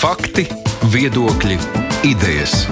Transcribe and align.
Fakti, 0.00 0.46
viedokļi, 0.88 1.58
idejas. 2.08 2.62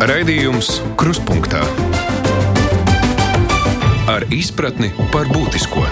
Raidījums 0.00 0.78
Kruspunkta 0.96 1.60
ar 4.08 4.24
izpratni 4.32 4.88
par 5.12 5.28
būtisko. 5.28 5.84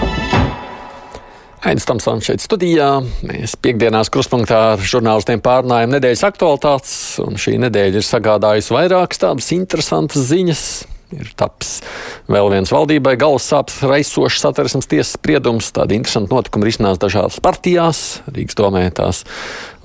Aizsmeļamies 1.61 1.85
Tamsons 1.91 2.25
šeit 2.25 2.41
studijā. 2.41 2.87
Mēs 3.29 3.53
piekdienās 3.61 4.09
kruspunktā 4.09 4.63
ar 4.71 4.81
žurnālistiem 4.81 5.45
pārnājam 5.45 5.93
nedēļas 5.93 6.25
aktualitātes, 6.31 6.95
un 7.21 7.37
šī 7.37 7.59
nedēļa 7.67 8.01
ir 8.01 8.09
sagādājusi 8.09 8.73
vairākas 8.73 9.21
tādas 9.21 9.53
interesantas 9.53 10.25
ziņas. 10.33 10.65
Ir 11.13 11.31
taps 11.39 11.75
vēl 12.31 12.49
viens 12.53 12.71
valdībai 12.73 13.15
galvas 13.21 13.45
sāpes 13.51 13.79
raisošs 13.85 14.41
satversmes 14.43 14.89
tiesas 14.89 15.15
spriedums. 15.17 15.71
Tādi 15.75 15.97
interesanti 15.99 16.33
notikumi 16.33 16.69
risinās 16.69 17.01
dažādās 17.01 17.39
partijās. 17.43 18.01
Rīgas 18.33 18.57
domē 18.59 18.85
tās 18.95 19.23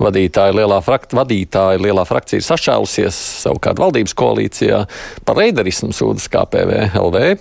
vadītāja 0.01 0.55
lielā, 0.57 0.79
frakt, 0.85 1.13
vadītāja 1.17 1.81
lielā 1.81 2.05
frakcija 2.07 2.41
ir 2.41 2.47
sašķēlusies, 2.47 3.19
savukārt 3.45 3.81
valdības 3.81 4.15
koalīcijā 4.17 4.83
par 5.27 5.39
reiderismu 5.41 5.93
sūdzas 5.95 6.29
KPV 6.33 6.89
LV. 6.99 7.37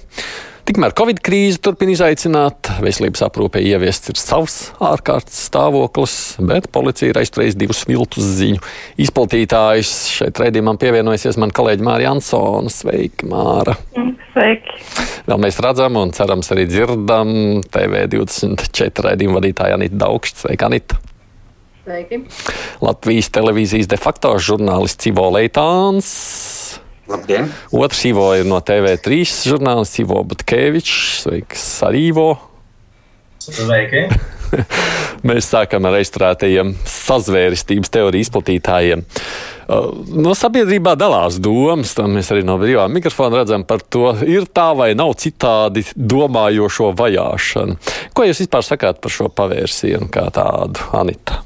Tikmēr 0.69 0.93
Covid 0.93 1.23
krīze 1.25 1.57
turpina 1.65 1.95
izaicināt, 1.95 2.69
veselības 2.85 3.23
aprūpē 3.25 3.63
ieviests 3.65 4.11
ir 4.13 4.19
savs 4.21 4.57
ārkārtas 4.85 5.39
stāvoklis, 5.47 6.17
bet 6.45 6.67
policija 6.75 7.09
ir 7.09 7.21
aizturējusi 7.23 7.57
divus 7.57 7.79
viltus 7.89 8.27
ziņu 8.37 8.61
izplatītājus. 9.01 9.93
Šeit 10.19 10.41
raidījumam 10.43 10.77
pievienojusies 10.77 11.39
man 11.41 11.55
kolēģi 11.57 11.87
Māra 11.89 12.05
Jansona. 12.11 12.69
Sveiki, 12.69 13.31
Māra! 13.33 13.79
Sveiki! 14.35 14.77
Vēl 15.31 15.41
mēs 15.47 15.57
redzam 15.65 15.97
un 16.03 16.13
cerams 16.13 16.53
arī 16.53 16.67
dzirdam 16.69 17.33
TV24 17.73 19.07
raidījumu 19.09 19.39
vadītāju 19.39 19.79
Anitu 19.79 20.03
Daugšķi. 20.05 20.43
Sveika, 20.43 20.69
Anita! 20.69 21.01
Sveiki! 21.87 22.21
Latvijas 22.85 23.33
televīzijas 23.33 23.89
de 23.89 24.01
facto 24.05 24.35
žurnālists 24.37 25.01
Civo 25.07 25.31
Leitāns. 25.33 26.13
Labdien! 27.09 27.49
Otrs 27.73 28.05
Ivo 28.05 28.27
ir 28.37 28.45
no 28.49 28.61
TV3 28.61 29.23
žurnālists 29.49 30.03
Ivo 30.03 30.21
Butkevičs. 30.29 31.25
Sveiks, 31.25 31.65
arī 31.89 32.09
Ivo! 32.11 32.29
Sveiki! 33.41 34.09
Mēs 35.29 35.49
sākam 35.49 35.89
ar 35.89 35.97
aizturētajiem 35.99 36.75
sazvērestības 36.89 37.93
teoriju 37.95 38.27
izplatītājiem. 38.27 39.05
Uh, 39.69 39.89
no 40.21 40.33
sabiedrībā 40.37 40.95
dalās 41.01 41.37
domas, 41.45 41.93
tam 41.97 42.15
mēs 42.17 42.31
arī 42.33 42.45
no 42.47 42.57
brīvā 42.61 42.87
mikrofona 42.93 43.43
redzam 43.43 43.67
par 43.69 43.83
to, 43.85 44.15
ir 44.25 44.47
tā 44.49 44.71
vai 44.77 44.95
nav 44.97 45.13
citādi 45.21 45.85
domājošo 45.93 46.95
vajāšana. 46.97 47.77
Ko 48.17 48.25
jūs 48.25 48.41
vispār 48.45 48.65
sakāt 48.65 49.03
par 49.05 49.13
šo 49.13 49.29
pavērsienu 49.29 50.09
kā 50.13 50.25
tādu, 50.33 50.89
Anita? 50.97 51.43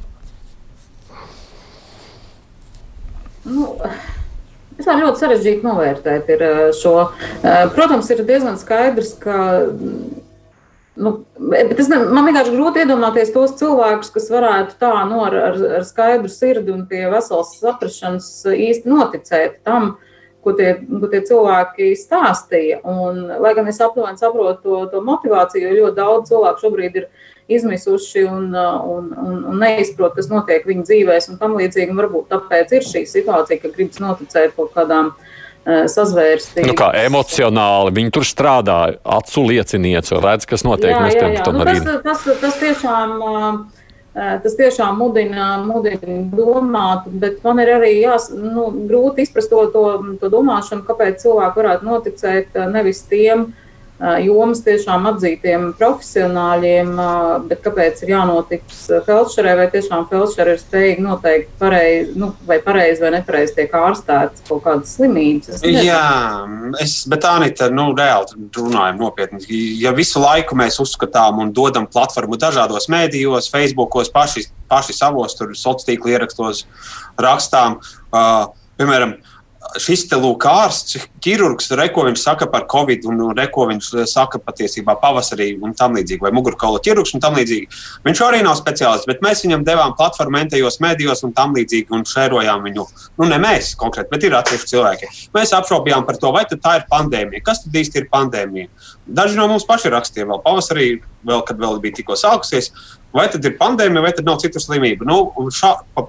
Nu, 3.43 3.73
Es 4.78 4.87
tā 4.89 4.97
ļoti 4.98 5.20
sarežģīti 5.20 5.67
novērtēt 5.67 6.31
ir 6.33 6.45
šo. 6.78 6.95
Protams, 7.75 8.09
ir 8.12 8.23
diezgan 8.28 8.59
skaidrs, 8.61 9.14
ka. 9.20 9.39
Nu, 10.92 11.14
es, 11.56 11.89
ne, 11.89 12.03
man 12.12 12.27
vienkārši 12.29 12.53
grūti 12.53 12.83
iedomāties 12.83 13.31
tos 13.33 13.55
cilvēkus, 13.56 14.11
kas 14.12 14.27
varētu 14.29 14.77
tā 14.81 14.92
nu, 15.09 15.23
ar, 15.25 15.37
ar, 15.48 15.61
ar 15.79 15.87
skaidru 15.89 16.29
sirdi 16.29 16.75
un 16.75 16.83
pie 16.91 17.06
veselas 17.09 17.55
saprašanas 17.56 18.27
īsti 18.53 18.92
noticēt 18.92 19.62
tam, 19.64 19.95
ko 20.43 20.55
tie, 20.59 20.75
ko 20.77 21.11
tie 21.11 21.23
cilvēki 21.27 21.93
stāstīja. 21.98 22.81
Un, 22.89 23.25
lai 23.43 23.55
gan 23.59 23.69
es 23.71 23.81
aptuveni 23.83 24.21
saprotu 24.21 24.62
to, 24.62 24.81
to 24.93 25.03
motivāciju, 25.07 25.69
jo 25.69 25.85
ļoti 25.85 25.98
daudz 25.98 26.33
cilvēku 26.33 26.65
šobrīd 26.65 26.98
ir 27.03 27.11
izmisuši 27.53 28.25
un, 28.29 28.48
un, 28.55 29.11
un, 29.19 29.37
un 29.51 29.61
neizprot, 29.63 30.15
kas 30.17 30.31
notiek 30.31 30.67
viņu 30.67 30.87
dzīvēs 30.89 31.31
un 31.33 31.39
tam 31.41 31.57
līdzīgi. 31.59 31.95
Varbūt 31.98 32.31
tāpēc 32.33 32.75
ir 32.79 32.89
šī 32.89 33.05
situācija, 33.11 33.63
ka 33.63 33.73
gribas 33.75 34.03
noticēt 34.03 34.55
kaut 34.57 34.73
kādām 34.77 35.13
uh, 35.13 35.85
sazvērstībām. 35.91 36.70
Nu 36.70 36.79
kā 36.79 36.92
emocionāli 37.03 37.95
viņi 37.98 38.14
tur 38.14 38.27
strādā, 38.27 38.80
acu 39.19 39.47
liecinieci, 39.51 40.19
redz, 40.23 40.48
kas 40.48 40.67
notiek. 40.67 40.95
Jā, 40.95 41.13
jā, 41.13 41.30
jā. 41.39 41.53
Nu, 41.53 41.67
tas, 41.67 42.24
tas, 42.24 42.27
tas 42.42 42.59
tiešām. 42.63 43.17
Tas 44.12 44.56
tiešām 44.58 44.98
mudina, 45.00 45.55
mudina 45.64 46.18
domāt, 46.36 47.06
bet 47.23 47.39
man 47.46 47.62
ir 47.62 47.70
arī 47.78 47.95
jās, 48.02 48.28
nu, 48.36 48.67
grūti 48.90 49.24
izprast 49.24 49.48
to, 49.48 49.62
to, 49.73 49.84
to 50.20 50.28
domāšanu, 50.33 50.84
kāpēc 50.84 51.23
cilvēki 51.24 51.61
varētu 51.62 51.89
noticēt 51.89 52.58
nevis 52.74 53.00
tiem, 53.08 53.46
uh, 53.48 53.61
jomas 54.24 54.63
tiešām 54.67 55.07
atzītiem 55.13 55.68
profesionāļiem, 55.79 56.92
bet 57.51 57.63
kāpēc 57.64 58.02
ir 58.02 58.14
jānotic 58.14 58.64
felšerē, 59.07 59.55
vai 59.61 59.67
tiešām 59.73 60.07
felšeri 60.11 60.55
ir 60.57 60.63
spējīgi 60.63 61.05
noteikt 61.05 61.52
pareizi, 61.61 62.17
nu, 62.18 62.33
vai 62.48 62.58
pareizi 62.64 63.05
vai 63.05 63.12
nepareizi 63.17 63.57
tiek 63.61 63.77
ārstēts 63.79 64.46
kaut 64.48 64.64
kādas 64.67 64.96
slimības. 64.96 65.61
Es 65.61 65.85
Jā, 65.86 66.02
es, 66.83 66.96
bet 67.11 67.27
Anita, 67.29 67.70
nu, 67.73 67.91
reāli 67.98 68.48
runājam 68.57 69.01
nopietni. 69.02 69.42
Ja 69.83 69.95
visu 69.96 70.23
laiku 70.23 70.58
mēs 70.58 70.80
uzskatām 70.83 71.42
un 71.42 71.52
dodam 71.55 71.86
platformu 71.91 72.39
dažādos 72.41 72.89
mēdījos, 72.92 73.51
Facebookos, 73.52 74.11
paši, 74.12 74.46
paši 74.70 74.98
savos, 74.98 75.36
tur 75.39 75.55
sociālos 75.55 75.86
tīklu 75.86 76.12
ierakstos 76.12 76.64
rakstām, 77.20 77.79
uh, 78.12 78.48
piemēram, 78.80 79.17
šis 79.80 80.05
te 80.11 80.18
lūk, 80.18 80.45
ārsts, 80.48 81.06
ķirurgs, 81.23 81.70
re, 81.78 81.86
ko 81.95 82.05
viņš 82.06 82.20
saka 82.20 82.48
par 82.50 82.64
covid, 82.70 83.05
un 83.08 83.20
re, 83.36 83.46
ko 83.52 83.67
viņš 83.70 83.90
saka 84.11 84.40
patiesībā 84.42 84.96
pavasarī 85.00 85.52
un 85.62 85.74
tam 85.78 85.96
līdzīgi, 85.96 86.23
vai 86.24 86.33
mugurkaula 86.34 86.80
ķirurgs 86.83 87.14
un 87.17 87.23
tam 87.23 87.36
līdzīgi. 87.39 87.68
Viņš 88.06 88.23
arī 88.27 88.42
nav 88.45 88.56
speciālists, 88.58 89.08
bet 89.08 89.23
mēs 89.24 89.45
viņam 89.46 89.64
devām 89.67 89.95
platformu 89.98 90.40
entajos 90.42 90.80
medijos 90.84 91.23
un 91.27 91.34
tam 91.36 91.55
līdzīgi, 91.56 91.92
un 91.95 92.05
šērojām 92.08 92.67
viņu. 92.67 92.86
Nu, 93.20 93.28
ne 93.30 93.39
mēs 93.42 93.73
konkrēti, 93.80 94.11
bet 94.12 94.27
ir 94.27 94.36
atsevišķi 94.39 94.73
cilvēki. 94.74 95.11
Mēs 95.36 95.55
apšaubījām 95.56 96.06
par 96.08 96.18
to, 96.20 96.34
vai 96.34 96.44
tā 96.50 96.77
ir 96.80 96.86
pandēmija. 96.90 97.44
Kas 97.46 97.64
tad 97.64 97.79
īsti 97.79 98.02
ir 98.02 98.11
pandēmija? 98.12 98.70
Daži 99.06 99.39
no 99.39 99.48
mums 99.50 99.67
paši 99.68 99.92
rakstīja 99.94 100.29
vēl 100.29 100.42
pavasarī, 100.44 100.90
vēl, 101.29 101.46
kad 101.46 101.62
vēl 101.62 101.79
bija 101.83 102.00
tikko 102.00 102.18
sākusies, 102.18 102.73
vai 103.14 103.29
tad 103.33 103.44
ir 103.46 103.56
pandēmija, 103.61 104.05
vai 104.05 104.12
tad 104.17 104.29
nav 104.29 104.42
citu 104.42 104.62
slimību. 104.62 105.06
Nu, 105.08 105.48
šā, 105.55 105.74
pa, 105.94 106.08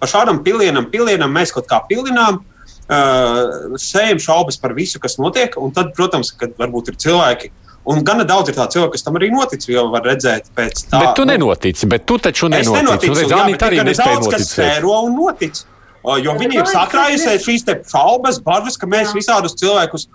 pa 0.00 0.10
šādam 0.10 0.42
pilienam, 0.46 0.88
pilienam 0.92 1.32
mēs 1.36 1.54
kaut 1.54 1.68
kā 1.70 1.82
pilinām. 1.88 2.42
Uh, 2.86 3.74
sējam 3.82 4.20
šaubas 4.22 4.60
par 4.62 4.74
visu, 4.76 5.00
kas 5.02 5.16
notiek. 5.18 5.56
Un 5.58 5.72
tad, 5.74 5.90
protams, 5.96 6.30
kad 6.38 6.54
varbūt 6.58 6.92
ir 6.92 6.98
cilvēki. 7.02 7.50
Un 7.86 8.02
gana 8.06 8.24
daudz 8.26 8.50
ir 8.50 8.56
tādu 8.56 8.76
cilvēku, 8.76 8.96
kas 8.96 9.06
tam 9.06 9.18
arī 9.18 9.30
notic, 9.30 9.62
jo 9.70 9.84
var 9.92 10.06
redzēt, 10.06 10.48
pēc 10.54 10.86
tā. 10.90 11.00
Bet 11.04 11.12
tu 11.18 11.26
nenotici, 11.26 11.86
bet 11.90 12.06
tu 12.06 12.18
taču 12.22 12.50
nenotici. 12.50 12.72
Es 12.72 12.82
nenoticu, 12.82 13.18
redz, 13.18 13.34
jā, 13.34 13.42
bet 13.50 13.64
arī 13.68 13.78
ir 13.82 13.90
daudz, 13.94 14.30
kas 14.34 14.48
sēro 14.54 14.96
un 15.06 15.14
notic. 15.18 15.60
Jo 16.22 16.34
viņi 16.38 16.60
ir 16.60 16.68
sakrājusies 16.70 17.46
šīs 17.46 17.64
šaubas, 17.90 18.38
bažas, 18.42 18.78
ka 18.78 18.86
mēs 18.90 19.14
visādus 19.14 19.54
cilvēkus 19.58 20.06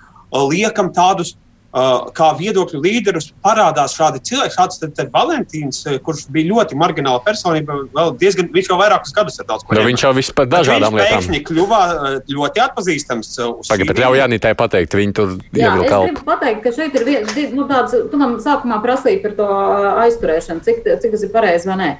liekam 0.51 0.91
tādus 0.95 1.35
kā 1.71 2.29
viedokļu 2.35 2.81
līderus 2.83 3.29
parādās 3.43 3.95
šādi 3.95 4.19
cilvēki, 4.27 4.55
kāds 4.57 4.81
tad 4.81 5.11
Valentīns, 5.13 5.83
kurš 6.03 6.25
bija 6.33 6.49
ļoti 6.49 6.77
margināla 6.79 7.21
personība, 7.23 7.77
vēl 7.95 8.13
diezgan, 8.19 8.49
viņš 8.51 8.71
jau 8.73 8.79
vairākus 8.81 9.15
gadus 9.15 9.39
ir 9.39 9.47
daudz 9.47 9.63
ko. 9.63 9.77
Nu, 9.77 9.85
viņš 9.87 10.03
jau 10.03 10.11
viss 10.17 10.35
par 10.35 10.49
dažādām 10.51 10.97
lietām. 10.99 11.23
Viņš 11.31 11.45
kļuva 11.47 11.81
ļoti 12.27 12.63
atpazīstams. 12.65 13.31
Tagad, 13.69 13.87
bet 13.93 14.03
ļauj 14.03 14.21
Janītai 14.21 14.53
pateikt, 14.59 14.99
viņi 14.99 15.15
tur 15.15 15.33
ievilka. 15.55 16.01
Es 16.01 16.11
gribu 16.11 16.27
pateikt, 16.27 16.61
ka 16.65 16.75
šeit 16.75 16.99
ir 16.99 17.07
vien, 17.07 17.27
nu, 17.55 17.67
tāds, 17.71 17.95
tu 18.11 18.19
man 18.19 18.37
sākumā 18.43 18.81
prasīji 18.83 19.23
par 19.23 19.35
to 19.39 19.49
aizturēšanu, 20.05 20.65
cik, 20.67 20.83
cik 20.91 21.15
tas 21.15 21.27
ir 21.27 21.33
pareizi 21.33 21.71
vai 21.71 21.79
nē. 21.79 21.91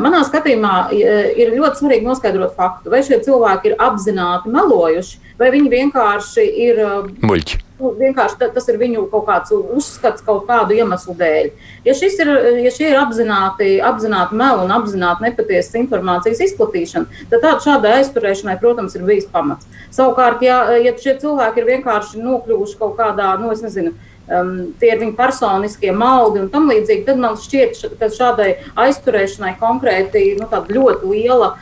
Manā 0.00 0.24
skatījumā 0.28 0.74
ir 0.96 1.56
ļoti 1.58 1.84
svarīgi 1.84 2.08
noskaidrot 2.08 2.56
faktu, 2.56 2.92
vai 2.92 3.04
šie 3.04 3.20
cilvēki 3.26 3.72
ir 3.74 3.80
apzināti 3.80 4.52
melojuši, 4.52 5.26
vai 5.40 5.52
viņi 5.52 5.74
vienkārši 5.76 6.52
ir 6.68 6.86
muļķi 7.20 7.66
nu, 7.80 7.92
vienkārši 7.98 8.50
tas 8.54 8.68
ir 8.70 8.78
viņu 8.80 9.06
kaut 9.12 9.26
kāds 9.28 9.54
uzskats 9.56 10.24
kaut 10.26 10.46
kādu 10.48 10.76
iemeslu 10.76 11.14
dēļ. 11.18 11.50
Ja, 11.86 11.94
ir, 11.94 12.32
ja 12.66 12.72
šie 12.74 12.90
ir 12.92 13.00
apzināti, 13.00 13.72
apzināti 13.84 14.36
meli 14.38 14.66
un 14.66 14.74
apzināti 14.74 15.26
nepatiesas 15.26 15.78
informācijas 15.80 16.44
izplatīšana, 16.50 17.24
tad 17.32 17.40
tāda 17.40 17.64
šādai 17.64 17.96
aizturēšanai, 18.00 18.58
protams, 18.60 18.96
ir 18.96 19.06
bijis 19.08 19.28
pamats. 19.32 19.68
Savukārt, 19.94 20.44
ja, 20.46 20.62
ja 20.78 20.94
šie 20.98 21.16
cilvēki 21.22 21.62
ir 21.62 21.72
vienkārši 21.74 22.22
nokļuvuši 22.22 22.78
kaut 22.80 22.96
kādā, 23.00 23.32
nu, 23.40 23.50
es 23.54 23.64
nezinu, 23.64 23.94
um, 24.30 24.52
tie 24.80 24.92
ir 24.94 25.00
viņa 25.02 25.16
personiskie 25.18 25.92
maldi 25.96 26.44
un 26.44 26.50
tam 26.52 26.70
līdzīgi, 26.70 27.06
tad 27.08 27.20
man 27.22 27.38
šķiet, 27.40 27.96
ka 28.00 28.10
šādai 28.14 28.50
aizturēšanai 28.84 29.56
konkrēti 29.60 30.24
nu, 30.38 30.48
ļoti 30.50 31.10
liela 31.10 31.54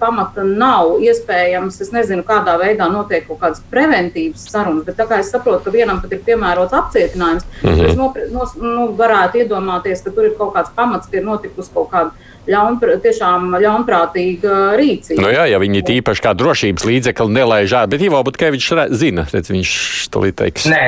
pamata 0.00 0.44
nav. 0.46 0.96
Iespējams, 1.02 1.80
es 1.82 1.90
nezinu, 1.94 2.22
kādā 2.26 2.56
veidā 2.60 2.86
notiek 2.92 3.26
kaut 3.26 3.40
kādas 3.40 3.62
preventīvas 3.72 4.46
sarunas, 4.50 4.84
bet 4.86 4.98
tā 5.00 5.08
kā 5.08 5.20
es 5.22 5.32
saprotu, 5.34 5.64
ka 5.66 5.74
vienam 5.74 6.00
pat 6.02 6.12
ir 6.14 6.22
piemērots 6.26 6.76
apcietinājums, 6.76 7.46
mm 7.62 7.68
-hmm. 7.68 7.90
es 7.90 7.98
nopri, 7.98 8.28
nos, 8.32 8.54
nu, 8.60 8.88
varētu 8.98 9.42
iedomāties, 9.42 10.04
ka 10.04 10.10
tur 10.10 10.30
ir 10.30 10.38
kaut 10.38 10.54
kāds 10.54 10.70
pamats, 10.76 11.10
ka 11.10 11.16
ir 11.16 11.24
notikusi 11.24 11.70
kaut 11.74 11.90
kāda 11.90 12.10
ļaunpr 12.46 13.00
tiešām 13.02 13.56
ļaunprātīga 13.62 14.76
rīcība. 14.78 15.22
Nu 15.22 15.32
jā, 15.34 15.46
ja 15.50 15.58
viņi 15.58 15.82
tīpaši 15.90 16.22
kā 16.22 16.34
drošības 16.38 16.86
līdzekli 16.86 17.34
nelaiž 17.38 17.74
ārā, 17.74 17.90
bet 17.90 18.04
Ivo 18.06 18.22
Butkevičs 18.22 18.72
zina, 18.94 19.26
redz, 19.32 19.50
viņš 19.50 19.72
to 20.14 20.22
teiks. 20.30 20.68
Nē, 20.70 20.84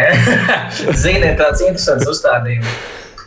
zina, 1.04 1.32
ir 1.32 1.36
tāds 1.40 1.64
interesants 1.66 2.06
uzstādījums. 2.06 2.78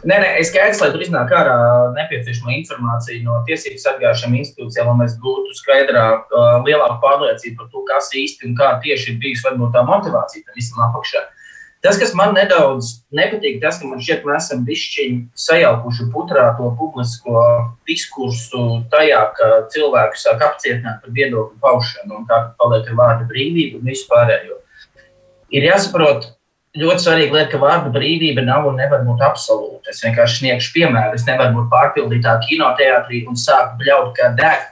Nē, 0.02 0.16
nē, 0.18 0.30
es 0.42 0.50
skaidrs, 0.50 0.80
lai 0.82 0.88
tur 0.90 1.04
iznāk 1.06 1.30
ārā 1.38 1.56
nepieciešama 1.94 2.56
informācija 2.56 3.22
no 3.22 3.36
tiesību 3.46 3.78
sargājušām 3.84 4.34
institūcijām, 4.40 4.88
lai 4.90 5.04
mēs 5.04 5.14
gūtu 5.22 5.54
skaidrāk, 5.60 6.32
lielāku 6.66 6.98
pārliecību 7.04 7.60
par 7.60 7.68
to, 7.70 7.84
kas 7.86 8.10
īsti 8.18 8.50
un 8.50 8.56
kā 8.58 8.72
tieši 8.82 9.14
ir 9.14 9.20
bijusi 9.22 9.46
varbūt 9.46 9.76
tā 9.76 9.84
motivācija 9.86 10.48
tam 10.48 10.58
visam 10.58 10.82
apakšā. 10.88 11.22
Tas, 11.86 12.00
kas 12.02 12.16
man 12.18 12.34
nedaudz 12.38 12.90
nepatīk, 13.14 13.60
tas, 13.62 13.78
ka 13.82 13.90
man 13.90 14.02
šķiet, 14.02 14.26
mēs 14.26 14.50
esam 14.50 14.66
bišķiņi 14.66 15.22
sajaukuši 15.46 16.10
putrā 16.14 16.50
to 16.58 16.74
publisko 16.82 17.46
diskursu 17.90 18.66
tajā, 18.90 19.22
ka 19.38 19.54
cilvēku 19.74 20.18
sāk 20.18 20.42
apcietināt 20.50 21.02
par 21.06 21.14
viedokļu 21.14 21.62
paušanu 21.62 22.20
un 22.20 22.30
tā, 22.30 22.44
ka 22.48 22.62
paliek 22.62 22.90
ar 22.90 23.00
vārdu 23.02 23.30
brīvību 23.30 23.82
un 23.82 23.90
visu 23.94 24.10
pārējo. 24.10 24.62
Ir 25.54 25.66
jāsaprot, 25.70 26.32
ļoti 26.80 27.04
svarīga 27.04 27.36
lieta, 27.36 27.52
ka 27.54 27.60
vārda 27.62 27.92
brīvība 27.92 28.44
nav 28.46 28.70
un 28.70 28.80
nevar 28.80 29.04
būt 29.08 29.24
absolūta. 29.26 29.92
Es 29.92 30.02
vienkārši 30.06 30.42
sniegšu 30.42 30.74
piemēru. 30.76 31.18
Es 31.18 31.28
nevaru 31.28 31.58
būt 31.60 31.70
pārpildītā 31.74 32.38
kinoteātrī 32.46 33.26
un 33.28 33.40
sākt 33.40 33.78
bļaut 33.82 34.14
kā 34.18 34.32
deg. 34.40 34.68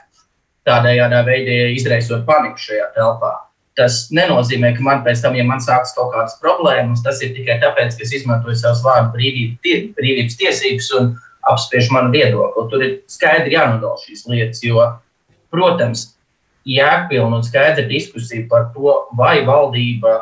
Tādējādā 0.68 1.22
veidā 1.26 1.56
izraisot 1.74 2.26
paniku 2.28 2.60
šajā 2.60 2.90
telpā. 2.96 3.32
Tas 3.78 4.08
nenozīmē, 4.12 4.74
ka 4.76 4.84
man 4.84 5.02
pēc 5.04 5.22
tam, 5.24 5.36
ja 5.38 5.44
man 5.46 5.60
sākas 5.64 5.94
kaut 5.96 6.10
kādas 6.12 6.36
problēmas, 6.42 7.04
tas 7.04 7.20
ir 7.24 7.32
tikai 7.36 7.56
tāpēc, 7.62 7.94
ka 7.96 8.04
es 8.04 8.14
izmantoju 8.18 8.56
savas 8.58 8.82
vārdu 8.84 9.14
brīvību, 9.14 9.56
tie, 9.64 9.76
brīvības 9.96 10.36
tiesības 10.40 10.88
un 10.98 11.12
apspiež 11.48 11.88
manu 11.94 12.12
viedokli. 12.12 12.66
Tur 12.72 12.84
ir 12.84 12.96
skaidri 13.08 13.54
jānodala 13.56 14.00
šīs 14.02 14.26
lietas, 14.28 14.60
jo, 14.66 14.84
protams, 15.54 16.10
jēgpilna 16.68 17.40
un 17.40 17.46
skaidra 17.46 17.86
diskusija 17.88 18.44
par 18.50 18.68
to, 18.74 18.96
vai 19.16 19.40
valdība 19.46 20.18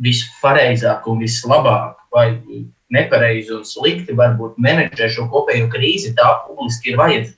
vispareizāk 0.00 1.06
un 1.10 1.20
vislabāk, 1.24 1.96
vai 2.14 2.28
nepareizi 2.90 3.54
un 3.54 3.66
slikti 3.66 4.16
varbūt 4.18 4.58
menedžē 4.62 5.10
šo 5.14 5.28
kopējo 5.30 5.68
krīzi, 5.72 6.14
tā 6.18 6.32
publiski 6.46 6.92
ir 6.92 6.98
vajadzīga. 7.00 7.36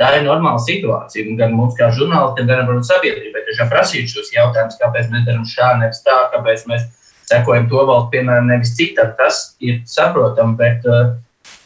Tā 0.00 0.14
ir 0.16 0.24
normāla 0.24 0.60
situācija. 0.64 1.26
Un 1.28 1.36
gan 1.36 1.52
mums, 1.52 1.74
kā 1.76 1.90
žurnālistiem, 1.92 2.46
gan 2.48 2.62
arī 2.64 2.80
sabiedrībai, 2.88 3.42
tiešām 3.44 3.68
prasīt 3.68 4.08
šos 4.08 4.30
jautājumus, 4.32 4.78
kāpēc 4.80 5.10
mēs 5.12 5.26
darām 5.26 5.44
šā, 5.44 5.74
nevis 5.82 6.00
tā, 6.06 6.16
kāpēc 6.32 6.64
mēs 6.70 6.86
sekojam 7.28 7.68
to 7.68 7.82
valstu, 7.84 8.08
piemēram, 8.14 8.48
nevis 8.48 8.72
citam. 8.78 9.12
Tas 9.18 9.42
ir 9.60 9.82
saprotami, 9.84 10.56
bet, 10.56 10.88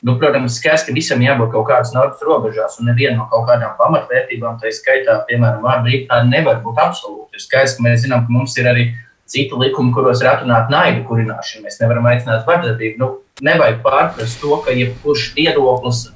nu, 0.03 0.17
protams, 0.19 0.59
skaidrs, 0.59 0.89
ka 0.89 0.97
visam 0.97 1.23
jābūt 1.23 1.55
kaut 1.55 1.69
kādas 1.71 1.95
normas 1.95 2.27
robežās, 2.27 2.75
un 2.83 2.91
neviena 2.91 3.21
no 3.21 3.29
kaut 3.31 3.47
kādām 3.53 3.79
pamatvērtībām, 3.79 4.59
tā 4.59 4.75
skaitā, 4.75 5.21
piemēram, 5.31 5.63
vārdu 5.63 5.87
brīvība, 5.87 6.21
nevar 6.27 6.59
būt 6.67 6.83
absolūta. 6.89 7.39
Ir 7.39 7.47
skaidrs, 7.47 7.79
ka 7.79 7.87
mēs 7.87 8.03
zinām, 8.03 8.27
ka 8.27 8.35
mums 8.35 8.59
ir 8.59 8.73
arī 8.75 8.89
citi 9.35 9.59
likumi, 9.59 9.93
kuros 9.95 10.23
ir 10.23 10.31
atrunāta 10.31 10.73
naida 10.73 11.03
kurināšana. 11.09 11.67
Mēs 11.67 11.81
nevaram 11.83 12.07
aicināt 12.11 12.47
vardarbību. 12.49 13.01
Nu, 13.03 13.11
nevajag 13.45 13.81
pārprast 13.85 14.41
to, 14.43 14.57
ka 14.65 14.75
jebkurš 14.75 15.33
viedoklis, 15.37 16.07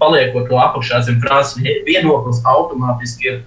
paliekot 0.00 0.48
to 0.50 0.60
apakšā 0.60 1.02
zem 1.06 1.20
frāzes, 1.22 1.60
viedoklis 1.86 2.42
automātiski 2.48 3.30
ir. 3.32 3.42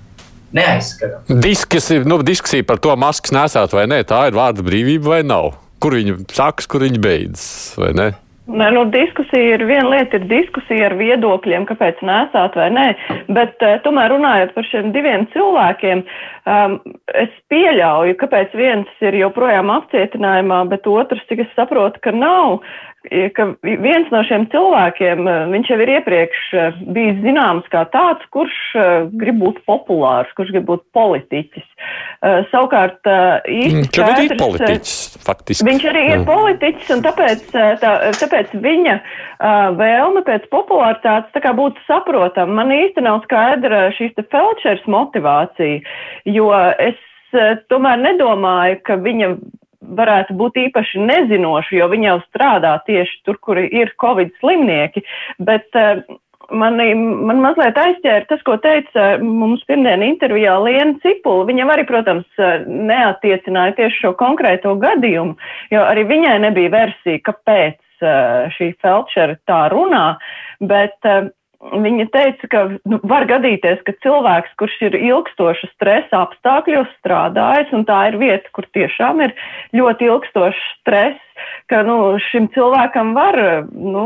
Diskusija, 1.28 2.06
nu, 2.08 2.22
diskusija 2.24 2.64
par 2.64 2.80
to 2.80 2.94
maskas 2.96 3.34
nesāt 3.36 3.74
vai 3.76 3.90
nē, 3.92 4.06
tā 4.08 4.22
ir 4.30 4.38
vārda 4.38 4.64
brīvība 4.64 5.18
vai 5.18 5.24
nav. 5.28 5.56
Kur 5.84 5.98
viņa 5.98 6.22
sākas, 6.32 6.70
kur 6.72 6.86
viņa 6.86 7.02
beidzas, 7.04 7.50
vai 7.82 7.92
ne? 7.98 8.06
Nē, 8.46 8.68
nu, 8.76 8.84
diskusija 8.94 9.56
ir 9.56 9.64
viena 9.66 9.90
lieta, 9.90 10.20
ir 10.20 10.28
diskusija 10.30 10.92
ar 10.92 10.94
viedokļiem, 11.00 11.64
kāpēc 11.66 12.02
nesāt 12.06 12.54
vai 12.60 12.68
nē, 12.76 12.86
bet 13.34 13.64
uh, 13.66 13.80
tomēr 13.82 14.14
runājot 14.14 14.52
par 14.54 14.68
šiem 14.70 14.92
diviem 14.94 15.26
cilvēkiem, 15.34 16.04
um, 16.54 16.76
es 17.18 17.34
pieļauju, 17.50 18.14
kāpēc 18.22 18.54
viens 18.54 19.02
ir 19.02 19.18
joprojām 19.18 19.74
apcietinājumā, 19.74 20.62
bet 20.70 20.86
otrs, 20.86 21.26
cik 21.32 21.42
es 21.48 21.58
saprotu, 21.58 22.04
ka 22.06 22.14
nav 22.14 22.60
ka 23.36 23.46
viens 23.64 24.10
no 24.14 24.22
šiem 24.28 24.46
cilvēkiem, 24.52 25.28
eh, 25.30 25.42
viņš 25.52 25.72
jau 25.72 25.78
ir 25.84 25.92
iepriekš 25.98 26.42
eh, 26.54 26.78
bijis 26.96 27.22
zināms 27.24 27.68
kā 27.74 27.86
tāds, 27.94 28.26
kurš 28.36 28.58
eh, 28.76 29.08
grib 29.22 29.40
būt 29.42 29.62
populārs, 29.70 30.32
kurš 30.38 30.54
grib 30.56 30.68
būt 30.70 30.86
politiķis. 30.96 31.68
Savukārt 32.50 33.06
viņš 33.06 33.98
arī 34.02 34.24
ir 34.26 34.38
politiķis, 34.40 34.94
faktiski. 35.22 35.66
Viņš 35.68 35.84
arī 35.92 36.04
ir 36.14 36.24
politiķis, 36.26 36.88
un 36.96 37.04
tāpēc, 37.06 37.44
tā, 37.54 37.92
tāpēc 38.18 38.56
viņa 38.64 38.96
vēlme 39.78 40.24
pēc 40.26 40.48
popularitātes 40.54 41.36
tā 41.36 41.44
kā 41.44 41.52
būtu 41.54 41.84
saprotama. 41.86 42.64
Man 42.64 42.74
īsti 42.74 43.04
nav 43.06 43.22
skaidra 43.28 43.92
šīs 43.98 44.16
te 44.18 44.26
Felčers 44.32 44.82
motivācija, 44.90 45.84
jo 46.34 46.50
es 46.82 46.98
tomēr 47.70 48.02
nedomāju, 48.08 48.82
ka 48.88 48.98
viņa 49.06 49.30
varētu 49.98 50.36
būt 50.38 50.60
īpaši 50.68 51.02
nezinoši, 51.06 51.80
jo 51.80 51.90
viņi 51.92 52.10
jau 52.10 52.20
strādā 52.28 52.76
tieši 52.88 53.24
tur, 53.28 53.40
kur 53.42 53.60
ir 53.62 53.94
Covid 54.02 54.34
slimnieki. 54.42 55.06
Bet, 55.40 55.70
uh, 55.78 56.04
Mani, 56.54 56.92
man 56.94 57.40
mazliet 57.42 57.78
aizķēra 57.80 58.28
tas, 58.30 58.42
ko 58.46 58.54
teica 58.62 59.16
mums 59.24 59.64
pirmdien 59.66 60.04
intervijā 60.06 60.54
Liena 60.62 60.94
Cipula. 61.02 61.48
Viņam 61.48 61.72
arī, 61.74 61.86
protams, 61.90 62.28
neatiecināja 62.68 63.74
tieši 63.80 64.04
šo 64.04 64.12
konkrēto 64.20 64.76
gadījumu, 64.82 65.34
jo 65.74 65.82
arī 65.82 66.04
viņai 66.12 66.36
nebija 66.46 66.74
versija, 66.76 67.24
kāpēc 67.26 68.06
šī 68.58 68.70
Felčera 68.84 69.40
tā 69.50 69.64
runā, 69.74 70.06
bet 70.62 71.10
Viņa 71.66 72.06
teica, 72.14 72.48
ka 72.52 72.62
nu, 72.86 73.00
var 73.10 73.26
gadīties, 73.30 73.80
ka 73.88 73.96
cilvēks, 74.06 74.54
kurš 74.60 74.76
ir 74.86 74.98
ilgstoša 75.00 75.70
stresa 75.74 76.22
apstākļos 76.22 76.92
strādājis, 77.00 77.74
un 77.74 77.86
tā 77.88 78.00
ir 78.12 78.20
vieta, 78.22 78.52
kur 78.54 78.68
tiešām 78.78 79.24
ir 79.26 79.34
ļoti 79.74 80.10
ilgstošs 80.12 80.62
stress, 80.80 81.22
ka 81.72 81.82
nu, 81.88 82.18
šim 82.30 82.52
cilvēkam 82.54 83.16
var 83.18 83.40
nu, 83.74 84.06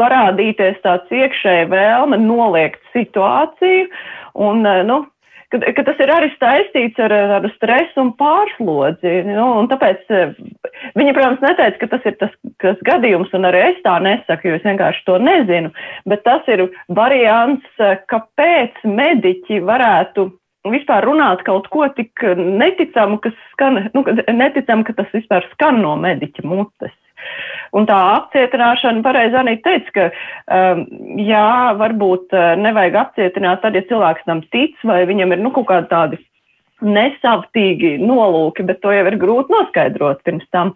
parādīties 0.00 0.80
tāds 0.84 1.12
iekšēji 1.12 1.68
vēlme 1.74 2.20
noliegt 2.24 2.80
situāciju 2.94 3.90
un 4.48 4.64
nu, 4.88 5.02
ka, 5.52 5.60
ka 5.76 5.84
tas 5.86 6.00
ir 6.02 6.12
arī 6.14 6.30
saistīts 6.36 7.00
ar 7.02 7.14
tādu 7.34 7.50
stresu 7.56 8.02
un 8.04 8.12
pārslodzi. 8.18 9.14
Nu, 9.28 9.46
un 9.60 9.70
tāpēc 9.70 10.12
eh, 10.14 10.34
viņi, 10.98 11.14
protams, 11.16 11.42
neteica, 11.44 11.78
ka 11.82 11.90
tas 11.94 12.08
ir 12.10 12.18
tas, 12.22 12.34
tas 12.62 12.82
gadījums, 12.86 13.32
un 13.36 13.48
arī 13.48 13.64
es 13.70 13.80
tā 13.86 13.96
nesaku, 14.04 14.50
jo 14.50 14.60
es 14.60 14.66
vienkārši 14.66 15.06
to 15.08 15.18
nezinu. 15.22 15.72
Bet 16.10 16.24
tas 16.28 16.46
ir 16.52 16.68
variants, 16.96 17.66
eh, 17.82 17.98
kāpēc 18.12 18.84
mediķi 18.86 19.62
varētu 19.66 20.30
vispār 20.70 21.06
runāt 21.08 21.44
kaut 21.46 21.70
ko 21.72 21.86
tik 21.96 22.20
neticamu, 22.36 23.20
kas 23.24 23.36
skan, 23.54 23.86
nu, 23.94 24.04
neticam, 24.36 24.84
ka 24.84 24.96
tas 24.98 25.08
vispār 25.14 25.46
skan 25.54 25.80
no 25.84 25.96
mediķa 26.00 26.44
mutes. 26.44 26.96
Un 27.76 27.86
tā 27.86 27.98
apcietināšana, 28.16 29.02
pareizi 29.04 29.36
arī 29.38 29.54
teica, 29.62 29.92
ka 29.94 30.06
um, 30.10 30.80
jā, 31.22 31.50
varbūt 31.78 32.34
uh, 32.34 32.56
nevajag 32.58 32.98
apcietināt 33.04 33.62
tad, 33.62 33.78
ja 33.78 33.84
cilvēks 33.86 34.26
tam 34.26 34.42
tic 34.50 34.74
vai 34.86 35.04
viņam 35.06 35.36
ir 35.36 35.44
nu, 35.44 35.52
kaut 35.54 35.68
kādi 35.68 35.90
tādi 35.92 36.18
nesavtīgi 36.82 37.98
nolūki, 38.02 38.64
bet 38.66 38.80
to 38.82 38.90
jau 38.94 39.06
ir 39.06 39.18
grūti 39.20 39.54
noskaidrot 39.54 40.24
pirms 40.26 40.48
tam. 40.54 40.74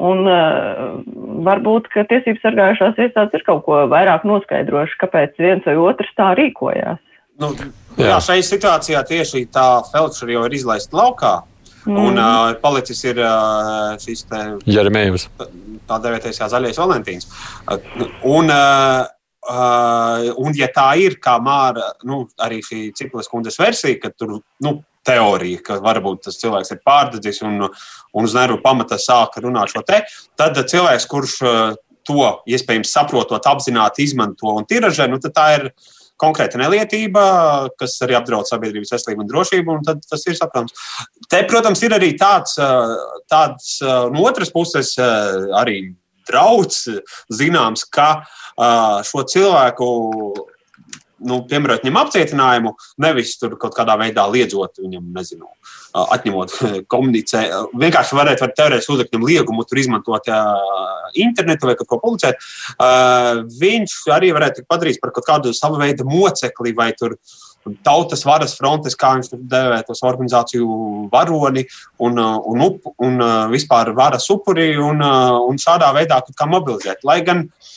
Un 0.00 0.24
uh, 0.24 0.96
varbūt, 1.44 1.90
ka 1.92 2.06
tiesības 2.08 2.40
sargājušās 2.46 3.04
iestādes 3.04 3.36
ir 3.36 3.44
kaut 3.44 3.66
ko 3.66 3.82
vairāk 3.90 4.24
noskaidrojuši, 4.24 4.96
kāpēc 5.02 5.36
viens 5.42 5.66
vai 5.68 5.76
otrs 5.76 6.16
tā 6.16 6.32
rīkojās. 6.38 7.02
Nu, 7.40 7.52
jā, 8.00 8.16
šajā 8.20 8.46
situācijā 8.48 9.04
tieši 9.08 9.46
tā 9.52 9.66
Felčera 9.92 10.38
jau 10.38 10.46
ir 10.48 10.56
izlaista 10.56 10.96
laukā. 10.96 11.34
Mm. 11.86 11.96
Un 11.96 12.18
uh, 12.20 12.50
palicis 12.60 13.00
ir 13.08 13.20
uh, 13.24 13.96
šis 14.00 14.26
te. 14.28 14.42
Jeremējums. 14.68 15.28
Tā 15.88 15.98
devētais 16.02 16.40
kā 16.40 16.48
zaļais 16.52 16.80
Valentīns. 16.80 17.28
Uh, 17.64 17.80
un, 18.28 18.52
uh, 18.52 19.06
uh, 19.48 20.28
un 20.42 20.56
ja 20.58 20.68
tā 20.74 20.90
ir, 21.00 21.16
kā 21.22 21.38
Māra, 21.42 21.92
nu, 22.08 22.26
arī 22.44 22.60
šī 22.66 22.90
Cipras 22.98 23.30
kundzes 23.32 23.58
versija, 23.60 23.98
ka 24.02 24.12
tur, 24.12 24.38
nu, 24.64 24.76
teorija, 25.06 25.62
ka 25.64 25.78
varbūt 25.80 26.26
tas 26.26 26.36
cilvēks 26.42 26.74
ir 26.74 26.82
pārdedzis 26.84 27.40
un, 27.48 27.62
un 27.64 28.26
uz 28.28 28.34
nervu 28.36 28.58
pamata 28.60 28.98
sāk 29.00 29.38
runāt 29.40 29.72
šo 29.72 29.80
te, 29.88 30.02
tad 30.36 30.60
cilvēks, 30.60 31.06
kurš 31.08 31.38
to 32.04 32.26
iespējams 32.48 32.92
saprotot, 32.92 33.48
apzināti 33.48 34.04
izmanto 34.04 34.52
un 34.56 34.68
tiražē, 34.68 35.08
nu, 35.08 35.20
tā 35.22 35.46
ir 35.56 35.66
konkrēta 36.20 36.60
nelietība, 36.60 37.22
kas 37.80 37.96
arī 38.04 38.18
apdraud 38.18 38.48
sabiedrības 38.48 38.92
veselību 38.94 39.24
un 39.24 39.30
drošību, 39.30 39.78
un 39.78 40.04
tas 40.04 40.26
ir 40.28 40.36
saprotams. 40.38 40.76
Te, 41.30 41.42
protams, 41.48 41.82
ir 41.86 41.96
arī 41.96 42.12
tāds, 42.20 42.58
tāds 43.30 43.72
no 43.82 44.26
otras 44.28 44.52
puses 44.52 44.94
arī 45.00 45.80
drauds 46.28 46.84
zināms, 47.32 47.86
ka 47.88 48.12
šo 49.06 49.24
cilvēku 49.32 49.90
nu, 51.26 51.40
piemērot 51.48 51.84
viņam 51.84 51.98
apcietinājumu, 52.02 52.72
nevis 53.02 53.34
tur 53.40 53.56
kaut 53.60 53.74
kādā 53.76 53.96
veidā 54.00 54.24
liedzot 54.30 54.80
viņam, 54.80 55.10
nezinu, 55.16 55.48
atņemot 55.92 56.54
komunicē. 56.92 57.44
Vienkārši 57.80 58.18
varētu 58.18 58.46
var 58.46 58.54
teorētiski 58.56 58.94
uzlikt 58.94 59.14
viņam 59.14 59.28
liegumu, 59.28 59.66
tur 59.68 59.82
izmantot 59.82 60.30
internetu 61.18 61.70
vai 61.70 61.76
kaut 61.78 61.90
ko 61.90 62.00
publicēt. 62.02 62.40
Viņš 63.60 63.96
arī 64.16 64.32
varētu 64.36 64.66
padarīt 64.70 65.00
par 65.02 65.14
kaut 65.16 65.28
kādu 65.28 65.54
savu 65.56 65.80
veidu 65.82 66.08
mocekli 66.08 66.74
vai 66.76 66.92
tur. 66.98 67.18
Tautas 67.84 68.22
varas 68.24 68.54
frontes, 68.56 68.94
kā 68.96 69.10
viņš 69.18 69.34
devē 69.50 69.82
tos 69.84 70.00
organizāciju 70.08 70.64
varoni 71.12 71.66
un, 72.00 72.16
un, 72.16 72.62
up, 72.64 72.94
un 73.04 73.20
vispār 73.52 73.90
varas 73.98 74.30
upuri, 74.32 74.70
un, 74.80 75.04
un 75.04 75.60
šādā 75.60 75.90
veidā 75.92 76.22
kaut 76.24 76.38
kā 76.38 76.48
mobilizēt. 76.48 77.04
Lai 77.04 77.18
gan 77.26 77.44
uh, 77.44 77.68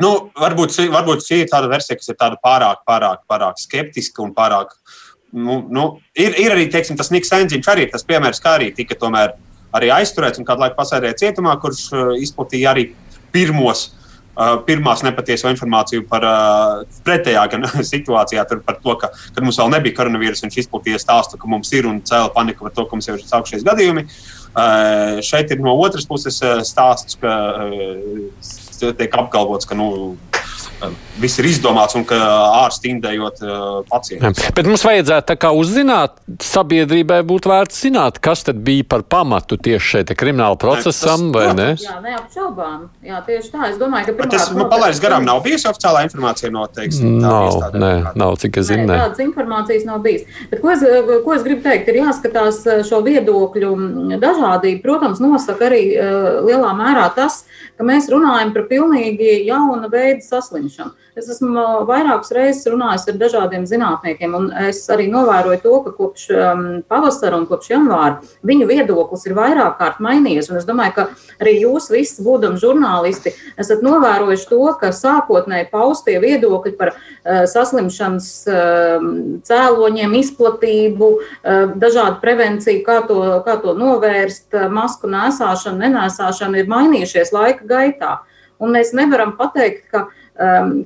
Nu, 0.00 0.12
varbūt, 0.38 0.74
varbūt 0.92 1.24
šī 1.26 1.42
ir 1.42 1.50
tāda 1.50 1.68
versija, 1.70 1.98
kas 1.98 2.12
ir 2.12 2.16
pārāk, 2.18 2.84
pārāk, 2.88 3.24
pārāk 3.28 3.60
skeptiska 3.60 4.24
un 4.24 4.32
pārāk. 4.36 4.72
Nu, 5.32 5.62
nu, 5.72 5.86
ir, 6.16 6.34
ir 6.40 6.52
arī 6.54 6.68
teiksim, 6.72 6.96
tas 6.98 7.12
Niks 7.12 7.32
Enģiņš, 7.32 7.68
arī 7.72 7.88
tas 7.92 8.04
piemērs, 8.08 8.40
kā 8.42 8.56
arī 8.58 8.70
tika 8.76 8.96
tomēr 9.00 9.34
arī 9.76 9.88
aizturēts 9.94 10.40
un 10.40 10.46
kādu 10.48 10.64
laiku 10.64 10.76
pasēdēja 10.80 11.18
cietumā, 11.22 11.56
kurš 11.60 11.86
uh, 11.92 12.14
izplatīja 12.20 12.72
arī 12.74 12.90
pirmos. 13.34 13.90
Uh, 14.32 14.54
pirmās 14.64 15.02
nepatieso 15.04 15.50
informāciju 15.52 16.06
par 16.08 16.24
uh, 16.24 16.84
pretējā 17.04 17.42
situācijā, 17.92 18.46
par 18.64 18.78
to, 18.80 18.94
ka, 19.00 19.10
kad 19.36 19.44
mums 19.44 19.58
vēl 19.60 19.72
nebija 19.74 19.98
koronavīrusa, 19.98 20.46
viņš 20.46 20.56
izplatīja 20.62 21.00
stāstu, 21.02 21.40
ka 21.40 21.50
mums 21.52 21.72
ir 21.76 21.88
un 21.88 22.00
cēla 22.00 22.32
paniku 22.32 22.64
par 22.64 22.72
to, 22.76 22.86
ka 22.88 22.96
mums 22.96 23.10
jau 23.10 23.18
ir 23.18 23.26
sākušies 23.28 23.66
gadījumi. 23.68 24.06
Šeit 25.24 25.52
ir 25.52 25.60
no 25.64 25.72
otras 25.80 26.04
puses 26.08 26.40
stāsts, 26.68 27.16
ka 27.20 27.36
tiek 28.76 29.12
apgalvots, 29.12 29.68
ka 29.68 29.74
nu, 29.74 30.16
viss 31.20 31.40
ir 31.40 31.48
izdomāts 31.50 31.96
un 31.98 32.04
ka 32.08 32.18
ārsti 32.62 32.92
indējot 32.94 33.42
pacientus. 33.90 34.46
Bet 34.56 34.68
mums 34.68 34.84
vajadzētu 34.86 35.28
tā 35.32 35.36
kā 35.40 35.52
uzzināt, 35.56 36.16
sabiedrībai 36.42 37.20
būtu 37.26 37.52
vērts 37.52 37.82
zināt, 37.86 38.20
kas 38.22 38.44
tad 38.46 38.60
bija 38.64 38.86
par 38.88 39.04
pamatu 39.04 39.58
tieši 39.60 39.92
šeit 39.96 40.12
krimināla 40.18 40.58
procesam, 40.60 41.28
ne, 41.28 41.32
tas, 41.32 41.36
vai 41.36 41.54
ne? 41.58 41.68
Jā, 41.80 41.96
neapšaubām. 42.04 42.86
Jā, 43.06 43.20
tieši 43.26 43.52
tā. 43.52 43.68
Es 43.70 43.78
domāju, 43.80 44.08
ka 44.10 44.16
pirmā. 44.18 44.30
Tas, 44.34 44.48
nu, 44.56 44.66
palaist 44.70 45.02
garām 45.04 45.26
nav 45.26 45.42
bijusi 45.44 45.68
oficiālā 45.70 46.04
informācija 46.06 46.52
no, 46.54 46.64
teiksim, 46.72 47.18
nav, 47.22 47.58
nē, 47.76 47.92
nav, 48.18 48.36
cik 48.42 48.60
es 48.62 48.68
zinu. 48.70 48.88
Tādas 48.90 49.22
informācijas 49.24 49.86
nav 49.88 50.02
bijis. 50.04 50.26
Bet 50.50 50.62
ko 50.64 50.72
es, 50.74 50.84
ko 51.24 51.36
es 51.36 51.46
gribu 51.46 51.64
teikt, 51.66 51.90
ir 51.92 52.00
jāskatās 52.02 52.62
šo 52.88 53.02
viedokļu 53.06 53.72
dažādību. 54.22 54.82
Protams, 54.84 55.22
nosaka 55.22 55.68
arī 55.70 55.82
uh, 55.94 56.42
lielā 56.46 56.72
mērā 56.78 57.08
tas, 57.16 57.42
ka 57.78 57.86
mēs 57.86 58.08
runājam 58.12 58.52
par 58.54 58.68
pilnīgi 58.70 59.42
jauna 59.48 59.90
veida 59.92 60.22
saslimšanu. 60.52 60.92
Es 61.16 61.28
esmu 61.28 61.84
vairākas 61.88 62.32
reizes 62.32 62.66
runājis 62.70 63.08
ar 63.08 63.18
dažādiem 63.20 63.64
zinātniekiem, 63.68 64.34
un 64.34 64.50
es 64.68 64.84
arī 64.90 65.08
novēroju 65.12 65.60
to, 65.62 65.74
ka 65.84 65.92
kopš 65.96 66.28
um, 66.32 66.62
pavasara 66.88 67.36
un 67.36 67.46
kopš 67.46 67.72
janvāra 67.72 68.20
viņu 68.46 68.68
viedoklis 68.68 69.26
ir 69.26 69.36
vairāk 69.36 69.78
kārt 69.78 70.00
mainījies. 70.00 70.50
Un 70.50 70.60
es 70.60 70.68
domāju, 70.68 70.94
ka 70.96 71.06
arī 71.40 71.58
jūs 71.62 71.90
visi, 71.92 72.22
būdami 72.24 72.60
žurnālisti, 72.60 73.34
esat 73.60 73.84
novērojuši 73.84 74.48
to, 74.48 74.62
ka 74.80 74.92
sākotnēji 74.96 75.70
paustie 75.72 76.18
viedokļi 76.22 76.74
par 76.78 76.94
uh, 76.94 77.44
saslimšanas 77.50 78.30
uh, 78.48 79.06
cēloņiem, 79.48 80.18
izplatību, 80.22 81.12
uh, 81.12 81.76
dažādu 81.76 82.20
prevenciju, 82.24 82.84
kā 82.86 83.02
to, 83.08 83.20
kā 83.46 83.58
to 83.62 83.76
novērst, 83.78 84.48
uh, 84.56 84.68
masku 84.72 85.10
nēsāšanu, 85.12 85.80
nenēsāšanu 85.86 86.62
ir 86.62 86.70
mainījušies 86.72 87.34
laika 87.36 87.68
gaitā. 87.68 88.20
Un 88.62 88.76
mēs 88.76 88.92
nevaram 88.94 89.34
pateikt, 89.34 89.88
ka 89.90 90.06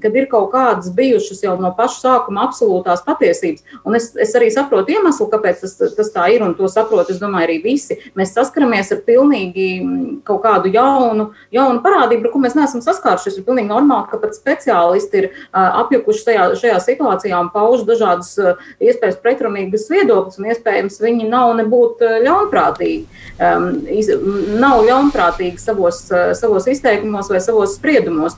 kad 0.03 0.17
ir 0.17 0.27
kaut 0.31 0.51
kādas 0.51 0.89
bijušas 0.95 1.45
jau 1.45 1.55
no 1.61 1.71
paša 1.77 2.01
sākuma 2.01 2.43
absolūtās 2.49 3.05
patiesības. 3.07 3.63
Un 3.87 3.95
es, 3.99 4.09
es 4.19 4.35
arī 4.35 4.49
saprotu 4.51 4.97
iemeslu, 4.97 5.29
kāpēc 5.31 5.61
tas, 5.63 5.77
tas 5.95 6.11
tā 6.15 6.27
ir, 6.35 6.43
un 6.43 6.57
to 6.59 6.67
saprotu, 6.71 7.15
es 7.15 7.21
domāju, 7.23 7.47
arī 7.47 7.59
visi. 7.63 7.99
Mēs 8.19 8.35
saskaramies 8.35 8.91
ar 8.97 9.05
pilnīgi 9.07 9.69
mm, 9.85 10.09
kaut 10.27 10.43
kādu 10.45 10.73
jaunu, 10.75 11.29
jaunu 11.55 11.83
parādību, 11.85 12.27
ar 12.27 12.35
ko 12.35 12.43
mēs 12.43 12.57
neesam 12.59 12.83
saskārušies. 12.83 13.39
Ir 13.39 13.47
pilnīgi 13.47 13.71
normāli, 13.71 14.09
ka 14.11 14.19
pat 14.23 14.35
speciālisti 14.35 15.23
ir 15.23 15.29
uh, 15.31 15.85
apjukuši 15.85 16.25
šajā, 16.25 16.49
šajā 16.63 16.81
situācijā 16.89 17.39
un 17.39 17.53
pauž 17.55 17.87
dažādas 17.87 18.33
uh, 18.43 18.67
iespējas 18.83 19.21
pretrunīgas 19.23 19.87
viedokļas, 19.93 20.41
un 20.41 20.51
iespējams 20.51 20.99
viņi 21.05 21.31
nav 21.31 21.55
nebūt 21.61 22.03
ļaunprātīgi. 22.27 23.23
Um, 23.37 23.71
iz, 23.95 24.11
nav 24.59 24.83
ļaunprātīgi 24.89 25.63
savos, 25.63 26.03
uh, 26.11 26.33
savos 26.35 26.67
izteikumos 26.73 27.31
vai 27.31 27.43
savos 27.45 27.79
spriedumos. 27.79 28.35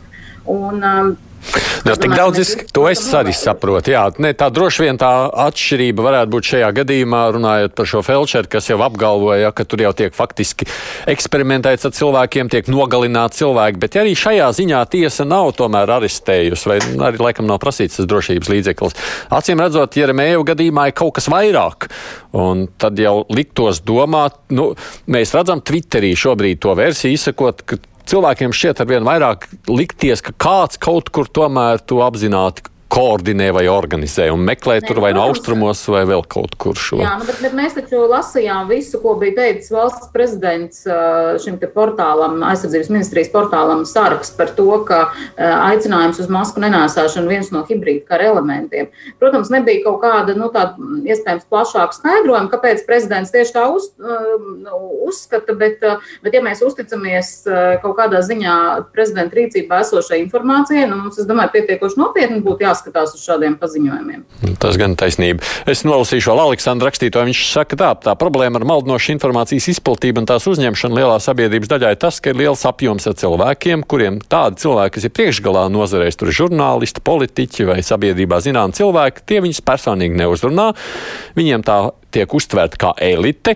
Un, 0.48 0.84
um, 0.84 1.16
Nu, 1.84 1.94
tik 1.96 2.12
daudz, 2.12 2.38
es, 2.42 2.50
to 2.74 2.84
es 2.90 3.00
arī 3.16 3.32
saprotu. 3.36 3.92
Jā, 3.94 4.08
ne, 4.20 4.32
tā 4.36 4.48
droši 4.52 4.84
vien 4.84 4.98
tā 5.00 5.08
atšķirība 5.46 6.04
varētu 6.04 6.32
būt 6.34 6.48
šajā 6.50 6.68
gadījumā, 6.80 7.20
runājot 7.36 7.74
par 7.78 7.88
šo 7.88 8.02
felčeru, 8.04 8.50
kas 8.50 8.68
jau 8.68 8.78
apgalvoja, 8.84 9.52
ka 9.56 9.64
tur 9.68 9.84
jau 9.86 9.92
tiek 9.96 10.16
faktiski 10.16 10.66
eksperimentēts 11.08 11.88
ar 11.88 11.94
cilvēkiem, 11.96 12.50
tiek 12.52 12.68
nogalināti 12.68 13.40
cilvēki. 13.40 13.80
Bet 13.80 13.96
ja 13.96 14.04
arī 14.04 14.16
šajā 14.18 14.50
ziņā 14.58 14.82
tiesa 14.92 15.26
nav 15.28 15.52
tomēr 15.58 15.94
arestējusi, 15.98 16.68
vai 16.68 16.78
arī 17.08 17.22
laikam 17.28 17.48
nav 17.48 17.62
prasīts 17.62 18.00
tas 18.00 18.10
drošības 18.10 18.52
līdzeklis. 18.52 18.98
Acīm 19.38 19.62
redzot, 19.62 19.96
Jeremēju 19.96 20.44
gadījumā 20.50 20.90
ir 20.90 20.98
kaut 20.98 21.16
kas 21.20 21.30
vairāk. 21.32 21.88
Un 22.36 22.66
tad 22.76 22.98
jau 23.00 23.22
liktos 23.32 23.80
domāt, 23.86 24.36
nu, 24.52 24.72
mēs 25.08 25.32
redzam 25.36 25.62
Twitterī 25.64 26.12
šobrīd 26.18 26.60
to 26.66 26.74
versiju 26.76 27.16
izsakot, 27.16 27.64
ka 27.64 27.78
cilvēkiem 28.08 28.54
šķiet 28.56 28.82
ar 28.82 28.88
vien 28.90 29.06
vairāk 29.06 29.46
likties, 29.68 30.24
ka 30.24 30.34
kāds 30.34 30.80
kaut 30.80 31.12
kur 31.14 31.28
tomēr 31.28 31.82
to 31.84 32.00
apzināti 32.04 32.64
koordinē 32.88 33.50
vai 33.52 33.66
organizē 33.68 34.30
un 34.32 34.40
meklē 34.48 34.78
tur 34.86 35.00
vai 35.04 35.10
no 35.12 35.20
austrumos 35.28 35.82
vai 35.92 36.06
vēl 36.08 36.22
kaut 36.30 36.54
kur 36.60 36.78
šo. 36.78 36.96
Jā, 37.02 37.18
nu, 37.20 37.26
bet, 37.28 37.40
bet 37.44 37.56
mēs 37.56 37.76
taču 37.76 38.00
lasījām 38.08 38.70
visu, 38.70 38.96
ko 39.02 39.12
bija 39.20 39.36
teicis 39.36 39.72
valsts 39.74 40.08
prezidents 40.14 40.86
šim 41.44 41.58
te 41.60 41.68
portālam, 41.68 42.40
aizsardzības 42.48 42.88
ministrijas 42.94 43.28
portālam 43.34 43.84
saraksts 43.88 44.32
par 44.38 44.54
to, 44.56 44.70
ka 44.88 45.02
aicinājums 45.36 46.22
uz 46.24 46.30
masku 46.32 46.62
nenēsāšanu 46.64 47.28
viens 47.28 47.52
no 47.52 47.62
hibrīda 47.68 48.06
kara 48.08 48.30
elementiem. 48.32 48.88
Protams, 49.20 49.52
nebija 49.52 49.84
kaut 49.84 50.00
kāda, 50.06 50.32
nu, 50.38 50.48
tāda 50.54 50.80
iespējams 51.12 51.44
plašāka 51.52 51.98
skaidrojuma, 52.00 52.48
kāpēc 52.54 52.86
prezidents 52.88 53.34
tieši 53.36 53.56
tā 53.58 53.66
uz, 53.68 53.90
uzskata, 55.04 55.52
bet, 55.60 55.84
bet 56.24 56.40
ja 56.40 56.42
mēs 56.44 56.64
uzticamies 56.64 57.34
kaut 57.84 57.98
kādā 58.00 58.24
ziņā 58.24 58.56
prezidenta 58.96 59.36
rīcībā 59.42 59.84
esošai 59.84 60.22
informācijai, 60.24 60.88
nu, 60.88 61.02
mums, 61.04 61.20
es 61.20 61.28
domāju, 61.28 61.58
pietiekoši 61.58 62.00
nopietni 62.00 62.40
būtu 62.44 62.64
jāskatās 62.64 62.77
jāskatās 62.78 63.14
uz 63.14 63.24
šādiem 63.26 63.56
paziņojumiem. 63.58 64.24
Tas 64.62 64.78
gan 64.78 64.94
taisnība. 64.98 65.42
Es 65.68 65.84
nolasīšu 65.86 66.30
vēl 66.30 66.42
Aleksandru 66.46 66.88
rakstīto. 66.88 67.22
Viņš 67.26 67.42
saka, 67.52 67.78
tā, 67.78 67.90
tā 68.06 68.14
problēma 68.18 68.60
ar 68.60 68.66
maldinošu 68.68 69.12
informācijas 69.16 69.68
izplatību 69.74 70.22
un 70.22 70.28
tās 70.30 70.46
uzņemšanu 70.50 70.98
lielā 70.98 71.18
sabiedrības 71.22 71.72
daļā 71.72 71.92
ir 71.94 72.00
tas, 72.00 72.20
ka 72.22 72.32
ir 72.32 72.40
liels 72.42 72.64
apjoms 72.68 73.08
ar 73.10 73.18
cilvēkiem, 73.18 73.84
kuriem 73.88 74.20
tādi 74.22 74.62
cilvēki, 74.64 74.94
kas 74.96 75.08
ir 75.08 75.14
priekšgalā 75.18 75.66
nozarēs, 75.74 76.18
tur 76.18 76.32
žurnālisti, 76.34 77.04
politiķi 77.04 77.68
vai 77.72 77.80
sabiedrībā 77.86 78.40
zinām 78.44 78.74
cilvēki, 78.76 79.26
tie 79.28 79.42
viņus 79.44 79.64
personīgi 79.66 80.18
neuzrunā. 80.22 80.70
Viņiem 81.38 81.66
tā 81.66 81.80
tiek 82.14 82.34
uztverta 82.34 82.78
kā 82.80 82.92
elite, 83.04 83.54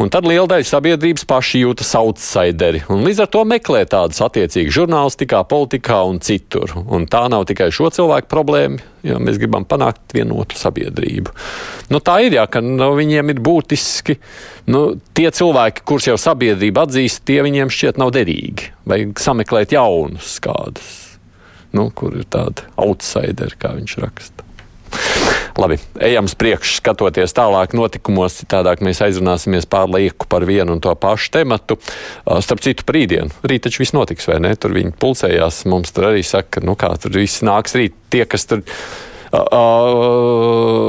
un 0.00 0.10
tad 0.12 0.26
liela 0.28 0.46
daļa 0.50 0.66
sabiedrības 0.68 1.26
paši 1.28 1.62
jūtas 1.64 1.92
outsideri. 1.98 2.82
Līdz 2.88 3.24
ar 3.24 3.30
to 3.32 3.44
meklē 3.48 3.84
tādas 3.90 4.20
attiecīgas 4.24 4.76
žurnālistikā, 4.76 5.40
politikā 5.48 6.02
un 6.08 6.20
citur. 6.24 6.74
Un 6.84 7.08
tā 7.10 7.24
nav 7.32 7.46
tikai 7.48 7.70
šo 7.74 7.90
cilvēku 7.94 8.30
problēma, 8.32 8.82
jo 9.04 9.20
mēs 9.22 9.40
gribam 9.40 9.66
panākt 9.68 10.16
vienotu 10.16 10.58
sabiedrību. 10.60 11.32
Nu, 11.92 12.00
tā 12.04 12.18
ir, 12.26 12.38
jā, 12.38 12.46
ka 12.50 12.62
nu, 12.64 12.92
viņiem 12.98 13.34
ir 13.34 13.42
būtiski 13.44 14.18
nu, 14.72 14.84
tie 15.16 15.28
cilvēki, 15.34 15.84
kurus 15.88 16.08
jau 16.10 16.18
sabiedrība 16.20 16.86
atzīst, 16.86 17.24
tie 17.28 17.40
viņiem 17.44 17.72
šķiet 17.72 18.00
nav 18.00 18.14
derīgi. 18.16 18.72
Vajag 18.88 19.20
sameklēt 19.24 19.76
jaunus 19.76 20.38
kādus, 20.44 20.94
nu, 21.76 21.88
kur 21.96 22.16
ir 22.20 22.28
tādi 22.32 22.66
outsideri, 22.80 23.60
kā 23.60 23.76
viņš 23.78 24.00
raksta. 24.04 24.44
Labi, 25.54 25.78
ejam 26.02 26.26
uz 26.26 26.34
priekšu, 26.34 26.80
skatoties 26.80 27.34
tālāk 27.36 27.76
notikumos, 27.78 28.40
citādāk 28.40 28.80
mēs 28.82 28.98
aizrunāsimies 29.06 29.68
pārlieku 29.70 30.26
par 30.30 30.42
vienu 30.48 30.74
un 30.74 30.82
to 30.82 30.90
pašu 30.98 31.30
tematu. 31.36 31.78
Starp 32.42 32.62
citu, 32.64 32.86
rītdien, 32.96 33.30
rīt 33.46 33.62
taču 33.68 33.84
viss 33.84 33.94
notiks, 33.94 34.26
vai 34.30 34.40
ne? 34.42 34.50
Tur 34.58 34.74
viņi 34.74 34.96
pulcējās, 34.98 35.62
mums 35.70 35.94
tur 35.94 36.08
arī 36.10 36.24
saka, 36.26 36.62
nu 36.66 36.74
kā 36.78 36.90
tur 36.98 37.14
viss 37.14 37.44
nāks 37.46 37.76
rīt, 37.78 37.94
tie, 38.10 38.24
kas 38.26 38.48
tur. 38.50 38.64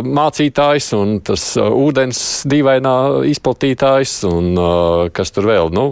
Mācītājs 0.05 0.91
un 0.97 1.19
tas 1.25 1.45
ūdens 1.57 2.19
dīvainā 2.49 2.95
izplatītājs 3.31 4.19
un 4.29 4.51
kas 5.17 5.33
tur 5.33 5.49
vēl, 5.49 5.73
nu, 5.73 5.91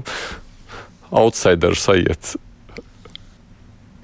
outsideru 1.14 1.78
sajūta. 1.78 2.42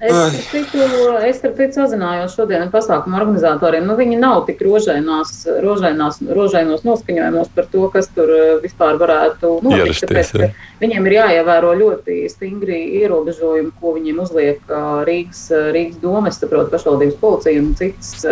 Es, 0.00 1.36
starp 1.36 1.58
citu 1.58 1.74
sazinājos 1.76 2.32
šodien 2.32 2.62
ar 2.64 2.70
pasākumu 2.72 3.18
organizatoriem. 3.18 3.84
Nu, 3.84 3.98
viņi 3.98 4.16
nav 4.16 4.46
tik 4.46 4.62
rožainās, 4.64 5.42
rožainās, 5.60 6.22
rožainos 6.24 6.86
noskaņojumos 6.88 7.50
par 7.52 7.68
to, 7.68 7.84
kas 7.92 8.08
tur 8.16 8.32
eh, 8.32 8.54
vispār 8.62 8.96
varētu 9.00 9.58
notikt. 9.66 10.06
Tāpēc. 10.08 10.56
Viņiem 10.80 11.10
ir 11.10 11.16
jāievēro 11.18 11.74
ļoti 11.82 12.16
stingri 12.32 12.80
ierobežojumi, 13.02 13.74
ko 13.76 13.92
viņiem 13.98 14.24
uzliek 14.24 14.74
Rīgas, 15.04 15.44
Rīgas 15.76 16.00
doma, 16.00 16.32
saprotu, 16.32 16.72
pašvaldības 16.72 17.20
policija 17.20 17.60
un 17.60 17.74
citas 17.76 18.24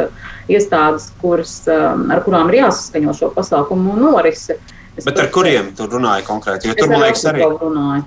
iestādes, 0.49 1.11
kuras, 1.21 1.59
ar 1.69 2.25
kurām 2.25 2.49
ir 2.49 2.63
jāsaskaņo 2.63 3.19
šo 3.21 3.35
pasākumu 3.37 3.99
norise. 4.01 4.57
Es 4.97 5.05
Bet 5.05 5.21
ar 5.21 5.29
kuriem 5.31 5.75
tu 5.77 5.85
runāji 5.87 6.25
konkrēti? 6.27 6.73
Jo 6.73 6.81
tur, 6.81 6.89
man 6.91 7.05
liekas, 7.05 7.29
arī. 7.29 7.45
Runāju. 7.45 8.07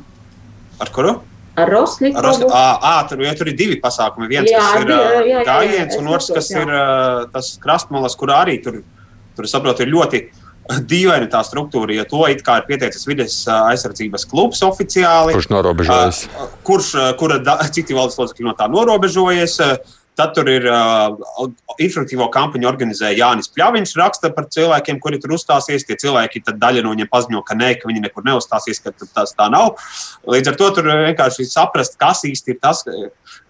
Ar 0.81 0.89
kuru? 0.91 1.19
Ar 1.59 1.67
Rosniku. 1.67 2.21
Ros, 2.23 2.39
à, 2.47 3.03
tur, 3.09 3.21
ja, 3.25 3.33
tur 3.35 3.49
ir 3.51 3.57
divi 3.59 3.75
pasākumi. 3.83 4.29
Viens, 4.31 4.47
jā, 4.47 4.59
kas 4.61 4.85
ir 4.85 4.93
jā, 4.93 5.23
jā, 5.27 5.41
gājiens, 5.47 5.97
un 5.99 6.07
otrs, 6.13 6.29
kas 6.31 6.51
jā. 6.53 6.63
ir 6.63 6.71
tas 7.33 7.49
krastmalas, 7.59 8.15
kur 8.19 8.31
arī 8.31 8.55
tur, 8.63 8.79
tur 9.35 9.49
saprotu, 9.51 9.83
ir 9.83 9.91
ļoti 9.91 10.23
dīvaina 10.87 11.27
tā 11.31 11.41
struktūra, 11.43 11.91
jo 11.97 12.05
to 12.07 12.21
it 12.31 12.43
kā 12.45 12.59
ir 12.61 12.67
pieteicis 12.69 13.03
vides 13.09 13.35
aizsardzības 13.51 14.25
klubs 14.31 14.61
oficiāli. 14.63 15.35
Kurš 15.35 15.49
norobežojas? 15.51 16.21
Kurš, 16.67 16.91
kura 17.19 17.41
citi 17.73 17.97
valsts 17.97 18.21
locekļi 18.21 18.47
no 18.47 18.55
tā 18.55 18.69
norobežojas. 18.71 19.57
Tad 20.21 20.35
tur 20.37 20.49
ir 20.51 20.67
uh, 20.69 21.15
informatīvo 21.81 22.27
kampaņu 22.29 22.67
organizēja 22.69 23.17
Jānis 23.17 23.49
Pļaviņš, 23.55 23.93
raksta 23.97 24.29
par 24.35 24.45
cilvēkiem, 24.53 24.99
kuri 25.01 25.17
tur 25.21 25.33
uzstāsies. 25.33 25.87
Tie 25.87 25.97
cilvēki, 25.97 26.43
tad 26.45 26.59
daļa 26.61 26.83
no 26.85 26.93
viņiem 26.93 27.09
paziņo, 27.09 27.41
ka 27.47 27.57
nē, 27.57 27.71
ka 27.81 27.89
viņi 27.89 28.03
nekur 28.03 28.27
neuzstāsies, 28.27 28.83
ka 28.83 28.93
tas 29.01 29.33
tā 29.33 29.49
nav. 29.49 29.81
Līdz 30.29 30.51
ar 30.51 30.59
to 30.59 30.69
tur 30.77 30.91
vienkārši 30.91 31.47
saprast, 31.49 31.97
kas 32.01 32.21
īsti 32.29 32.53
ir 32.53 32.59
tas, 32.61 32.83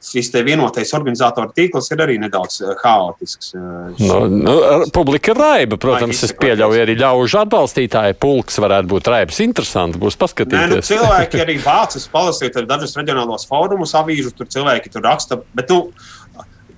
šis 0.01 0.31
vienotais 0.45 0.93
organizatoru 0.95 1.51
tīkls 1.55 1.91
ir 1.91 2.05
arī 2.05 2.15
nedaudz 2.21 2.61
haotisks. 2.79 3.51
No, 3.99 4.21
nu, 4.31 4.55
publika 4.95 5.33
ir 5.33 5.41
raiba, 5.41 5.79
protams, 5.81 6.23
es 6.25 6.33
pieļauju 6.39 6.85
arī 6.85 6.95
ļaužu 7.01 7.41
atbalstītāju 7.43 8.17
pulks 8.21 8.61
varētu 8.63 8.91
būt 8.95 9.11
raibs. 9.11 9.41
Interesanti 9.43 9.99
būs 10.01 10.17
paskatīties. 10.21 10.71
Nē, 10.71 10.79
nu, 10.79 10.87
cilvēki 10.87 11.41
arī 11.45 11.59
vācas 11.61 12.07
palasīt 12.11 12.57
dažus 12.69 12.95
reģionālos 12.97 13.45
fórumus, 13.49 13.93
avīžu, 13.97 14.33
tur 14.37 14.49
cilvēki 14.55 14.93
tur 14.93 15.05
raksta. 15.05 15.41
Bet, 15.57 15.69
nu, 15.73 15.91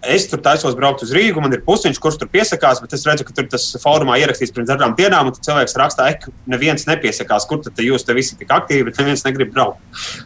es 0.09 0.27
tur 0.29 0.41
taisos 0.43 0.75
braukt 0.77 1.03
uz 1.05 1.11
Rīgu, 1.15 1.41
man 1.43 1.53
ir 1.55 1.63
pusiņš, 1.65 1.99
kurš 2.03 2.19
tur 2.21 2.31
piesakās, 2.33 2.81
bet 2.83 2.95
es 2.97 3.05
redzu, 3.07 3.27
ka 3.27 3.35
tur 3.37 3.49
tas 3.51 3.67
formā 3.83 4.17
ierakstīts 4.21 4.53
pirms 4.55 4.71
dažām 4.71 4.95
dienām, 4.99 5.31
un 5.31 5.37
cilvēks 5.37 5.77
rakstā, 5.79 6.09
ka 6.21 6.33
neviens 6.49 6.87
nepiesakās, 6.89 7.47
kur 7.49 7.61
tad 7.63 7.79
jūs 7.79 8.07
te 8.07 8.15
visi 8.17 8.39
tik 8.39 8.51
aktīvi, 8.53 8.89
bet 8.89 9.03
neviens 9.03 9.25
negrib 9.27 9.53
braukt. 9.53 9.79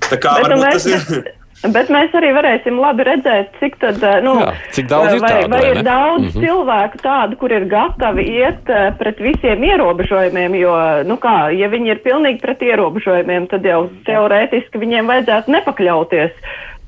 Tā 0.09 0.19
kā 0.21 0.39
bet 0.39 0.49
varbūt 0.49 0.79
tas 0.79 0.89
ir. 0.93 1.35
Bet 1.65 1.87
mēs 1.89 2.13
arī 2.13 2.29
varēsim 2.35 2.75
labi 2.77 3.01
redzēt, 3.07 3.55
cik, 3.57 3.79
tad, 3.81 3.97
eh, 4.05 4.19
nu, 4.21 4.35
Jā, 4.43 4.51
cik 4.75 4.89
daudz 4.91 5.15
ir 5.15 5.23
vai, 5.23 5.31
tādu, 5.31 5.49
vai 5.49 5.61
vai 5.63 5.71
ir 5.71 5.79
daudz 5.81 6.21
mm 6.21 6.29
-hmm. 6.29 6.43
cilvēku 6.45 6.99
tādu, 7.01 7.37
kur 7.41 7.51
ir 7.51 7.65
gatavi 7.65 8.23
iet 8.29 8.69
eh, 8.69 8.91
pret 8.99 9.17
visiem 9.17 9.63
ierobežojumiem, 9.63 10.55
jo, 10.55 10.75
nu 11.09 11.17
kā, 11.17 11.49
ja 11.57 11.67
viņi 11.67 11.89
ir 11.89 12.03
pilnīgi 12.05 12.41
pret 12.41 12.61
ierobežojumiem, 12.61 13.47
tad 13.47 13.65
jau 13.65 13.89
teorētiski 14.05 14.77
viņiem 14.77 15.09
vajadzētu 15.09 15.51
nepakļauties 15.51 16.31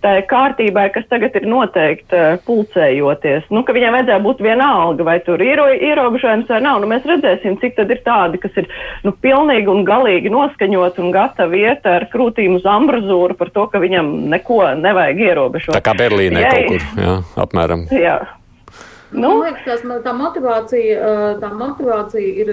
tai 0.04 0.22
kārtībai, 0.28 0.86
kas 0.96 1.08
tagad 1.12 1.36
ir 1.36 1.46
noteikta 1.50 2.20
eh, 2.20 2.38
pulcējoties. 2.48 3.50
Nu, 3.54 3.64
ka 3.68 3.76
viņiem 3.76 3.96
vajadzēja 3.98 4.24
būt 4.24 4.42
vienalga, 4.44 5.06
vai 5.08 5.18
tur 5.26 5.42
ir 5.44 5.60
ierobežojums 5.60 6.50
vai 6.52 6.62
nav. 6.64 6.80
Nu, 6.84 6.90
mēs 6.92 7.08
redzēsim, 7.08 7.58
cik 7.62 7.76
tad 7.80 7.92
ir 7.92 8.02
tādi, 8.06 8.40
kas 8.42 8.56
ir 8.62 8.70
nu, 9.06 9.14
pilnīgi 9.26 9.72
un 9.72 9.84
galīgi 9.88 10.32
noskaņot 10.34 11.02
un 11.04 11.12
gatavi 11.16 11.64
iet 11.66 11.88
ar 11.90 12.08
krūtīm 12.14 12.56
uz 12.60 12.68
ambrazūru 12.70 13.36
par 13.40 13.52
to, 13.56 13.68
ka 13.72 13.82
viņam 13.84 14.12
neko 14.32 14.62
nevajag 14.80 15.24
ierobežot. 15.28 15.76
Tā 15.76 15.84
kā 15.84 15.96
Berlīnē 16.00 16.46
ja, 16.46 16.54
kaut 16.56 16.72
kur, 16.72 16.88
jā, 17.04 17.18
apmēram. 17.46 17.88
Jā. 17.92 18.20
Nu, 19.10 19.34
Man 19.34 19.50
liekas, 19.50 19.66
tās, 19.66 20.02
tā 20.06 20.14
motivācija, 20.14 21.14
tā 21.42 21.50
motivācija 21.58 22.46
ir, 22.46 22.52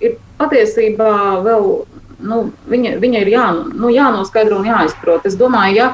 ir 0.00 0.14
patiesībā 0.40 1.10
vēl, 1.44 1.66
nu, 2.24 2.38
viņa, 2.72 2.94
viņa 3.02 3.24
ir 3.24 3.32
jā, 3.34 3.46
nu, 3.76 3.90
jānoskaidro 3.92 4.62
un 4.62 4.70
jāizprot. 4.70 5.28
Es 5.28 5.36
domāju, 5.36 5.76
ja 5.76 5.90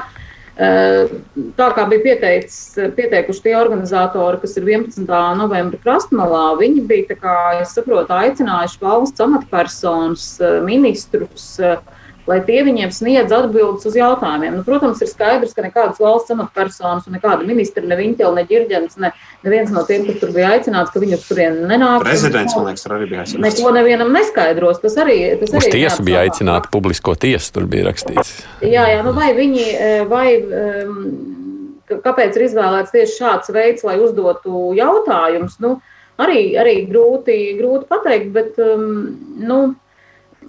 Tā 0.55 1.65
kā 1.75 1.83
bija 1.91 2.03
pieteicis, 2.05 2.77
pieteikuši 2.95 3.41
tie 3.43 3.55
organizatori, 3.59 4.39
kas 4.39 4.55
ir 4.55 4.69
11. 4.69 5.09
novembra 5.35 5.79
krastmalā, 5.83 6.45
viņi 6.61 6.85
bija, 6.87 7.17
kā 7.19 7.35
es 7.59 7.73
saprotu, 7.75 8.15
aicinājuši 8.15 8.79
valsts 8.79 9.25
amatpersonas, 9.25 10.29
ministrus, 10.63 11.49
lai 12.29 12.39
tie 12.45 12.61
viņiem 12.65 12.91
sniedz 12.93 13.33
atbildes 13.35 13.85
uz 13.85 13.95
jautājumiem. 13.97 14.57
Nu, 14.57 14.63
protams, 14.65 15.01
ir 15.03 15.09
skaidrs, 15.09 15.53
ka 15.55 15.65
nekādas 15.65 16.01
valsts 16.01 16.33
amatpersonas, 16.33 17.05
nekāda 17.13 17.45
ministra, 17.45 17.83
ne 17.85 17.97
viņa, 17.99 18.31
ne 18.33 18.45
ģirģents, 18.49 18.97
ne 19.03 19.11
neviens 19.45 19.71
no 19.73 19.83
tiem, 19.87 20.07
kas 20.07 20.17
tur 20.21 20.33
bija 20.35 20.55
aicināts, 20.55 20.93
ka 20.93 21.01
viņus 21.03 21.27
turien 21.29 21.61
nenāk. 21.69 22.01
Prezidents, 22.05 22.57
man 22.57 22.71
liekas, 22.71 22.87
arī 22.89 23.09
bija 23.11 23.23
aicināts. 23.23 23.45
Neko 23.45 23.73
nevienam 23.75 24.11
neskaidros. 24.15 24.81
Tas 24.83 24.97
arī, 25.05 25.19
tas 25.41 25.53
uz 25.53 25.59
arī 25.61 25.71
tiesu 25.77 26.05
bija 26.07 26.25
aicināta, 26.25 26.71
publisko 26.73 27.15
tiesu 27.21 27.53
tur 27.55 27.69
bija 27.69 27.89
rakstīts. 27.91 28.35
Jā, 28.65 28.87
jā, 28.95 28.99
nu 29.05 29.13
vai 29.15 29.31
viņi, 29.37 29.67
vai, 30.09 30.27
kāpēc 31.93 32.37
ir 32.37 32.47
izvēlēts 32.49 32.93
tieši 32.95 33.19
šāds 33.19 33.53
veids, 33.53 33.85
lai 33.85 33.99
uzdotu 34.01 34.73
jautājumus, 34.77 35.59
nu, 35.63 35.77
arī, 36.21 36.39
arī 36.57 36.77
grūti, 36.89 37.37
grūti 37.59 37.89
pateikt, 37.91 38.31
bet, 38.35 38.57
nu, 38.57 39.59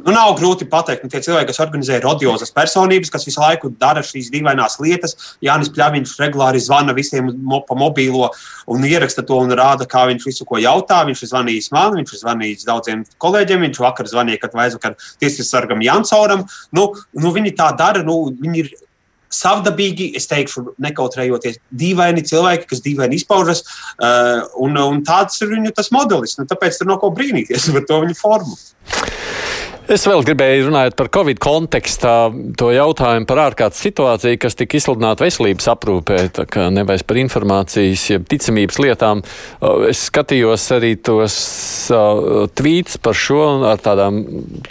Nu, 0.04 0.12
nav 0.12 0.34
grūti 0.38 0.66
pateikt, 0.70 1.02
nu, 1.02 1.10
tie 1.10 1.18
cilvēki, 1.24 1.48
kas 1.50 1.60
organizē 1.64 1.96
radiozas 2.02 2.52
personības, 2.54 3.10
kas 3.10 3.24
visu 3.26 3.40
laiku 3.42 3.72
dara 3.80 4.04
šīs 4.06 4.28
dīvainās 4.34 4.78
lietas, 4.82 5.16
Jānis 5.42 5.72
Pļaviņš 5.74 6.12
regulāri 6.22 6.60
zvana 6.62 6.94
visiem 6.96 7.32
pa 7.66 7.78
mobīlo 7.78 8.28
un 8.70 8.86
ieraksta 8.86 9.24
to 9.26 9.40
un 9.42 9.54
rāda, 9.56 9.88
kā 9.90 10.04
viņš 10.10 10.28
visu 10.28 10.46
ko 10.46 10.60
jautā. 10.62 11.00
Viņš 11.08 11.22
ir 11.22 11.32
zvanījis 11.32 11.70
man, 11.74 11.96
viņš 11.98 12.12
ir 12.12 12.22
zvanījis 12.22 12.68
daudziem 12.68 13.04
kolēģiem, 13.22 13.66
viņš 13.66 13.82
vakar 13.82 14.10
zvanīja, 14.10 14.42
kad 14.44 14.58
aizvakar 14.66 14.96
tiesas 15.22 15.50
sargam 15.50 15.82
Jansauram. 15.82 16.46
Nu, 16.76 16.90
nu, 17.16 17.32
viņi 17.34 17.56
tā 17.58 17.72
dara, 17.78 18.04
nu, 18.06 18.20
viņi 18.36 18.62
ir 18.62 18.72
savdabīgi, 19.32 20.12
es 20.16 20.28
teikšu, 20.30 20.76
nekautrējoties, 20.82 21.58
dīvaini 21.74 22.24
cilvēki, 22.26 22.68
kas 22.70 22.82
dīvaini 22.84 23.18
izpaužas, 23.18 23.64
uh, 23.98 24.46
un, 24.62 24.78
un 24.78 25.02
tāds 25.06 25.42
ir 25.42 25.52
viņu 25.56 25.74
modelis. 25.96 26.38
Nu, 26.38 26.46
tāpēc 26.48 26.78
tur 26.78 26.90
nav 26.92 27.02
ko 27.02 27.12
brīnīties 27.14 27.70
par 27.74 27.88
to 27.90 28.02
viņu 28.06 28.20
formu. 28.22 28.58
Es 29.86 30.02
vēl 30.02 30.24
gribēju 30.26 30.64
runāt 30.66 30.96
par 30.98 31.06
Covid 31.14 31.38
kontekstā, 31.38 32.32
to 32.58 32.72
jautājumu 32.74 33.26
par 33.30 33.38
ārkārtas 33.44 33.84
situāciju, 33.84 34.38
kas 34.42 34.56
tika 34.58 34.80
izsludināta 34.80 35.22
veselības 35.22 35.68
aprūpē, 35.70 36.16
tā 36.34 36.42
kā 36.50 36.64
nevis 36.74 37.04
par 37.06 37.20
informācijas, 37.20 38.02
jeb 38.10 38.24
ticamības 38.26 38.80
lietām. 38.82 39.20
Es 39.86 40.00
skatījos 40.08 40.64
arī 40.74 40.96
tos 40.98 41.36
uh, 41.94 42.48
tvīts 42.58 42.98
par 42.98 43.14
šo 43.14 43.44
ar 43.70 43.78
tādām 43.84 44.18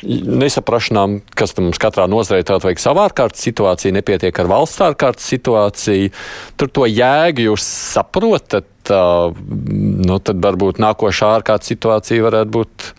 nesaprašanām, 0.04 1.22
kas 1.32 1.56
mums 1.62 1.80
katrā 1.80 2.10
nozarē 2.12 2.42
tāda 2.44 2.68
vajag 2.68 2.84
savu 2.84 3.06
ārkārtas 3.06 3.46
situāciju, 3.48 3.96
nepietiek 3.96 4.42
ar 4.44 4.50
valsts 4.52 4.84
ārkārtas 4.84 5.30
situāciju. 5.32 6.12
Tur 6.60 6.74
to 6.76 6.90
jēgu 6.92 7.48
jūs 7.54 7.70
saprotat, 7.96 8.68
uh, 8.92 9.32
nu 9.32 10.20
tad 10.20 10.44
varbūt 10.44 10.84
nākošā 10.84 11.32
ārkārtas 11.38 11.72
situācija 11.72 12.28
varētu 12.28 12.54
būt 12.60 12.92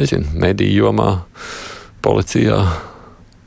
nezinu, 0.00 0.30
mediju 0.40 0.86
jomā, 0.86 1.10
policijā. 2.04 2.62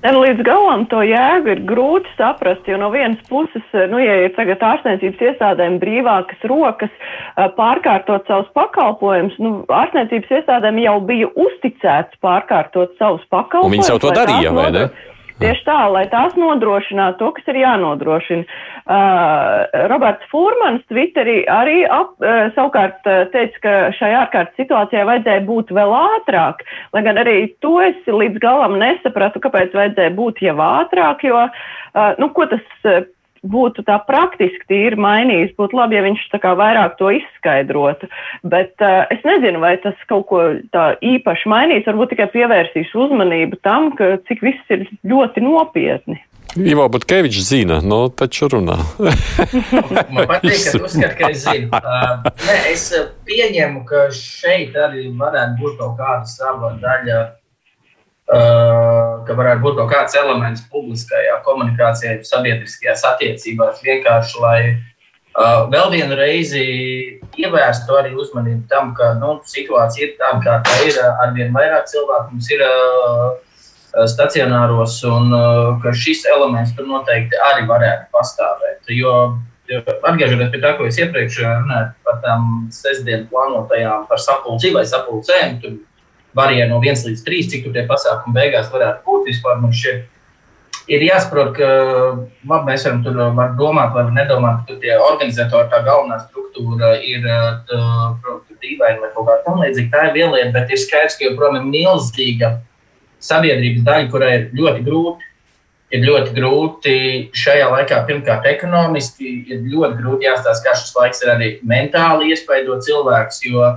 Līdz 0.04 0.42
galam 0.44 0.82
to 0.92 1.00
jēgu 1.08 1.54
ir 1.54 1.62
grūti 1.64 2.12
saprast, 2.18 2.66
jo 2.68 2.76
no 2.80 2.90
vienas 2.92 3.22
puses, 3.30 3.64
nu, 3.88 4.02
ja 4.04 4.18
ir 4.26 4.34
tagad 4.36 4.60
ārstniecības 4.68 5.22
iestādēm 5.30 5.78
brīvākas 5.80 6.44
rokas 6.52 6.92
pārkārtot 7.56 8.28
savus 8.28 8.50
pakalpojumus, 8.58 9.38
nu, 9.40 9.54
ārstniecības 9.72 10.36
iestādēm 10.42 10.82
jau 10.84 10.98
bija 11.08 11.32
uzticēts 11.46 12.20
pārkārtot 12.24 13.00
savus 13.00 13.24
pakalpojumus. 13.32 13.72
Un 13.72 13.78
viņi 13.78 13.92
jau 13.94 14.02
to 14.04 14.12
darīja, 14.20 14.52
vai 14.60 14.70
ne? 14.76 14.86
Tieši 15.42 15.66
tā, 15.66 15.78
lai 15.92 16.04
tās 16.12 16.36
nodrošinātu 16.38 17.20
to, 17.20 17.32
kas 17.38 17.50
ir 17.52 17.60
jānodrošina. 17.64 18.46
Uh, 18.84 19.88
Roberts 19.90 20.28
Furmans 20.32 20.84
Twitterī 20.92 21.42
arī 21.50 21.84
ap, 21.88 22.14
uh, 22.20 22.52
savukārt 22.56 23.08
uh, 23.08 23.24
teica, 23.34 23.62
ka 23.64 23.74
šai 23.98 24.12
ārkārtas 24.20 24.60
situācijai 24.60 25.06
vajadzēja 25.08 25.46
būt 25.48 25.72
vēl 25.76 25.96
ātrāk, 25.98 26.66
lai 26.94 27.04
gan 27.08 27.22
arī 27.24 27.38
to 27.64 27.78
es 27.84 27.98
līdz 28.08 28.42
galam 28.44 28.76
nesapratu, 28.82 29.42
kāpēc 29.44 29.74
vajadzēja 29.78 30.14
būt 30.20 30.44
jau 30.44 30.58
ātrāk, 30.68 31.24
jo, 31.30 31.46
uh, 31.48 32.10
nu, 32.20 32.30
ko 32.36 32.50
tas 32.52 32.66
uh, 32.90 33.06
būtu 33.44 33.86
tā 33.88 34.00
praktiski 34.08 34.68
tīri 34.72 35.00
mainījis. 35.00 35.56
Būtu 35.60 35.78
labi, 35.78 35.98
ja 35.98 36.04
viņš 36.06 36.28
tā 36.34 36.40
kā 36.44 36.54
vairāk 36.60 36.98
to 37.00 37.12
izskaidrotu. 37.14 38.10
Bet 38.48 38.74
uh, 38.84 39.04
es 39.14 39.24
nezinu, 39.28 39.62
vai 39.64 39.76
tas 39.84 39.98
kaut 40.10 40.28
ko 40.32 40.44
tā 40.76 40.94
īpaši 41.04 41.52
mainīs. 41.52 41.88
Varbūt 41.90 42.14
tikai 42.16 42.30
pievērsīs 42.34 42.94
uzmanību 42.96 43.60
tam, 43.66 43.92
ka 43.98 44.16
cik 44.30 44.46
viss 44.46 44.74
ir 44.74 44.88
ļoti 45.08 45.44
nopietni. 45.44 46.22
Ivo 46.54 46.86
Butkevičs 46.90 47.48
zina, 47.48 47.80
nu, 47.82 48.04
taču 48.14 48.46
runā. 48.52 48.76
Man 49.02 50.28
patīk, 50.30 50.54
ka 50.54 50.74
tu 50.76 50.84
uzskati, 50.86 51.16
ka 51.18 51.30
es 51.34 51.46
zinu. 51.48 51.70
Uh, 51.74 52.28
ne, 52.46 52.58
es 52.70 52.84
pieņemu, 53.26 53.82
ka 53.90 54.04
šeit 54.14 54.78
arī 54.78 55.08
varētu 55.18 55.58
būt 55.64 55.80
kaut 55.82 55.96
kāda 55.98 56.30
sava 56.30 56.76
daļa 56.84 57.24
ka 59.28 59.36
varētu 59.38 59.64
būt 59.64 59.78
kaut 59.82 59.92
kāds 59.92 60.18
elements 60.20 60.64
publiskajā 60.72 61.38
komunikācijā, 61.46 62.18
sabiedriskajās 62.28 63.06
attiecībās, 63.12 63.82
vienkārši 63.86 64.42
lai 64.44 64.58
uh, 64.72 65.70
vēl 65.74 65.92
vienu 65.94 66.18
reizi 66.20 66.66
ievērstu 67.38 67.98
arī 68.00 68.14
uzmanību 68.18 68.68
tam, 68.72 68.94
ka 68.98 69.14
nu, 69.22 69.38
situācija 69.50 70.08
ir 70.08 70.14
tāda, 70.20 70.42
kā 70.46 70.60
tā 70.66 70.76
ir. 70.88 71.00
Arvien 71.26 71.56
vairāk 71.56 71.90
cilvēku 71.92 72.36
mums 72.36 72.52
ir 72.54 72.66
uh, 72.68 73.32
stacionāros, 74.10 75.00
un 75.10 75.34
uh, 75.34 75.74
ka 75.84 75.94
šis 75.94 76.26
elements 76.34 76.76
tur 76.78 76.90
noteikti 76.90 77.42
arī 77.52 77.68
varētu 77.70 78.10
pastāvēt. 78.14 78.94
Jo 78.94 79.18
Atgriežoties 79.64 80.50
pie 80.52 80.60
tā, 80.60 80.74
ko 80.76 80.86
es 80.90 80.98
iepriekš 81.00 81.38
runāju 81.40 81.94
par 82.04 82.18
tām 82.24 82.48
sestdienas 82.76 83.30
plānotajām 83.32 84.04
par 84.10 84.20
sapulcīm 84.20 84.76
vai 84.76 84.84
sapulcēm, 84.90 85.54
tur 85.64 85.78
varēja 86.38 86.68
no 86.72 86.82
1 86.82 87.06
līdz 87.10 87.24
3, 87.28 87.46
cik 87.52 87.70
tie 87.74 87.86
pasākumi 87.90 88.36
beigās 88.38 88.72
varētu 88.74 89.06
būt 89.08 89.32
vispār. 89.32 89.62
Ir 90.92 91.00
jāsaprot, 91.06 91.54
ka 91.56 91.68
labi, 92.44 92.66
mēs 92.68 92.84
varam 92.84 93.04
tur 93.06 93.20
var 93.38 93.54
domāt, 93.56 93.94
vai 93.96 94.04
nedomāt, 94.12 94.66
ka 94.68 94.76
tie 94.82 94.98
organizatori, 95.00 95.70
tā 95.72 95.80
galvenā 95.86 96.18
struktūra 96.26 96.98
ir 97.00 97.24
tā, 97.70 97.78
dīvaini 98.60 99.00
vai 99.00 99.12
kaut 99.16 99.30
kā 99.30 99.38
tamlīdzīga. 99.46 99.92
Tā 99.94 100.02
ir 100.10 100.18
viena 100.18 100.34
lieta, 100.36 100.52
bet 100.58 100.74
ir 100.74 100.82
skaidrs, 100.82 101.16
ka 101.16 101.30
joprojām 101.30 101.62
ir 101.62 101.70
milzīga 101.70 102.50
sabiedrības 103.24 103.86
daļa, 103.88 104.10
kurai 104.12 104.34
ir 104.42 104.50
ļoti 104.60 104.84
grūti. 104.90 105.30
Ir 105.94 106.02
ļoti 106.08 106.32
grūti 106.34 106.94
šajā 107.38 107.68
laikā, 107.70 108.00
pirmkārt, 108.08 108.48
ekonomiski, 108.50 109.32
ir 109.54 109.60
ļoti 109.70 110.00
grūti 110.00 110.26
jāstāsta, 110.26 110.66
kā 110.66 110.76
šis 110.80 110.96
laiks 110.98 111.22
ir 111.22 111.32
arī 111.36 111.50
mentāli 111.70 112.32
iespaidot 112.34 112.82
cilvēkus, 112.84 113.44
jo 113.46 113.68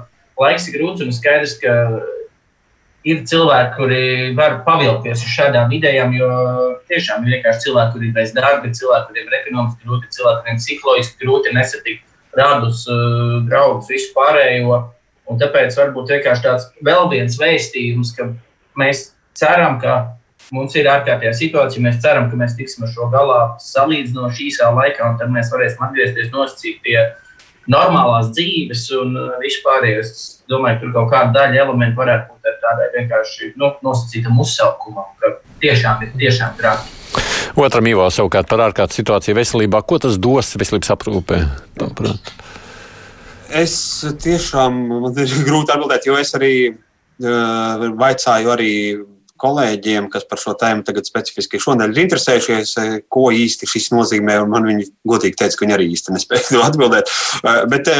laiks 0.40 0.70
ir 0.70 0.78
grūts 0.78 1.04
un 1.04 1.12
skaidrs, 1.12 1.58
ka 1.60 1.74
ir 3.06 3.22
cilvēki, 3.30 3.72
kuri 3.76 4.02
var 4.38 4.60
pavilkties 4.66 5.22
uz 5.22 5.34
šādām 5.36 5.72
idejām, 5.76 6.14
jo 6.16 6.30
tiešām 6.90 7.26
ir 7.26 7.36
vienkārši 7.36 7.68
cilvēki, 7.68 7.94
kuriem 7.94 8.10
ir 8.10 8.16
bez 8.16 8.34
darba, 8.34 8.72
cilvēki, 8.78 9.08
kuriem 9.10 9.30
ir 9.30 9.38
ekonomiski 9.40 9.86
grūti, 9.86 10.10
cilvēki, 10.16 10.42
kuriem 10.42 10.58
ir 10.58 10.64
psiholoģiski 10.64 11.22
grūti 11.22 11.54
nesatikt 11.54 12.36
radus, 12.36 12.82
uh, 12.90 13.38
draugus, 13.46 13.90
visu 13.92 14.10
pārējo. 14.16 14.82
Un 15.26 15.40
tāpēc 15.40 15.74
varbūt 15.78 16.12
vienkārši 16.14 16.44
tāds 16.44 16.66
vēl 16.86 17.08
viens 17.10 17.38
vēstījums, 17.40 18.12
ka 18.14 18.28
mēs 18.78 19.08
ceram, 19.38 19.78
ka 19.82 19.96
mums 20.54 20.76
ir 20.78 20.86
ārkārtējā 20.90 21.32
situācija. 21.34 21.82
Mēs 21.82 22.02
ceram, 22.02 22.28
ka 22.30 22.38
mēs 22.38 22.54
tiksim 22.58 22.86
ar 22.86 22.92
šo 22.92 23.08
galā 23.14 23.40
salīdzinoši 23.62 24.50
īsā 24.50 24.70
laikā, 24.74 25.12
un 25.12 25.18
tad 25.20 25.32
mēs 25.34 25.50
varēsim 25.54 25.82
atgriezties 25.86 26.30
nosacīt 26.34 26.82
pie 26.86 26.98
normālās 27.72 28.30
dzīves 28.34 28.84
un 29.00 29.16
vispārējais. 29.42 30.12
Es 30.12 30.26
domāju, 30.50 30.78
ka 30.78 30.84
tur 30.84 30.94
kaut 30.94 31.10
kāda 31.12 31.32
daļa 31.36 31.64
elementu 31.64 32.00
varētu 32.00 32.32
būt 32.32 32.60
tādai 32.62 32.88
vienkārši 32.94 33.52
nu, 33.60 33.72
nosacītam 33.86 34.38
uzsaukumam, 34.42 35.08
ka 35.22 35.36
tiešām 35.62 36.06
ir 36.06 36.14
tiešām 36.20 36.56
traki. 36.60 36.94
Otram 37.56 37.88
īvā 37.88 38.08
savukārt 38.12 38.50
par 38.50 38.66
ārkārtas 38.66 38.98
situāciju 39.00 39.38
veselībā. 39.38 39.80
Ko 39.88 39.98
tas 40.02 40.18
dos 40.20 40.52
veselības 40.60 40.92
aprūpē? 40.92 41.38
Tavuprāt? 41.80 42.32
Es 43.56 43.76
tiešām 44.22 44.80
man 44.90 45.20
ir 45.22 45.32
grūti 45.48 45.72
atbildēt, 45.74 46.08
jo 46.08 46.18
es 46.20 46.34
arī 46.36 46.54
uh, 46.70 47.86
vaicāju 47.96 48.52
arī 48.52 48.72
kolēģiem, 49.40 50.08
kas 50.12 50.26
par 50.28 50.40
šo 50.40 50.54
tēmu 50.58 50.84
tagad 50.86 51.08
specifiski 51.08 51.60
šodien 51.62 51.92
ir 51.92 52.02
interesējušies, 52.04 52.74
ko 53.12 53.28
īsti 53.34 53.68
šis 53.70 53.90
nozīmē. 53.94 54.38
Man 54.50 54.68
viņi 54.68 54.88
godīgi 55.08 55.38
teica, 55.40 55.58
ka 55.58 55.66
viņi 55.66 55.76
arī 55.76 55.88
īsti 55.94 56.14
nespēja 56.16 56.48
to 56.50 56.62
atbildēt. 56.66 57.12
Bet 57.72 57.90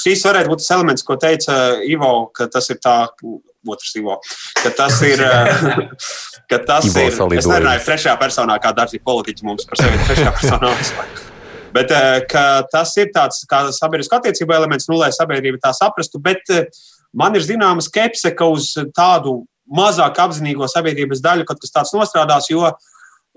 šīs 0.00 0.24
varētu 0.28 0.52
būt 0.52 0.64
tas 0.64 0.72
elements, 0.78 1.06
ko 1.06 1.18
teica 1.20 1.58
Ivo, 1.86 2.14
ka 2.36 2.48
tas 2.52 2.70
ir 2.72 2.80
tā, 2.82 2.96
otrs 3.66 3.94
Ivo, 4.00 4.18
ka 4.62 4.72
tas 4.76 4.98
ir. 5.06 5.22
ka 6.50 6.60
tas 6.66 6.90
Ivo 6.90 7.06
ir. 7.06 7.38
Es 7.40 7.48
nerunāju 7.50 7.86
trešajā 7.86 8.16
personā, 8.20 8.58
kā 8.62 8.74
daži 8.76 9.02
politiķi 9.04 9.48
mums 9.48 9.68
par 9.68 9.82
sevi 9.82 10.02
trešajā 10.08 10.34
personā 10.40 10.74
uzsver. 10.74 11.16
Bet 11.76 11.90
tas 12.72 12.94
ir 12.96 13.10
tāds 13.12 13.42
kā 13.50 13.66
sabiedrisko 13.74 14.20
attiecību 14.20 14.54
elements, 14.56 14.88
nu, 14.88 14.96
lai 15.00 15.10
sabiedrība 15.12 15.60
tā 15.60 15.74
saprastu. 15.76 16.20
Bet 16.22 16.46
man 17.16 17.36
ir 17.36 17.44
zināma 17.44 17.84
skepse, 17.84 18.32
ka 18.36 18.48
uz 18.52 18.70
tādu 18.96 19.42
mazāk 19.66 20.18
apzinīgo 20.22 20.68
sabiedrības 20.70 21.22
daļu 21.24 21.46
kaut 21.46 21.60
kas 21.62 21.74
tāds 21.74 21.92
nostrādās, 21.96 22.48
jo 22.50 22.68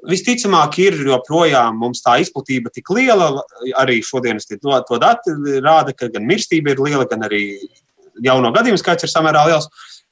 visticamāk 0.09 0.77
ir 0.79 0.97
joprojām 1.09 1.77
mums 1.81 2.03
tā 2.05 2.19
izplatība 2.23 2.71
tik 2.73 2.91
liela. 2.95 3.31
Arī 3.81 3.99
šodienas 4.05 4.47
to, 4.49 4.73
to 4.87 4.99
dati 5.01 5.33
rāda, 5.63 5.95
ka 5.95 6.11
gan 6.13 6.27
mirstība 6.29 6.73
ir 6.73 6.83
liela, 6.85 7.07
gan 7.09 7.25
arī 7.27 7.43
jauno 8.23 8.53
gadījumu 8.55 8.79
skaits 8.79 9.07
ir 9.07 9.11
samērā 9.11 9.45
liels. 9.49 9.69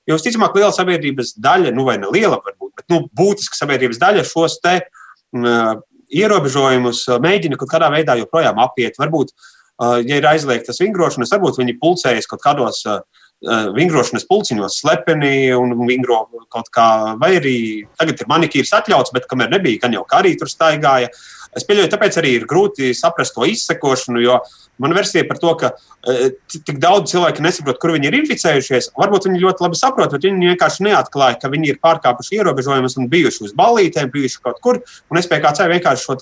Jo 0.08 0.16
visticamāk, 0.16 0.56
liela 0.56 0.72
sabiedrības 0.72 1.36
daļa, 1.44 1.74
nu 1.76 1.84
vai 1.88 1.98
ne 2.00 2.08
liela, 2.14 2.40
varbūt, 2.40 2.72
bet 2.80 2.88
nu, 2.94 3.02
būtiska 3.20 3.60
sabiedrības 3.60 4.00
daļa 4.00 4.24
šos 4.28 4.56
te 4.64 4.78
uh, 4.80 5.74
ierobežojumus 6.16 7.04
mēģina 7.24 7.60
kaut 7.60 7.74
kādā 7.74 7.90
veidā 7.92 8.16
joprojām 8.16 8.62
apiet. 8.64 8.96
Varbūt, 9.02 9.34
uh, 9.36 9.98
ja 10.00 10.20
ir 10.20 10.30
aizliegtas 10.30 10.80
vingrošanas, 10.80 11.34
varbūt 11.36 11.60
viņi 11.60 11.76
pulcējas 11.82 12.32
kaut 12.32 12.46
kādos 12.46 12.86
uh, 12.88 13.02
Eh, 13.02 13.27
vingrošanas 13.46 14.26
pulciņos 14.26 14.80
slepeni 14.82 15.52
un 15.54 15.76
vingro 15.86 16.24
kaut 16.50 16.72
kā, 16.74 17.16
vai 17.22 17.36
arī 17.38 17.58
tagad 18.00 18.24
ir 18.24 18.30
manikīrs 18.32 18.74
atļauts, 18.80 19.14
bet 19.14 19.28
kamēr 19.30 19.52
nebija, 19.54 19.84
gan 19.84 19.94
jau 19.94 20.06
kā 20.10 20.24
arī 20.24 20.34
tur 20.40 20.50
staigāja. 20.50 21.12
Es 21.58 21.66
pieļauju, 21.66 21.90
tāpēc 21.90 22.18
arī 22.20 22.34
ir 22.38 22.48
grūti 22.50 22.90
saprast 22.98 23.36
to 23.38 23.46
izsekošanu, 23.48 24.22
jo 24.22 24.40
man 24.84 24.94
versija 24.94 25.24
par 25.30 25.40
to, 25.42 25.54
ka 25.58 25.70
uh, 25.74 26.26
tik 26.54 26.82
daudz 26.82 27.14
cilvēku 27.14 27.46
nesaprot, 27.46 27.80
kur 27.82 27.94
viņi 27.96 28.10
ir 28.10 28.18
inficējušies. 28.20 28.92
Varbūt 28.98 29.30
viņi 29.30 29.44
ļoti 29.46 29.66
labi 29.66 29.80
saprot, 29.80 30.14
bet 30.14 30.28
viņi 30.28 30.52
vienkārši 30.54 30.90
neatklāja, 30.90 31.40
ka 31.42 31.54
viņi 31.54 31.72
ir 31.74 31.80
pārkāpuši 31.82 32.42
ierobežojumus 32.42 32.98
un 33.02 33.10
bijuši 33.14 33.48
uz 33.48 33.56
ballītēm, 33.58 34.12
bijuši 34.14 34.44
kaut 34.44 34.62
kur, 34.66 34.82
un 35.10 35.22
es 35.22 35.30
pie 35.30 35.42
kā 35.42 35.54
ceļa 35.58 35.78
vienkārši 35.78 36.10
šo 36.10 36.20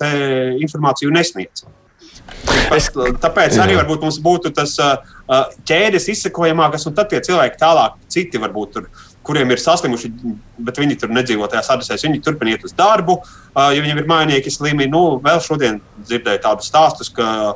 informāciju 0.68 1.16
nesniedzu. 1.16 1.68
Es, 2.74 2.88
tāpēc 3.22 3.58
arī 3.62 3.76
varbūt 3.78 4.06
mums 4.06 4.18
būtu 4.24 4.52
tas 4.56 4.74
ķēdes 5.70 6.08
izsekojamākas, 6.14 6.88
un 6.90 6.96
tad 6.98 7.12
tie 7.12 7.22
cilvēki 7.26 7.60
tālāk, 7.62 8.00
citi 8.12 8.42
varbūt 8.42 8.74
tur 8.74 8.90
kuriem 9.26 9.50
ir 9.54 9.62
saslimuši, 9.62 10.12
bet 10.68 10.80
viņi 10.82 11.00
tur 11.02 11.14
nedzīvo 11.14 11.48
tajās 11.50 11.72
adresēs. 11.74 12.06
Viņi 12.06 12.22
turpina 12.26 12.54
iet 12.54 12.66
uz 12.68 12.76
darbu, 12.78 13.18
ja 13.56 13.82
viņiem 13.82 14.02
ir 14.02 14.10
mājnieki 14.10 14.54
slimi. 14.54 14.86
Nu, 14.92 15.18
vēl 15.24 15.42
šodien 15.42 15.82
dzirdēju 16.04 16.44
tādus 16.44 16.70
stāstus, 16.70 17.10
ka 17.14 17.28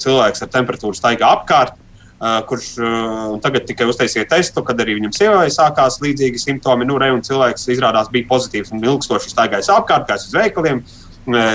cilvēks 0.00 0.46
ar 0.46 0.52
temperatūru 0.54 0.98
staigā 0.98 1.32
apkārt. 1.38 1.74
Uh, 2.20 2.42
kurš 2.44 2.66
uh, 2.76 3.36
tagad 3.40 3.64
tikai 3.64 3.86
uztaisīja 3.88 4.26
testu, 4.28 4.60
kad 4.66 4.80
arī 4.82 4.98
viņam 4.98 5.14
sievai 5.16 5.46
sākās 5.50 5.96
līdzīgi 6.04 6.42
simptomi. 6.42 6.84
Nu, 6.86 6.98
re, 7.00 7.08
cilvēks 7.26 7.64
izrādās 7.72 8.12
bija 8.12 8.28
pozitīvs 8.28 8.74
un 8.76 8.84
ilgstoši 8.84 9.32
staigājis 9.32 9.72
apkārt, 9.72 10.04
gājis 10.10 10.28
uz 10.28 10.36
veikaliem, 10.36 10.84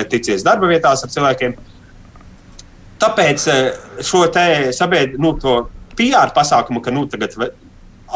ticies 0.10 0.43
darba 0.45 0.71
vietās 0.71 1.06
ar 1.06 1.13
cilvēkiem. 1.13 1.54
Uh, 1.54 1.74
Tāpēc 3.01 3.47
eh, 3.51 3.62
šo 4.05 4.25
sabiedrību, 4.31 5.21
nu, 5.21 5.34
to 5.41 5.55
PR 5.99 6.34
pasākumu, 6.36 6.81
ka 6.84 6.93
nu, 6.95 7.05
tagad 7.12 7.36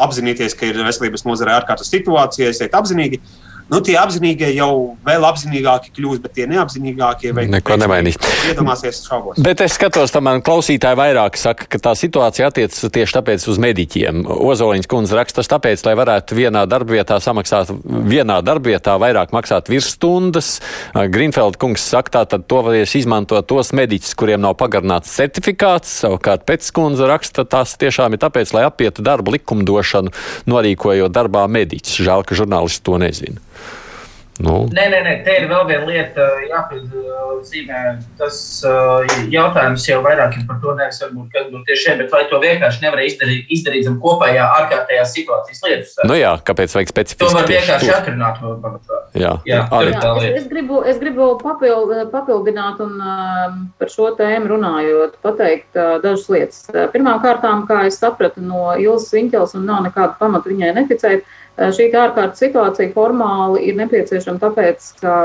apzināties, 0.00 0.54
ka 0.56 0.68
ir 0.68 0.80
veselības 0.86 1.26
nozarē 1.26 1.58
ārkārtas 1.58 1.90
situācija, 1.92 2.52
esiet 2.52 2.76
apzinīgi. 2.76 3.20
Nu, 3.70 3.78
tie 3.86 3.94
apzinīgie 4.00 4.48
jau 4.56 4.96
vēl 5.06 5.24
apzinīgāki 5.28 5.92
kļūst, 5.94 6.24
bet 6.24 6.32
tie 6.34 6.46
neapzinīgākie 6.50 7.30
vai 7.36 7.44
neko 7.50 7.76
nemainīs. 7.78 8.16
Iedomāsies, 8.50 9.04
šaubos. 9.06 9.38
Bet 9.38 9.62
es 9.62 9.76
skatos, 9.78 10.10
tam 10.10 10.26
man 10.26 10.42
klausītāji 10.42 10.98
vairāk 10.98 11.38
saka, 11.38 11.68
ka 11.70 11.78
tā 11.84 11.92
situācija 11.98 12.48
attiecas 12.50 12.90
tieši 12.90 13.14
tāpēc 13.14 13.46
uz 13.52 13.60
mediķiem. 13.62 14.24
Ozoliņas 14.26 14.90
kundze 14.90 15.14
raksta 15.14 15.38
tas 15.38 15.52
tāpēc, 15.52 15.84
lai 15.86 15.94
varētu 16.00 16.34
vienā 16.34 16.64
darbvietā 16.66 17.20
samaksāt, 17.22 17.70
vienā 17.86 18.40
darbvietā 18.42 18.96
vairāk 19.00 19.30
maksāt 19.36 19.70
virsstundas. 19.70 20.56
Grīnfeld 21.14 21.60
kungs 21.62 21.86
saka, 21.92 22.16
tā 22.18 22.24
tad 22.34 22.48
to 22.50 22.64
varēs 22.66 22.96
izmantot 22.98 23.46
tos 23.46 23.70
mediķus, 23.76 24.16
kuriem 24.18 24.42
nav 24.42 24.56
pagarināts 24.58 25.14
certifikāts. 25.14 25.94
Savukārt 26.02 26.42
pēc 26.48 26.72
kundze 26.74 27.06
raksta, 27.06 27.46
tas 27.46 27.76
tiešām 27.78 28.18
ir 28.18 28.24
tāpēc, 28.26 28.50
lai 28.56 28.66
apietu 28.66 29.06
darba 29.06 29.36
likumdošanu, 29.38 30.10
norīkojot 30.50 31.14
darbā 31.14 31.46
mediķus. 31.46 32.00
Žēl, 32.02 32.26
ka 32.26 32.42
žurnālisti 32.42 32.84
to 32.90 32.98
nezina. 32.98 33.46
Nu. 34.40 34.54
Nē, 34.72 34.86
nē, 34.88 35.00
nē, 35.04 35.12
te 35.24 35.34
ir 35.36 35.46
vēl 35.50 35.66
viena 35.68 35.86
lieta, 35.88 36.26
jāpiezīmē. 36.48 37.80
Tas 38.20 38.36
uh, 38.64 39.04
jautājums 39.32 39.84
jau 39.84 39.98
vairāk 40.04 40.38
ir 40.38 40.46
par 40.48 40.60
to, 40.62 40.72
nevis 40.78 41.00
varbūt, 41.04 41.26
kas 41.34 41.48
būtu 41.50 41.66
tieši 41.68 41.84
šeit, 41.84 41.98
bet 42.00 42.14
vai 42.14 42.22
to 42.30 42.40
vienkārši 42.40 42.84
nevar 42.86 43.02
izdarīt, 43.04 43.50
izdarīt 43.52 43.84
zem 43.88 43.98
kopējā 44.00 44.46
ārkārtējās 44.60 45.12
situācijas 45.18 45.60
lietas. 45.66 45.92
Nu 46.08 46.16
jā, 46.16 46.32
kāpēc 46.46 46.76
vajag 46.78 46.92
specifiski? 46.92 47.26
To 47.26 47.36
var 47.36 47.50
vienkārši 47.50 47.92
atrunāt, 47.98 48.40
manuprāt. 48.64 49.10
Jā, 49.20 49.34
jā, 49.50 49.60
jā 49.60 49.82
es, 49.90 50.40
es, 50.40 50.46
gribu, 50.48 50.80
es 50.88 51.02
gribu 51.02 51.28
papild, 51.42 51.92
papildināt 52.14 52.80
un 52.84 52.96
par 53.80 53.92
šo 53.92 54.12
tēmu 54.16 54.54
runājot, 54.54 55.18
pateikt 55.24 55.76
dažas 55.76 56.30
lietas. 56.32 56.64
Pirmkārt, 56.94 57.44
kā 57.68 57.84
es 57.90 58.00
sapratu 58.00 58.40
no 58.44 58.70
Ilzas 58.80 59.12
Viņķels, 59.12 59.56
un 59.58 59.68
nav 59.68 59.84
nekāda 59.88 60.16
pamata 60.20 60.48
viņai 60.48 60.72
neticēt, 60.78 61.26
uh, 61.26 61.39
Šī 61.60 61.90
ārkārtas 61.92 62.40
situācija 62.40 62.92
formāli 62.94 63.66
ir 63.68 63.76
nepieciešama 63.76 64.40
tāpēc, 64.40 64.86
ka 65.02 65.16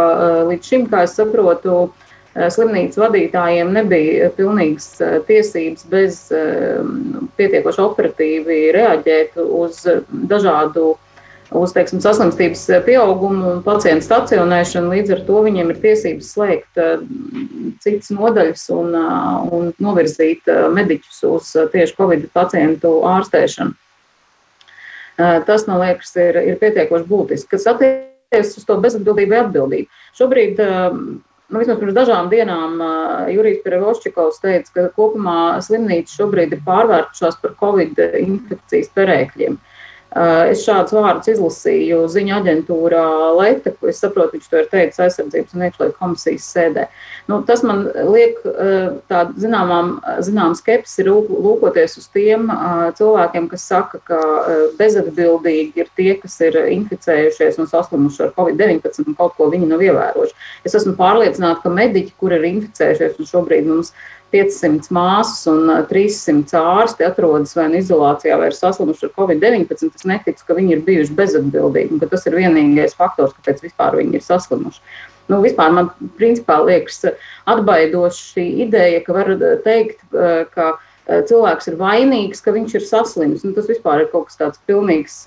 līdz 0.50 0.72
šim, 0.72 0.90
kā 0.92 1.06
es 1.08 1.16
saprotu, 1.16 1.94
slimnīcas 2.36 3.00
vadītājiem 3.00 3.72
nebija 3.72 4.28
pilnīgas 4.36 4.90
tiesības 5.30 5.86
bez 5.88 6.20
pietiekoši 7.40 7.84
operatīvi 7.86 8.60
reaģēt 8.76 9.40
uz 9.46 9.86
dažādu 10.12 10.98
uz 11.56 11.72
teiksim, 11.72 12.02
saslimstības 12.04 12.66
pieaugumu 12.84 13.54
un 13.54 13.64
pacientu 13.64 14.04
stacionēšanu. 14.04 14.92
Līdz 14.92 15.16
ar 15.16 15.24
to 15.30 15.46
viņiem 15.46 15.72
ir 15.72 15.82
tiesības 15.84 16.34
slēgt 16.36 16.84
citas 17.86 18.12
nodaļas 18.12 18.68
un, 18.76 18.92
un 19.56 19.72
novirzīt 19.80 20.52
mediķus 20.76 21.24
uz 21.32 21.56
tieši 21.72 21.96
covid 22.02 22.28
pacientu 22.36 22.98
ārstēšanu. 23.08 23.78
Tas, 25.18 25.68
man 25.70 25.80
liekas, 25.80 26.12
ir, 26.20 26.40
ir 26.44 26.58
pietiekoši 26.60 27.08
būtiski. 27.08 27.54
Kas 27.56 27.68
attiecas 27.72 28.58
uz 28.60 28.66
to 28.68 28.76
bezatbildību 28.84 29.32
vai 29.32 29.44
atbildību. 29.46 30.02
Šobrīd, 30.18 30.60
nu, 30.60 31.60
vismaz 31.62 31.80
pirms 31.80 31.96
dažām 31.96 32.28
dienām, 32.34 32.82
Jurijs 33.32 33.62
Perevoščikovs 33.64 34.42
teica, 34.44 34.74
ka 34.76 34.90
kopumā 34.98 35.62
slimnīcas 35.64 36.18
šobrīd 36.20 36.58
ir 36.58 36.66
pārvērtušās 36.68 37.40
par 37.44 37.56
covid 37.62 38.02
infekcijas 38.20 38.92
perēkļiem. 38.98 39.56
Es 40.16 40.62
šādus 40.64 40.94
vārdus 40.96 41.28
izlasīju 41.34 42.06
ziņu 42.08 42.38
aģentūrā 42.38 43.04
Leita, 43.36 43.74
ko 43.76 43.90
es 43.92 43.98
saprotu, 44.00 44.38
viņš 44.38 44.48
to 44.48 44.62
ir 44.62 44.70
teicis 44.72 45.02
aizsardzības 45.04 45.58
un 45.58 45.66
iekšlietu 45.68 45.98
komisijas 46.00 46.46
sēdē. 46.56 46.86
Nu, 47.28 47.42
tas 47.44 47.66
man 47.68 47.84
liek 48.14 48.40
tādu 49.12 49.36
zināmām, 49.44 49.98
zinām 50.24 50.56
skepsi 50.56 51.04
lūkoties 51.10 51.98
uz 52.00 52.08
tiem 52.16 52.48
cilvēkiem, 52.96 53.50
kas 53.52 53.68
saka, 53.68 54.00
ka 54.08 54.22
bezatbildīgi 54.80 55.84
ir 55.84 55.92
tie, 56.00 56.14
kas 56.22 56.40
ir 56.48 56.62
inficējušies 56.64 57.60
un 57.60 57.68
saslimuši 57.74 58.30
ar 58.30 58.36
Covid-19 58.40 59.10
un 59.10 59.20
kaut 59.20 59.36
ko 59.36 59.52
viņi 59.52 59.68
nav 59.74 59.84
ievērojuši. 59.84 60.38
Es 60.64 60.80
esmu 60.80 60.96
pārliecināta, 60.96 61.66
ka 61.66 61.76
mediķi, 61.76 62.16
kur 62.22 62.38
ir 62.38 62.48
inficējušies 62.54 63.20
un 63.20 63.34
šobrīd 63.36 63.68
mums 63.68 63.92
ir 63.92 64.15
500 64.36 64.92
māsas 64.96 65.46
un 65.52 65.72
300 65.90 66.60
ārsti 66.60 67.08
atrodas 67.08 67.56
vai 67.56 67.70
nu 67.72 67.80
izolācijā, 67.80 68.38
vai 68.40 68.52
ir 68.52 68.58
saslimuši 68.58 69.08
ar 69.08 69.14
covid-19, 69.16 69.92
es 69.96 70.08
neticu, 70.08 70.48
ka 70.48 70.58
viņi 70.58 70.76
ir 70.76 70.86
bijuši 70.88 71.16
bezatbildīgi 71.18 71.96
un 71.96 72.02
ka 72.04 72.10
tas 72.12 72.28
ir 72.28 72.36
vienīgais 72.40 72.98
faktors, 73.00 73.36
kāpēc 73.38 73.64
vispār 73.64 74.00
viņi 74.02 74.20
ir 74.20 74.26
saslimuši. 74.26 74.84
Nu, 75.32 75.40
vispār 75.42 75.72
man 75.74 75.90
principā 76.20 76.60
liekas 76.62 77.02
atbaidoši 77.50 78.28
šī 78.34 78.46
ideja, 78.68 79.00
ka 79.06 79.16
var 79.16 79.32
teikt, 79.66 80.04
ka 80.54 80.76
cilvēks 81.30 81.72
ir 81.72 81.80
vainīgs, 81.80 82.44
ka 82.46 82.54
viņš 82.54 82.76
ir 82.78 82.86
saslims. 82.86 83.46
Nu, 83.46 83.56
tas 83.58 83.70
vispār 83.72 84.04
ir 84.04 84.12
kaut 84.12 84.30
kas 84.30 84.38
tāds 84.42 84.62
pilnīgs, 84.70 85.24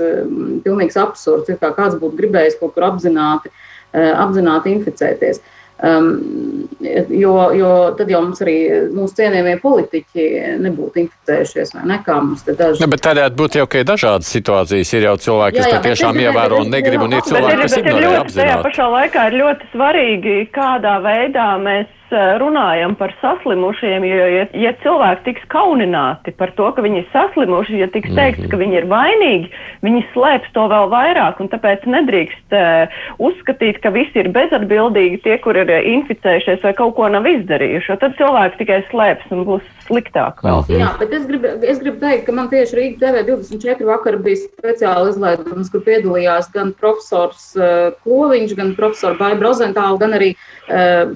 pilnīgs 0.63 0.99
absurds. 1.03 1.51
Kā 1.59 1.73
kāds 1.75 1.99
būtu 1.99 2.21
gribējis 2.21 2.61
kaut 2.61 2.77
kur 2.77 2.87
apzināti, 2.93 3.51
apzināti 3.95 4.77
inficēties. 4.77 5.43
Uh, 5.43 5.58
Um, 5.79 6.67
jo, 7.09 7.35
jo 7.55 7.69
tad 7.99 8.09
jau 8.11 8.19
mums 8.25 8.41
arī 8.43 8.57
mūsu 8.91 9.15
cienījamie 9.21 9.53
politiķi 9.63 10.25
nebūtu 10.65 11.05
inficējušies, 11.05 11.71
vai 11.77 11.85
ne? 11.93 11.99
Kā 12.07 12.17
mums 12.19 12.43
te 12.47 12.57
daži. 12.59 12.83
Ne, 12.83 12.89
bet 12.91 13.05
tādējādi 13.07 13.39
būtu 13.39 13.61
jau, 13.61 13.67
ka 13.71 13.83
ir 13.83 13.87
dažādas 13.87 14.33
situācijas. 14.35 14.95
Ir 14.99 15.07
jau 15.07 15.15
cilvēki, 15.29 15.61
kas 15.61 15.69
jā, 15.69 15.77
jā, 15.77 15.85
tiešām 15.87 16.19
ievēro 16.25 16.63
un 16.65 16.75
negrib, 16.75 17.05
un 17.07 17.15
ir 17.15 17.23
cilvēki, 17.31 17.61
kas 17.63 17.79
ignorē 17.79 18.11
apzināti. 18.25 18.41
Tajā 18.41 18.59
pašā 18.67 18.89
laikā 18.97 19.29
ir 19.31 19.39
ļoti 19.45 19.71
svarīgi, 19.77 20.37
kādā 20.59 20.97
veidā 21.07 21.47
mēs 21.63 21.95
runājam 22.13 22.95
par 22.99 23.13
saslimušiem, 23.21 24.05
jo, 24.09 24.27
ja, 24.33 24.45
ja 24.57 24.73
cilvēki 24.83 25.25
tiks 25.27 25.45
kaunināti 25.53 26.33
par 26.39 26.53
to, 26.57 26.71
ka 26.75 26.83
viņi 26.85 27.03
ir 27.03 27.07
saslimuši, 27.13 27.81
ja 27.83 27.89
tiks 27.93 28.13
teikts, 28.17 28.49
ka 28.51 28.59
viņi 28.61 28.81
ir 28.81 28.89
vainīgi, 28.91 29.51
viņi 29.87 30.05
slēps 30.15 30.53
to 30.57 30.65
vēl 30.73 30.89
vairāk, 30.93 31.41
un 31.43 31.51
tāpēc 31.53 31.85
nedrīkst 31.91 32.57
uh, 32.57 32.99
uzskatīt, 33.23 33.81
ka 33.85 33.93
visi 33.95 34.23
ir 34.23 34.31
bezatbildīgi 34.35 35.21
tie, 35.27 35.37
kur 35.45 35.59
ir 35.61 35.71
inficējušies 35.79 36.65
vai 36.65 36.75
kaut 36.79 36.97
ko 36.97 37.11
nav 37.13 37.29
izdarījuši, 37.29 37.93
jo 37.93 37.99
tad 38.01 38.17
cilvēki 38.19 38.63
tikai 38.63 38.81
slēps 38.89 39.35
un 39.35 39.45
būs 39.49 39.69
sliktāk. 39.89 40.43
Vēl. 40.45 40.65
Jā, 40.73 40.91
bet 41.01 41.15
es 41.17 41.29
gribu, 41.29 41.53
es 41.63 41.81
gribu 41.83 42.01
teikt, 42.03 42.27
ka 42.27 42.35
man 42.37 42.51
tieši 42.53 42.77
Rīgas 42.79 43.01
TV 43.05 43.25
24 43.31 43.89
vakar 43.89 44.19
bija 44.25 44.43
speciāla 44.43 45.13
izlaidums, 45.13 45.71
kur 45.73 45.85
piedalījās 45.87 46.51
gan 46.55 46.75
profesors 46.79 47.51
uh, 47.59 47.91
Kloviņš, 48.05 48.57
gan 48.59 48.75
profesors 48.79 49.21
Baiba 49.21 49.47
Rozentāla, 49.47 50.01
gan 50.01 50.17
arī 50.19 50.35
uh, 50.35 51.13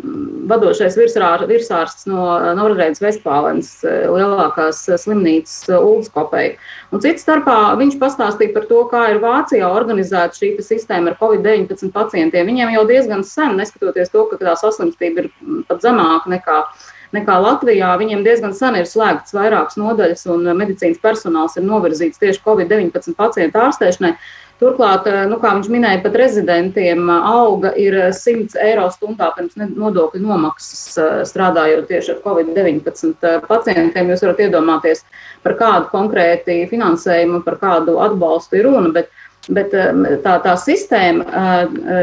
vadošais 0.50 0.81
bijušais 0.82 0.98
virsār, 0.98 1.42
virsārsts 1.46 2.06
no 2.10 2.24
Norvēģijas 2.58 3.02
Vestfālens 3.02 3.68
eh, 3.86 4.06
lielākās 4.10 4.80
eh, 4.88 4.98
slimnīcas 4.98 5.68
eh, 5.70 5.78
Ulskopei. 5.78 6.56
Un 6.92 7.02
cits 7.02 7.22
starpā 7.22 7.76
viņš 7.78 7.98
pastāstīja 8.00 8.54
par 8.54 8.66
to, 8.66 8.82
kā 8.90 9.04
ir 9.12 9.20
Vācijā 9.22 9.68
organizēta 9.68 10.34
šī 10.34 10.56
sistēma 10.58 11.12
ar 11.12 11.18
Covid-19 11.20 11.92
pacientiem. 11.94 12.48
Viņiem 12.48 12.74
jau 12.74 12.86
diezgan 12.88 13.22
sen, 13.22 13.54
neskatoties 13.60 14.10
to, 14.10 14.26
ka 14.30 14.40
tā 14.40 14.56
saslimstība 14.58 15.24
ir 15.24 15.30
mm, 15.30 15.64
pat 15.68 15.84
zemāka 15.84 16.32
nekā 16.32 16.64
nekā 17.12 17.34
Latvijā. 17.44 17.90
Viņiem 18.00 18.22
diezgan 18.24 18.54
sen 18.56 18.78
ir 18.78 18.86
slēgts 18.88 19.34
vairākas 19.36 19.76
nodaļas, 19.76 20.24
un 20.32 20.48
medicīnas 20.56 21.00
personāls 21.02 21.58
ir 21.60 21.66
novirzīts 21.66 22.16
tieši 22.22 22.40
Covid-19 22.40 23.12
pacientu 23.18 23.60
ārstēšanai. 23.60 24.14
Turklāt, 24.62 25.08
eh, 25.10 25.24
nu, 25.26 25.40
kā 25.42 25.56
viņš 25.56 25.68
minēja, 25.72 26.00
pat 26.04 26.16
rezidentiem 26.20 27.08
eh, 27.10 27.24
alga 27.32 27.72
ir 27.82 27.96
100 28.14 28.54
eh, 28.54 28.68
eiro 28.70 28.84
stundā 28.94 29.32
pirms 29.34 29.56
nodokļu 29.58 30.20
nomaksas 30.22 31.00
strādājot 31.30 31.88
tieši 31.90 32.14
ar 32.14 32.20
Covid-19 32.22 33.48
pacientiem. 33.48 34.12
Jūs 34.12 34.22
varat 34.22 34.44
iedomāties, 34.46 35.02
par 35.42 35.56
kādu 35.58 35.90
konkrēti 35.90 36.60
finansējumu, 36.70 37.42
par 37.46 37.58
kādu 37.62 37.98
atbalstu 38.06 38.60
ir 38.60 38.70
runa. 38.70 38.94
Bet, 38.94 39.12
Bet 39.50 39.72
tā, 40.22 40.36
tā 40.38 40.52
sistēma, 40.54 41.24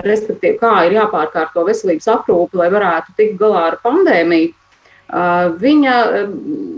respektīvi, 0.04 0.58
kā 0.60 0.74
ir 0.90 0.98
jāpārkārto 0.98 1.62
veselības 1.64 2.10
aprūpe, 2.12 2.60
lai 2.60 2.68
varētu 2.74 3.14
tikt 3.16 3.38
galā 3.40 3.62
ar 3.70 3.78
pandēmiju, 3.80 4.50
Viņa, 5.10 5.94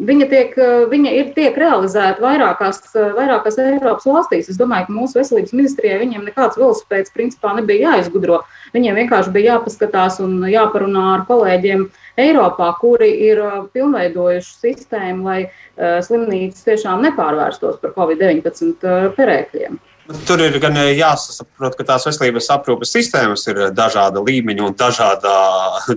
viņa, 0.08 0.26
tiek, 0.32 0.54
viņa 0.88 1.12
ir 1.18 1.32
tiek 1.36 1.58
realizēta 1.60 2.24
vairākās, 2.24 2.80
vairākās 2.96 3.60
Eiropas 3.60 4.08
valstīs. 4.08 4.48
Es 4.54 4.60
domāju, 4.60 4.88
ka 4.88 4.96
mūsu 4.96 5.20
veselības 5.20 5.52
ministrijai 5.52 6.00
viņiem 6.00 6.24
nekāds 6.30 6.56
velosipēds 6.62 7.12
principā 7.12 7.52
nebija 7.58 7.92
jāizgudro. 7.92 8.40
Viņiem 8.72 9.02
vienkārši 9.02 9.36
bija 9.36 9.58
jāpaskatās 9.58 10.22
un 10.24 10.40
jāparunā 10.48 11.06
ar 11.18 11.28
kolēģiem 11.28 11.90
Eiropā, 12.24 12.72
kuri 12.80 13.12
ir 13.28 13.44
pilnveidojuši 13.76 14.58
sistēmu, 14.64 15.28
lai 15.28 16.02
slimnīcas 16.08 16.64
tiešām 16.70 17.04
nepārvērstos 17.10 17.84
par 17.84 17.98
Covid-19 18.00 19.12
perēkļiem. 19.20 19.82
Tur 20.28 20.42
ir 20.44 20.58
gan 20.62 20.78
eh, 20.80 20.94
jāsaprot, 20.98 21.76
ka 21.78 21.86
tās 21.88 22.06
veselības 22.08 22.50
aprūpes 22.56 22.94
sistēmas 22.96 23.46
ir 23.52 23.60
eh, 23.68 23.70
dažāda 23.76 24.24
līmeņa 24.24 24.66
un 24.68 24.78
dažāda, 24.78 25.34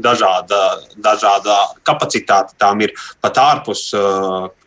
dažāda, 0.03 0.61
dažāda 1.07 1.59
kapacitāte. 1.87 2.57
Tām 2.61 2.83
ir 2.85 2.95
pat 3.25 3.41
ārpus 3.43 3.89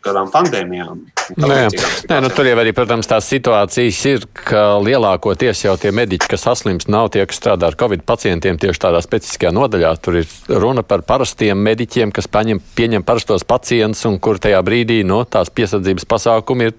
kādām 0.08 0.32
pandēmijām. 0.34 1.06
Nē, 1.36 1.68
nē, 2.08 2.18
nu, 2.24 2.30
tur 2.32 2.48
jau 2.48 2.56
arī, 2.62 2.72
protams, 2.76 3.10
tās 3.10 3.28
situācijas 3.28 4.00
ir, 4.08 4.26
ka 4.48 4.78
lielākoties 4.80 5.66
jau 5.66 5.74
tie 5.80 5.92
mediķi, 5.96 6.30
kas 6.32 6.46
saslimst, 6.48 6.88
nav 6.92 7.10
tie, 7.12 7.26
kas 7.28 7.42
strādā 7.42 7.68
ar 7.68 7.76
covid 7.80 8.06
pacientiem 8.08 8.60
tieši 8.62 8.84
tādā 8.86 9.02
specifiskajā 9.04 9.52
nodaļā. 9.56 9.92
Tur 10.04 10.22
ir 10.22 10.32
runa 10.48 10.86
par 10.88 11.04
parastiem 11.08 11.60
mediķiem, 11.68 12.14
kas 12.16 12.32
paņem, 12.32 12.62
pieņem 12.78 13.04
parastos 13.08 13.44
pacientus 13.48 14.06
un 14.08 14.20
kur 14.24 14.40
tajā 14.40 14.64
brīdī 14.64 15.02
no, 15.04 15.22
nu, 15.22 15.28
tās 15.28 15.52
piesardzības 15.52 16.08
pasākumi 16.08 16.70
ir 16.70 16.76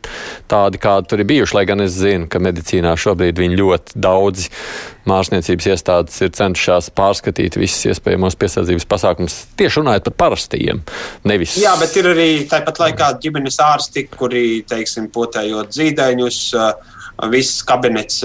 tādi, 0.48 0.80
kādi 0.80 1.12
tur 1.12 1.22
ir 1.22 1.28
bijuši. 1.28 1.58
Lai 1.58 1.66
gan 1.68 1.84
es 1.84 1.96
zinu, 1.98 2.28
ka 2.30 2.40
medicīnā 2.42 2.96
šobrīd 2.96 3.40
viņi 3.44 3.60
ļoti 3.60 4.00
daudz 4.00 4.48
māksliniecības 5.09 5.71
iestādes 5.73 6.21
ir 6.25 6.35
centušās 6.37 6.90
pārskatīt 6.99 7.59
visus 7.61 7.88
iespējamos 7.92 8.37
piesardzības 8.40 8.88
pasākumus, 8.90 9.38
tieši 9.59 9.83
runājot 9.83 10.11
par 10.11 10.18
parastajiem. 10.25 10.85
Nevis... 11.29 11.57
Jā, 11.62 11.75
bet 11.81 11.97
ir 11.99 12.12
arī 12.12 12.29
tāpat 12.51 12.83
laikā 12.85 13.11
ģimenes 13.25 13.59
ārsti, 13.64 14.07
kuri, 14.14 14.47
teiksim, 14.68 15.11
potējot 15.14 15.75
zīdaiņus. 15.79 16.44
Uh, 16.59 16.97
viss 17.26 17.62
kabinets, 17.66 18.22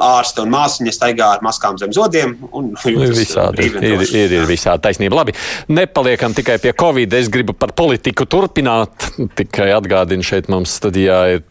ārste 0.00 0.44
un 0.44 0.52
māsiņa 0.54 0.94
staigā 0.94 1.28
ar 1.36 1.44
maskām 1.44 1.78
zem 1.80 1.94
zodiem. 1.94 2.36
Visādi 3.20 3.66
ir, 3.66 3.78
ir, 3.82 4.34
ir 4.38 4.46
visādi 4.48 4.84
taisnība. 4.86 5.20
Labi, 5.20 5.34
nepaliekam 5.72 6.34
tikai 6.36 6.60
pie 6.62 6.72
Covid. 6.78 7.14
Es 7.18 7.30
gribu 7.32 7.56
par 7.58 7.74
politiku 7.76 8.26
turpināt. 8.30 9.10
Tikai 9.38 9.70
atgādinu, 9.74 10.26
šeit 10.26 10.50
mums 10.52 10.76
studijā 10.78 11.20
ir 11.34 11.42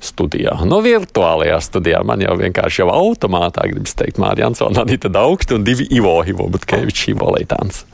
studijā. 0.00 0.54
No 0.68 0.80
virtuālajā 0.84 1.58
studijā 1.64 2.02
man 2.06 2.22
jau 2.24 2.36
vienkārši 2.38 2.84
jau 2.84 2.90
automātā 2.94 3.66
gribas 3.68 3.96
teikt 3.98 4.20
Mārija 4.22 4.48
Ansona, 4.48 4.86
Anita 4.86 5.10
Daugsta 5.12 5.58
un 5.58 5.66
divi 5.66 5.88
Ivo, 5.98 6.20
Ivo 6.26 6.48
Butkevičs, 6.54 7.10
Ivo 7.12 7.34
Leitāns. 7.34 7.84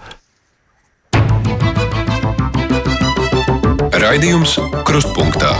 Raidījums 4.04 4.58
Krustpunktā. 4.84 5.54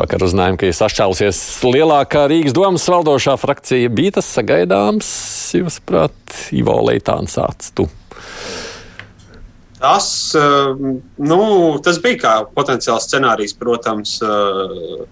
Vakar 0.00 0.22
uzzinājām, 0.26 0.56
ka 0.58 0.68
ir 0.68 0.76
sašķēlusies 0.76 1.38
lielākā 1.64 2.24
Rīgas 2.30 2.54
domas 2.56 2.84
valdošā 2.90 3.36
frakcija. 3.40 3.90
Bija 3.92 4.16
tas 4.18 4.28
sagaidāms, 4.36 5.08
jūsuprāt, 5.56 6.14
Ivo 6.56 6.76
Leitāns 6.86 7.36
atstāts. 7.40 8.00
Tas, 9.80 10.08
eh, 10.38 10.84
nu, 11.30 11.40
tas 11.84 12.00
bija 12.02 12.20
kā 12.22 12.34
potenciāls 12.56 13.08
scenārijs, 13.08 13.56
protams, 13.60 14.16
eh, 14.22 15.04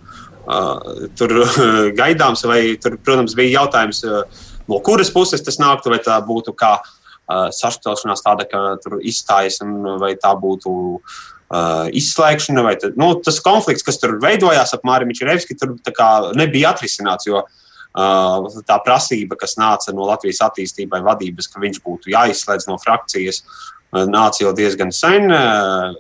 eh, 0.57 1.05
tur 1.19 1.37
gaidāms, 2.01 2.47
vai 2.49 2.63
tur, 2.83 2.97
protams, 3.05 3.37
bija 3.39 3.61
jautājums, 3.61 4.05
no 4.69 4.81
kuras 4.81 5.13
puses 5.13 5.45
tas 5.45 5.61
nāktu, 5.61 5.93
vai 5.93 6.01
tā 6.03 6.19
būtu 6.25 6.57
kā 6.57 6.79
sašķelšanās 7.33 8.21
tāda, 8.25 8.45
ka 8.45 8.59
tur 8.83 8.99
izstājas, 9.01 9.61
vai 10.01 10.11
tā 10.21 10.33
būtu 10.37 10.73
uh, 10.99 11.21
uh, 11.53 11.89
izslēgšana, 11.93 12.65
vai 12.65 12.77
tad, 12.81 12.97
nu, 13.01 13.13
tas 13.25 13.41
konflikts, 13.45 13.85
kas 13.87 14.01
tur 14.01 14.17
veidojās 14.23 14.73
ap 14.77 14.87
Māriju 14.89 15.13
Mičerevski, 15.13 15.59
tur 15.59 15.77
nebija 16.39 16.75
atrisināts. 16.75 17.29
Jo, 17.31 17.47
Uh, 17.93 18.47
tā 18.65 18.79
prasība, 18.81 19.37
kas 19.37 19.59
nāca 19.61 19.93
no 19.93 20.07
Latvijas 20.09 20.39
attīstībai 20.47 21.03
vadības, 21.05 21.51
ka 21.53 21.61
viņš 21.61 21.83
būtu 21.85 22.09
jāizslēdz 22.15 22.65
no 22.71 22.79
frakcijas, 22.81 23.43
nāca 23.93 24.41
jau 24.41 24.55
diezgan 24.57 24.95
sen. 24.97 25.29
Uh, 25.29 25.93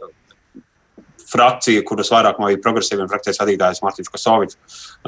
frakcija, 1.29 1.83
kuras 1.85 2.09
vairāk 2.13 2.41
no 2.41 2.49
progresīviem 2.65 3.11
frakcijas 3.13 3.43
vadītājs 3.43 3.83
Mārtiņš 3.85 4.09
Kosovics 4.09 4.57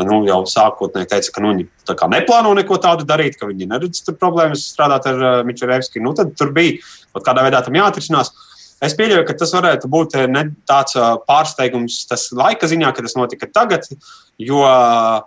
nu, 0.05 0.21
jau 0.29 0.43
sākotnēji 0.49 1.09
teica, 1.15 1.33
ka 1.33 1.45
nu, 1.45 1.55
viņi 1.55 1.67
neplāno 2.13 2.53
neko 2.61 2.77
tādu 2.85 3.09
darīt, 3.09 3.41
ka 3.41 3.49
viņi 3.49 3.71
neredz 3.73 4.05
problēmas 4.13 4.69
strādāt 4.75 5.09
ar 5.09 5.25
uh, 5.25 5.41
Mičerevski. 5.49 6.05
Nu, 6.05 6.13
tad 6.13 6.37
tur 6.37 6.53
bija 6.53 6.83
kaut 7.17 7.25
kādā 7.31 7.49
veidā 7.49 7.65
tam 7.65 7.81
jāatrisinās. 7.81 8.29
Uh, 8.29 8.54
es 8.87 8.97
pieļauju, 8.99 9.25
ka 9.29 9.37
tas 9.41 9.55
varētu 9.55 9.91
būt 9.91 10.19
ne 10.31 10.45
tāds 10.69 10.97
pārsteigums, 11.29 12.03
tas 12.11 12.29
laika 12.37 12.69
ziņā, 12.71 12.93
ka 12.95 13.05
tas 13.07 13.17
notika 13.19 13.49
tagad, 13.53 13.89
jo 14.41 14.63
uh, 14.65 15.25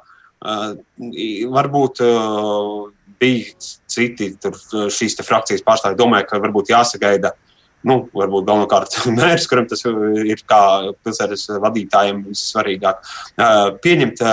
varbūt 1.57 2.01
uh, 2.05 2.87
bija 3.17 3.69
citi 3.89 4.31
tur, 4.41 4.57
šīs 4.93 5.17
frakcijas 5.25 5.65
pārstāvji, 5.65 5.99
domāju, 5.99 6.29
ka 6.29 6.41
varbūt 6.43 6.73
jāsagaida. 6.73 7.33
Nu, 7.87 8.01
varbūt 8.09 8.47
galvenokārt 8.47 8.95
mērķis, 9.19 9.47
kuram 9.47 9.67
tas 9.69 9.85
ir 9.85 10.41
kā 10.49 10.61
pilsētas 11.05 11.45
vadītājiem 11.63 12.23
vissvarīgāk, 12.25 13.03
uh, 13.37 13.69
pieņemt 13.83 14.23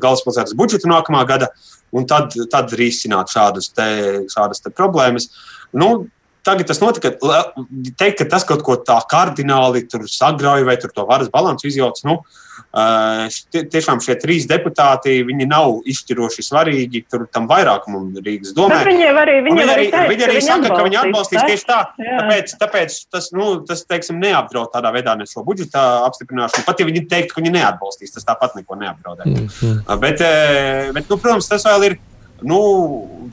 galvaspilsētas 0.00 0.56
budžetu 0.56 0.90
nākamā 0.90 1.24
gada 1.28 1.50
un 1.92 2.06
tad, 2.08 2.32
tad 2.52 2.72
risināt 2.78 3.32
šādas, 3.34 3.68
te, 3.76 3.88
šādas 4.32 4.64
te 4.64 4.72
problēmas. 4.72 5.28
Nu, 5.76 6.06
tagad 6.44 6.68
tas 6.70 6.80
notika. 6.82 7.12
Teikt, 7.98 8.22
ka 8.22 8.28
tas 8.36 8.46
kaut 8.48 8.64
ko 8.66 8.78
tā 8.80 8.98
kardināli 9.10 9.84
sagrauj 10.10 10.66
vai 10.68 10.78
to 10.82 11.06
varas 11.08 11.30
balansu 11.32 11.70
izjauc. 11.70 12.02
Nu, 12.08 12.20
tie, 13.52 13.62
tiešām 13.68 14.00
šie 14.02 14.16
trīs 14.20 14.46
deputāti 14.50 15.20
nav 15.46 15.82
izšķiroši 15.88 16.44
svarīgi 16.46 17.04
tur 17.10 17.26
tam 17.32 17.48
vairākumam 17.50 18.10
Rīgas 18.24 18.54
domē. 18.56 18.82
Viņi 18.86 19.08
arī, 19.10 19.38
viņi 19.44 19.58
viņi 19.58 19.74
arī, 19.74 19.88
teikt, 19.92 20.12
viņi 20.12 20.26
arī 20.26 20.36
viņi 20.38 20.46
saka, 20.46 20.70
ka 20.76 20.86
viņi 20.86 21.00
atbalstīs 21.02 21.40
tā? 21.40 21.48
tieši 21.50 21.68
tā. 21.68 21.80
Jā. 21.98 22.20
Tāpēc, 22.20 22.54
tāpēc 22.62 22.98
tas, 23.12 23.28
nu, 23.36 23.48
tas 23.68 23.84
teiksim, 23.88 24.20
neapdraud 24.22 24.72
tādā 24.74 24.92
veidā 24.94 25.16
ne 25.18 25.28
šo 25.28 25.44
budžeta 25.46 26.04
apstiprināšanu. 26.08 26.66
Pat 26.68 26.80
ja 26.80 26.88
viņi 26.88 27.04
teiktu, 27.10 27.34
ka 27.34 27.42
viņi 27.42 27.54
neatbalstīs, 27.58 28.14
tas 28.14 28.26
tāpat 28.28 28.56
neko 28.58 28.78
neapdraudē. 28.80 29.28
Mm 29.28 29.50
-hmm. 29.50 30.00
bet, 30.00 30.24
bet, 30.96 31.10
nu, 31.10 31.18
protams, 31.18 31.48
tas 31.48 31.66
vēl 31.68 31.90
ir 31.90 31.98
nu, 32.48 32.60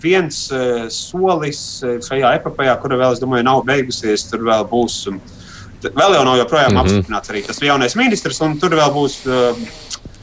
viens 0.01 0.45
uh, 0.53 0.87
solis 0.93 1.61
šajā 1.83 2.35
epopējā, 2.39 2.77
kura 2.81 2.99
vēl, 3.01 3.17
es 3.17 3.23
domāju, 3.23 3.47
nav 3.47 3.63
beigusies. 3.67 4.27
Tur 4.29 4.45
vēl 4.47 4.65
būs, 4.69 5.01
um, 5.11 5.19
vēl 5.83 6.17
jau 6.17 6.25
nav 6.27 6.39
joprojām 6.43 6.71
mm 6.71 6.77
-hmm. 6.77 6.85
apstiprināts 6.85 7.33
arī 7.33 7.45
tas 7.47 7.61
jaunais 7.61 7.95
ministrs, 7.95 8.41
un 8.41 8.59
tur 8.59 8.77
vēl 8.79 8.91
būs. 8.95 9.21
Uh, 9.27 9.77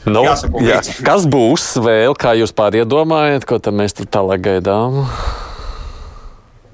Nu, 0.07 0.21
Jāsako 0.23 0.61
jā, 0.63 0.77
līdzi. 0.79 1.01
kas 1.09 1.25
būs 1.27 1.65
vēl, 1.83 2.15
kā 2.15 2.31
jūs 2.39 2.53
pāriedomājat, 2.55 3.43
ko 3.43 3.59
tad 3.59 3.75
mēs 3.75 3.97
tur 3.97 4.07
tālāk 4.07 4.39
gaidām? 4.45 5.03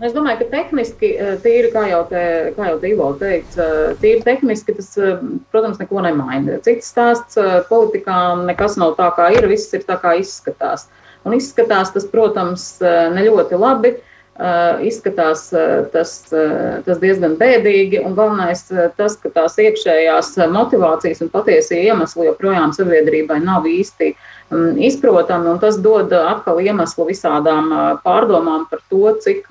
Es 0.03 0.11
domāju, 0.11 0.41
ka 0.41 0.49
tehniski, 0.51 1.13
eh, 1.15 1.35
tīri, 1.39 1.69
kā 1.71 1.85
jau, 1.87 2.01
te, 2.09 2.23
kā 2.57 2.73
jau 2.73 2.79
Ivo 2.89 3.05
teica, 3.19 3.63
eh, 3.63 3.93
tīri 4.01 4.23
tehniski 4.25 4.75
tas, 4.75 4.89
eh, 4.97 5.21
protams, 5.53 5.79
neko 5.79 6.01
nemaina. 6.03 6.59
Cits 6.65 6.91
stāsts 6.91 7.39
politikā 7.69 8.17
nekas 8.43 8.75
nav 8.77 8.97
tā, 8.97 9.07
kā 9.15 9.29
ir, 9.31 9.47
viss 9.47 9.73
ir 9.73 9.85
tā, 9.87 9.95
kā 10.01 10.17
izskatās. 10.19 10.89
Un 11.23 11.37
izskatās 11.37 11.93
tas, 11.95 12.07
protams, 12.09 12.65
ne 12.83 13.27
ļoti 13.29 13.59
labi. 13.59 13.95
Uh, 14.33 14.79
izskatās 14.81 15.51
uh, 15.53 15.83
tas, 15.93 16.15
uh, 16.33 16.79
tas 16.81 16.97
diezgan 16.97 17.35
bēdīgi, 17.37 17.99
un 18.01 18.15
galvenais 18.17 18.63
tas, 18.97 19.13
ka 19.21 19.29
tās 19.29 19.59
iekšējās 19.61 20.31
motivācijas 20.49 21.21
un 21.21 21.29
patiesie 21.29 21.83
iemesli 21.83 22.25
joprojām 22.25 22.71
sabiedrībai 22.73 23.37
nav 23.43 23.67
īsti 23.69 24.07
um, 24.49 24.71
izprotami, 24.81 25.51
un 25.51 25.61
tas 25.61 25.77
dod 25.85 26.09
atkal 26.17 26.63
iemeslu 26.65 27.05
visādām 27.11 27.69
pārdomām 28.01 28.65
par 28.71 28.81
to, 28.89 29.11
cik 29.21 29.45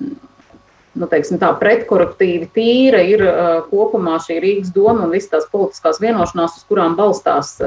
nu, 0.00 1.08
teiksim, 1.10 1.36
tā, 1.42 1.50
pretkoruptīvi 1.60 2.48
tīra 2.56 3.02
ir 3.04 3.26
kopumā 3.68 4.16
šī 4.24 4.38
Rīgas 4.40 4.72
doma 4.72 5.04
un 5.04 5.12
visas 5.12 5.34
tās 5.34 5.50
politiskās 5.52 6.00
vienošanās, 6.00 6.56
uz 6.56 6.64
kurām 6.72 6.96
balstās 6.96 7.58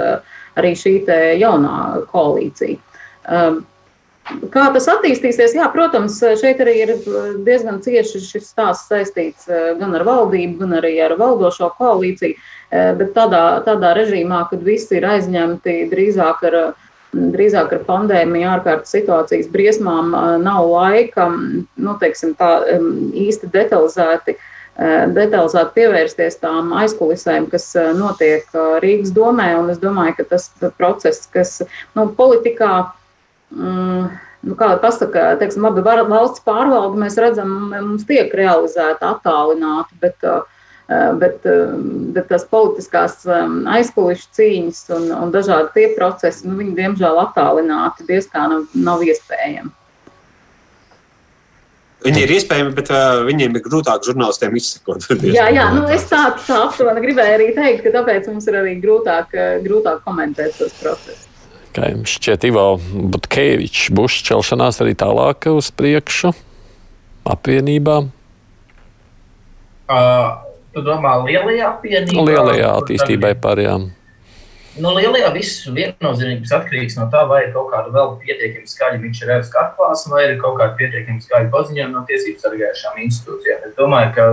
arī 0.58 0.74
šī 0.82 0.96
jaunā 1.44 2.08
koalīcija. 2.10 2.82
Um, 3.28 3.64
Kā 4.24 4.70
tas 4.72 4.86
attīstīsies? 4.88 5.52
Jā, 5.58 5.66
protams, 5.74 6.16
šeit 6.40 6.62
arī 6.64 6.74
ir 6.86 6.92
diezgan 7.44 7.82
cieši 7.84 8.22
šis 8.24 8.54
stāsts 8.54 8.88
saistīts 8.88 9.50
gan 9.80 9.98
ar 9.98 10.06
valdību, 10.08 10.62
gan 10.62 10.78
arī 10.80 10.94
ar 11.04 11.18
valdošo 11.20 11.74
koalīciju. 11.80 12.38
Bet 12.72 13.12
tādā, 13.18 13.44
tādā 13.68 13.92
režīmā, 13.98 14.46
kad 14.50 14.64
visi 14.64 14.96
ir 14.98 15.10
aizņemti 15.10 15.76
drīzāk 15.92 16.40
ar, 16.50 16.58
drīzāk 17.12 17.76
ar 17.76 17.84
pandēmiju, 17.90 18.48
ārkārtas 18.54 18.96
situācijas 18.96 19.52
briesmām, 19.52 20.16
nav 20.46 20.72
laika 20.72 21.28
nu, 21.36 22.00
teiksim, 22.00 22.34
tā, 22.40 22.56
īsti 23.28 23.52
detalizēti. 23.54 24.40
Detalizēti 25.14 25.76
pievērsties 25.76 26.40
tām 26.42 26.72
aizkulisēm, 26.80 27.52
kas 27.52 27.68
notiek 28.00 28.48
Rīgas 28.82 29.12
domē. 29.14 29.52
Es 29.76 29.84
domāju, 29.84 30.22
ka 30.22 30.32
tas 30.32 30.48
process, 30.80 31.28
kas 31.36 31.60
nu, 31.94 32.08
politikā 32.18 32.74
Mm, 32.80 33.03
nu, 33.54 34.56
kā 34.60 34.74
pasaka, 34.82 35.34
teiksim, 35.42 35.68
var- 35.84 36.08
valsts 36.10 36.44
pārvalde 36.46 37.00
mēs 37.00 37.18
redzam, 37.22 37.72
mums 37.74 38.06
tiek 38.06 38.34
realizēta 38.34 39.14
attālināti, 39.16 39.96
bet, 40.02 40.18
uh, 40.24 40.42
bet, 41.20 41.46
uh, 41.46 41.78
bet 42.16 42.28
tās 42.30 42.46
politiskās 42.50 43.24
um, 43.26 43.64
aizkulisku 43.68 44.34
cīņas 44.40 44.84
un, 44.98 45.08
un 45.12 45.32
dažādi 45.32 45.72
tie 45.78 45.88
procesi, 45.98 46.48
nu, 46.48 46.58
viņi 46.60 46.76
diemžēl 46.82 47.24
attālināti 47.28 48.08
diezgan 48.10 48.58
nav, 48.58 48.68
nav 48.76 49.08
iespējami. 49.08 49.72
Viņi 52.04 52.20
ir 52.20 52.32
iespējami, 52.36 52.74
bet 52.76 52.90
uh, 52.92 53.22
viņiem 53.24 53.54
ir 53.56 53.64
grūtāk 53.64 54.04
žurnālistiem 54.04 54.58
izsekot. 54.60 55.06
Jā, 55.38 55.48
jā 55.56 55.70
nu, 55.72 55.86
es 55.88 56.04
tā, 56.10 56.26
tā 56.44 56.66
aptuveni 56.66 57.04
gribēju 57.06 57.38
arī 57.38 57.54
teikt, 57.56 57.86
ka 57.86 57.94
tāpēc 58.02 58.28
mums 58.28 58.50
ir 58.52 58.60
arī 58.60 58.74
grūtāk, 58.84 59.32
uh, 59.38 59.54
grūtāk 59.64 60.04
komentēt 60.04 60.58
tos 60.60 60.76
procesus. 60.82 61.30
Kā 61.74 61.90
jums 61.90 62.12
šķiet, 62.20 62.44
Ivo 62.52 62.66
Butkevičs 63.14 63.90
būs 63.98 64.20
šķelšanās 64.22 64.78
arī 64.84 64.94
tālāk 65.00 65.48
uz 65.50 65.72
priekšu 65.74 66.30
apvienībā? 67.34 67.96
Uh, 69.90 70.30
tu 70.76 70.84
domā, 70.86 71.16
lielajā 71.26 71.72
apvienībā? 71.72 72.26
Lielajā 72.30 72.70
attīstībai 72.78 73.34
pārējām. 73.42 73.90
Nu, 74.74 74.90
lielajā 74.98 75.28
viss 75.36 75.66
viennozīmīgi 75.70 76.50
atkarīgs 76.50 76.96
no 76.98 77.06
tā, 77.14 77.24
vai 77.30 77.44
ir 77.48 77.52
kaut 77.54 77.70
kāda 77.74 77.92
vēl 77.94 78.16
pietiekami 78.24 78.70
skaļa 78.70 79.02
redzams 79.02 79.52
atklāsme, 79.62 80.16
vai 80.16 80.24
ir 80.28 80.40
kaut 80.42 80.58
kāda 80.62 80.74
pietiekami 80.80 81.22
skaļa 81.22 81.52
paziņojuma 81.54 81.94
no 81.94 82.02
tiesību 82.10 82.42
sargājušām 82.42 83.02
institūcijām. 83.06 83.68
Es 83.70 83.76
domāju, 83.78 84.14
ka 84.16 84.26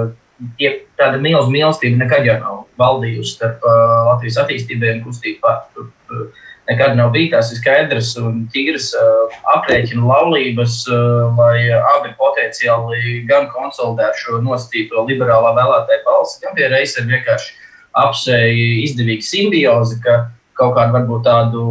tie, 0.60 0.70
tāda 1.00 1.20
milzīga 1.20 1.56
mīlestība 1.56 2.00
nekad 2.04 2.28
jau 2.28 2.38
nav 2.40 2.62
valdījusi 2.80 3.34
starp 3.36 3.66
uh, 3.68 3.74
Latvijas 4.08 4.40
attīstībai 4.44 4.94
un 4.96 5.04
kustību 5.04 5.44
pār. 5.44 5.60
Tur, 5.76 5.90
tur 6.08 6.24
nekad 6.70 6.96
nav 6.96 7.10
bijis 7.14 7.32
tās 7.34 7.50
skaidras 7.58 8.12
un 8.20 8.44
tīras 8.54 8.90
uh, 8.96 9.38
aprēķinu 9.56 10.06
laulības, 10.06 10.82
uh, 10.90 11.30
lai 11.38 11.70
abi 11.96 12.12
potenciāli 12.18 13.24
gan 13.28 13.48
konsolidētu 13.54 14.24
šo 14.24 14.42
nosacīto 14.44 15.06
liberālā 15.08 15.54
vēlētāju 15.58 16.04
balsi, 16.06 16.40
gan 16.44 16.58
reizes 16.60 17.00
ir 17.02 17.10
vienkārši 17.10 17.56
apsēja 18.00 18.68
izdevīga 18.84 19.26
simbioze, 19.26 19.98
ka 20.04 20.20
kaut 20.58 20.76
kādu 20.76 20.94
varbūt 20.98 21.26
tādu 21.26 21.64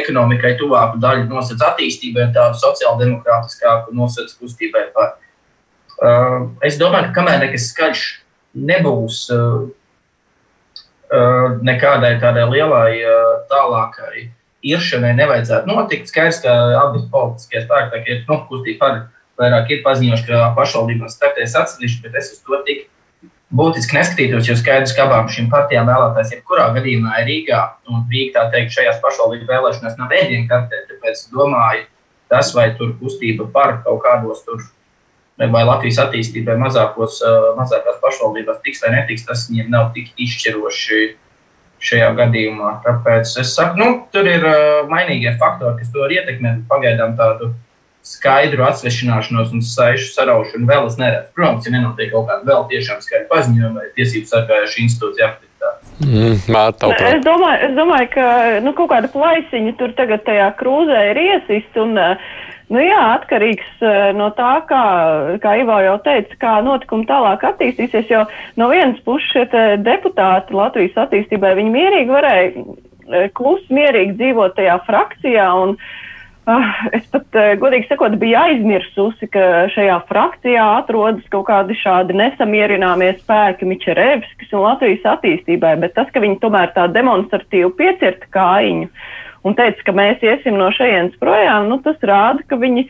ekonomikai 0.00 0.54
tuvāku 0.58 1.00
daļu 1.02 1.26
nosacīja 1.30 1.72
attīstībai, 1.72 2.30
tādu 2.34 2.58
sociāldemokrātiskāku 2.62 3.94
nosacīja 3.94 4.38
kustībai. 4.42 4.86
Par. 4.94 5.16
Uh, 6.00 6.48
es 6.66 6.78
domāju, 6.80 7.10
ka 7.10 7.20
kamēr 7.20 7.44
nekas 7.44 7.70
skaļš 7.74 8.06
nebūs, 8.70 9.24
uh, 9.34 9.68
nekādai 11.66 12.12
tādai 12.22 12.44
lielai, 12.50 13.00
uh, 13.02 13.32
tālākai 13.50 14.28
iešanai 14.66 15.14
nevajadzētu 15.18 15.70
notikt. 15.70 16.10
Skaidrs, 16.10 16.42
ka 16.44 16.54
abi 16.82 17.02
politiskie 17.12 17.64
spēki, 17.64 18.02
ir 18.06 18.22
nu, 18.28 18.40
kustība 18.48 18.78
par 18.80 18.98
vairāk 19.40 19.72
ir 19.72 19.84
paziņojuši, 19.84 20.26
ka 20.28 20.48
pašvaldībās 20.56 21.16
startēs 21.16 21.56
atsevišķi, 21.58 22.02
bet 22.06 22.18
es 22.20 22.34
uz 22.34 22.42
to 22.44 22.60
tik 22.66 22.88
būtiski 23.56 23.96
neskatītos, 23.96 24.48
jo 24.48 24.56
skaidrs, 24.58 24.92
ka 24.94 25.06
abām 25.08 25.30
šīm 25.32 25.48
partijām 25.52 25.88
vēlētājs 25.90 26.34
jebkurā 26.36 26.68
gadījumā 26.76 27.22
ir 27.22 27.30
Rīgā. 27.30 27.62
Un 27.90 28.04
Rīga, 28.12 28.34
tā 28.36 28.44
teikt, 28.54 28.74
šajās 28.76 29.00
pašvaldību 29.02 29.48
vēlēšanās 29.50 29.96
nav 29.98 30.12
ēdienu 30.20 30.46
kartē, 30.50 30.84
tāpēc 30.90 31.24
domāju, 31.34 31.88
tas 32.30 32.52
vai 32.54 32.68
tur 32.78 32.94
kustība 33.00 33.48
par 33.54 33.80
kaut 33.86 34.04
kādos 34.04 34.44
tur 34.46 34.62
vai 35.40 35.64
Latvijas 35.64 36.02
attīstībai 36.04 36.58
mazākos, 36.60 37.22
mazākās 37.56 37.96
pašvaldībās 38.02 38.60
tiks 38.64 38.84
vai 38.84 38.92
netiks, 38.98 39.24
tas 39.28 39.46
viņiem 39.48 39.72
nav 39.72 39.90
tik 39.96 40.12
izšķiroši 40.20 41.00
šajā 41.80 42.10
gadījumā. 42.18 42.74
Tāpēc 42.84 43.32
es 43.40 43.54
saku, 43.56 43.80
nu, 43.80 43.88
tur 44.12 44.28
ir 44.28 44.44
mainīgie 44.90 45.32
faktori, 45.40 45.78
kas 45.80 45.92
to 45.94 46.04
var 46.04 46.12
ietekmēt. 46.12 46.66
Pagaidām 46.68 47.16
tādu 47.16 47.54
skaidru 48.06 48.64
atsvešināšanos 48.64 49.52
un 49.52 49.62
saišu 49.64 50.10
saraušanu 50.14 50.68
vēl 50.68 50.88
es 50.88 50.96
neredzu. 51.00 51.32
Protams, 51.36 51.66
ja 51.68 51.74
nenotiek 51.74 52.12
kaut 52.12 52.28
kāda 52.30 52.48
vēl 52.48 52.66
tiešām 52.72 53.00
skaidra 53.04 53.28
paziņojuma 53.32 53.80
vai 53.80 53.90
tiesību 53.96 54.30
sargājuša 54.30 54.84
institūcija 54.84 55.28
aktivitāte. 55.28 55.90
Mm, 56.00 56.38
Mārta, 56.54 56.92
Es 57.10 57.24
domāju, 57.26 57.66
es 57.66 57.74
domāju, 57.76 58.08
ka 58.14 58.28
nu, 58.64 58.72
kaut 58.76 58.92
kāda 58.94 59.10
plaisiņa 59.12 59.74
tur 59.80 59.92
tagad 59.98 60.24
tajā 60.28 60.48
krūzē 60.60 61.02
ir 61.10 61.20
iesist. 61.26 61.76
Un, 61.80 62.00
nu, 62.70 62.82
jā, 62.82 63.00
atkarīgs 63.18 63.82
no 64.18 64.30
tā, 64.38 64.52
kā, 64.68 64.84
kā 65.42 65.56
Ivo 65.60 65.78
jau 65.84 65.96
teica, 66.04 66.36
kā 66.40 66.52
notikumi 66.66 67.08
tālāk 67.08 67.46
attīstīsies. 67.52 68.10
Jo 68.12 68.26
no 68.60 68.70
vienas 68.72 69.00
puses 69.06 69.30
šie 69.32 69.74
deputāti 69.82 70.56
Latvijas 70.56 71.02
attīstībai, 71.06 71.56
viņi 71.58 71.74
mierīgi 71.74 72.14
varēja 72.14 73.26
klusi, 73.34 73.66
mierīgi 73.74 74.16
dzīvot 74.20 74.56
tajā 74.58 74.78
frakcijā. 74.86 75.50
Un, 75.64 75.76
Ah, 76.48 76.86
es 76.96 77.04
pat, 77.12 77.26
eh, 77.36 77.52
godīgi 77.60 77.86
sakot, 77.86 78.14
biju 78.18 78.38
aizmirsusi, 78.40 79.28
ka 79.30 79.68
šajā 79.74 79.98
frakcijā 80.08 80.62
atrodas 80.80 81.26
kaut 81.30 81.46
kādi 81.50 81.76
šādi 81.76 82.16
nesamierināmie 82.16 83.12
spēki 83.18 83.68
Mičerevskis 83.68 84.54
un 84.56 84.64
Latvijas 84.64 85.04
attīstībai, 85.12 85.76
bet 85.82 85.94
tas, 85.98 86.08
ka 86.10 86.22
viņi 86.24 86.40
tomēr 86.40 86.72
tā 86.74 86.88
demonstratīvi 86.90 87.70
piecirta 87.76 88.30
kājiņu 88.34 88.88
un 89.46 89.56
teica, 89.58 89.84
ka 89.86 89.94
mēs 89.96 90.24
iesim 90.24 90.58
no 90.60 90.70
šejienes 90.74 91.16
projām, 91.22 91.70
nu, 91.70 91.80
tas 91.84 92.00
rāda, 92.06 92.44
ka 92.48 92.58
viņi 92.60 92.86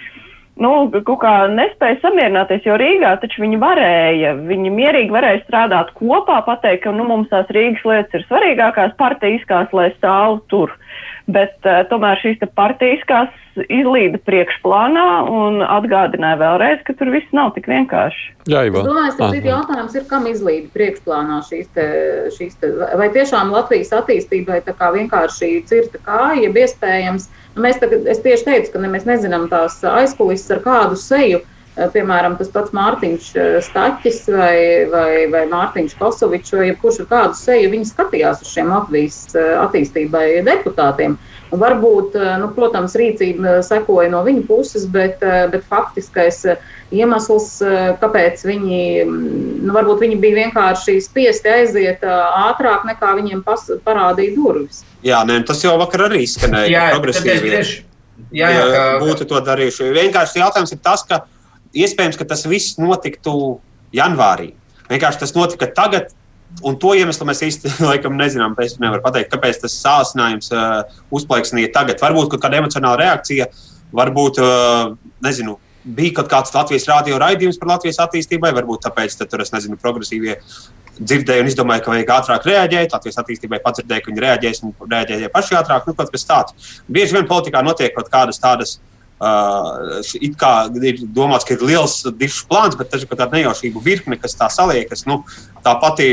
nu, 0.61 0.71
kaut 0.93 1.21
kā 1.23 1.35
nespēja 1.53 2.01
samierināties, 2.03 2.65
jo 2.67 2.79
Rīgā 2.81 3.15
taču 3.23 3.45
viņi 3.45 3.61
varēja, 3.63 4.35
viņi 4.49 4.73
mierīgi 4.75 5.15
varēja 5.15 5.45
strādāt 5.45 5.93
kopā, 5.99 6.41
pateikt, 6.47 6.85
ka 6.87 6.95
nu, 6.97 7.07
mums 7.09 7.31
tās 7.33 7.51
Rīgas 7.55 7.85
lietas 7.87 8.19
ir 8.19 8.27
svarīgākās 8.29 8.97
partijiskās, 9.01 9.71
lai 9.77 9.91
stāv 9.99 10.43
tur. 10.53 10.75
Bet 11.31 11.63
uh, 11.69 11.85
tomēr 11.87 12.19
šīs 12.19 12.41
partijiskās 12.59 13.31
izlīda 13.71 14.19
priekšplānā 14.27 15.07
un 15.31 15.61
atgādināja 15.65 16.39
vēlreiz, 16.41 16.83
ka 16.87 16.95
tur 16.99 17.11
viss 17.15 17.35
nav 17.37 17.53
tik 17.57 17.69
vienkārši. 17.71 18.31
Jā, 18.51 18.65
Ivo. 18.69 18.83
Es 18.83 18.89
domāju, 18.89 19.15
ka 19.17 19.29
tas 19.35 19.49
jautājums 19.51 19.97
ir, 19.99 20.07
kam 20.11 20.27
izlīda 20.31 20.71
priekšplānā 20.75 21.41
šīs, 21.47 21.69
te, 21.77 21.87
šīs 22.37 22.57
te, 22.63 22.73
vai 23.01 23.11
tiešām 23.15 23.53
Latvijas 23.55 23.93
attīstībai 24.01 24.63
tā 24.67 24.75
kā 24.79 24.91
vienkārši 24.97 25.53
cirta 25.71 26.03
kāja, 26.07 26.47
ja 26.47 26.55
iespējams. 26.65 27.29
Nu, 27.50 27.50
mēs 27.63 27.81
tagad, 27.83 28.07
es 28.11 28.23
tieši 28.25 28.47
teicu, 28.47 28.73
ka 28.75 28.83
ne, 28.83 28.91
mēs 28.93 29.07
nezinām 29.09 29.49
tās 29.53 29.79
aizkulisses 29.87 30.51
ar 30.57 30.63
kādu 30.65 30.99
seju. 31.01 31.43
Piemēram, 31.79 32.35
tas 32.37 32.51
pats 32.51 32.73
Mārtiņš 32.75 33.27
Staķis 33.63 34.25
vai, 34.35 34.55
vai, 34.91 35.11
vai 35.31 35.45
Mārtiņš 35.49 35.95
Kosovičs 36.01 36.57
vai 36.59 36.73
kurš 36.81 37.05
ar 37.05 37.11
kādu 37.13 37.39
seju 37.39 37.71
viņi 37.73 37.91
skatījās 37.93 38.43
uz 38.43 38.51
šiem 38.51 38.73
Latvijas 38.75 39.21
attīstībai 39.39 40.43
deputātiem. 40.47 41.15
Un 41.51 41.63
varbūt, 41.63 42.15
nu, 42.43 42.51
protams, 42.55 42.93
rīcība 42.99 43.57
sekoja 43.67 44.11
no 44.13 44.21
viņa 44.27 44.45
puses, 44.47 44.85
bet, 44.91 45.23
bet 45.23 45.65
faktiskais 45.71 46.45
iemesls, 46.95 47.49
kāpēc 48.03 48.45
viņi, 48.47 48.83
nu, 49.07 49.73
varbūt 49.75 50.05
viņi 50.05 50.21
bija 50.23 50.45
vienkārši 50.45 50.99
spiesti 51.07 51.51
aiziet 51.55 52.07
ātrāk 52.07 52.87
nekā 52.91 53.17
viņiem 53.19 53.43
pas, 53.47 53.67
parādīja 53.87 54.37
durvis. 54.37 54.85
Jā, 55.07 55.25
nē, 55.27 55.41
tas 55.49 55.63
jau 55.65 55.75
vakar 55.81 56.11
arī 56.11 56.23
izskanēja. 56.27 56.71
Jā, 56.71 56.87
progresīvi 56.95 57.53
jā, 58.31 58.49
jā, 58.53 58.65
kā... 58.75 58.87
būtu 59.03 59.27
to 59.31 59.43
darījuši. 59.47 59.91
Vienkārši 59.97 60.43
jautājums 60.43 60.75
ir 60.77 60.83
tas, 60.85 61.07
ka 61.09 61.25
iespējams, 61.77 62.19
ka 62.19 62.27
tas 62.29 62.47
viss 62.49 62.79
notiktu 62.81 63.61
janvārī. 63.95 64.53
Vienkārši 64.91 65.23
tas 65.23 65.37
notika 65.37 65.69
tagad, 65.75 66.11
Un 66.67 66.77
to 66.83 66.93
iemeslu 66.99 67.27
mēs 67.29 67.43
laikam 67.91 68.17
nezinām. 68.19 68.57
Es 68.63 68.77
nevaru 68.83 69.05
pateikt, 69.05 69.31
kāpēc 69.33 69.63
tas 69.63 69.77
sācinājums 69.85 70.51
uh, 70.51 70.83
uzplaiksnīja 71.15 71.73
tagad. 71.77 72.01
Varbūt 72.03 72.33
kaut 72.33 72.43
kāda 72.43 72.61
emocionāla 72.61 72.99
reakcija, 73.05 73.47
varbūt, 73.97 74.41
uh, 74.43 74.97
nezinu, 75.25 75.57
bija 75.85 76.19
kaut 76.19 76.31
kāds 76.33 76.55
Latvijas 76.57 76.89
rādio 76.91 77.21
raidījums 77.23 77.61
par 77.61 77.77
Latvijas 77.77 78.03
attīstībai, 78.05 78.53
varbūt 78.59 78.85
tāpēc 78.89 79.17
tur, 79.23 79.47
es 79.47 79.55
nezinu, 79.55 79.79
progresīvie 79.81 80.37
dzirdēju 81.01 81.47
un 81.47 81.49
izdomāju, 81.49 81.85
ka 81.87 81.95
vajag 81.95 82.15
ātrāk 82.19 82.51
reaģēt. 82.51 82.99
Latvijas 82.99 83.23
attīstībai 83.23 83.63
padzirdēju, 83.65 84.05
ka 84.05 84.13
viņi 84.13 84.27
reaģēs 84.27 84.65
un 84.67 84.75
reaģēja 84.83 85.33
paši 85.33 85.59
ātrāk. 85.63 85.87
Nu, 85.89 85.97
kaut 85.97 86.11
kas 86.13 86.27
tāds. 86.29 86.73
Bieži 86.91 87.17
vien 87.17 87.31
politikā 87.31 87.63
notiek 87.65 87.95
kaut 87.95 88.11
kādas 88.13 88.43
tādas. 88.43 88.77
Uh, 88.77 88.90
it 89.21 90.37
kā 90.41 90.53
ir 90.81 91.01
domāts, 91.13 91.45
ka 91.45 91.57
ir 91.57 91.65
liels 91.69 92.01
dišs 92.17 92.45
plāns, 92.49 92.77
bet 92.79 92.93
tas 92.93 93.05
ir 93.05 93.11
tāda 93.11 93.37
nejaušība 93.37 93.83
virkne, 93.85 94.17
kas 94.21 94.39
tā 94.39 94.49
saliekas. 94.53 95.05
Nu, 95.09 95.23
tā 95.65 95.75
pati 95.83 96.09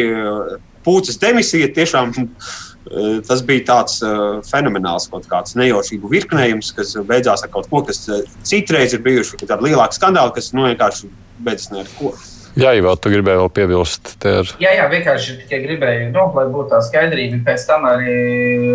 pūces 0.84 1.20
demisija 1.20 1.70
tiešām 1.76 2.14
uh, 2.16 3.20
tas 3.28 3.43
bija 3.47 3.66
tāds 3.72 3.99
uh, 4.03 4.39
fenomenāls 4.47 5.10
kaut 5.12 5.28
kāds 5.32 5.55
nejaušību 5.60 6.12
virknējums, 6.12 6.72
kas 6.76 6.95
beidzās 7.08 7.43
ar 7.43 7.51
kaut 7.53 7.72
ko, 7.72 7.84
kas 7.88 8.03
citreiz 8.47 8.95
ir 8.95 9.03
bijuši 9.08 9.43
tādi 9.45 9.70
lielāki 9.70 9.99
skandāli, 9.99 10.36
kas 10.36 10.51
nu, 10.55 10.68
vienkārši 10.68 11.12
beidzas 11.43 11.72
ne 11.74 11.84
ar 11.84 11.93
ko. 11.99 12.16
Jā, 12.58 12.72
Ivo, 12.74 12.89
tu 12.97 13.12
gribēji 13.14 13.38
vēl 13.38 13.49
piebilst. 13.53 14.16
Ter... 14.24 14.47
Jā, 14.58 14.72
jā, 14.80 14.88
vienkārši 14.89 15.36
tikai 15.43 15.60
gribēju, 15.62 16.08
nu, 16.16 16.24
lai 16.34 16.47
būtu 16.49 16.72
tā 16.72 16.80
skaidrība. 16.88 17.43
Pēc 17.45 17.68
tam 17.70 17.86
arī 17.86 18.16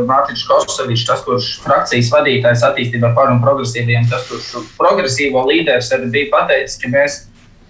Mārtiņš 0.07 0.45
Kosovičs, 0.47 1.07
tas, 1.09 1.25
kurš 1.27 1.49
frakcijas 1.65 2.13
vadītājs 2.15 2.63
attīstībā 2.69 3.11
par 3.17 3.33
un 3.33 3.43
progresīviem, 3.43 4.07
tas, 4.13 4.29
kurš 4.31 4.69
progresīvo 4.79 5.43
līderis 5.49 5.91
arī 5.97 6.13
bija 6.15 6.31
pateicis, 6.31 6.79
ka 6.79 6.93
mēs 6.93 7.19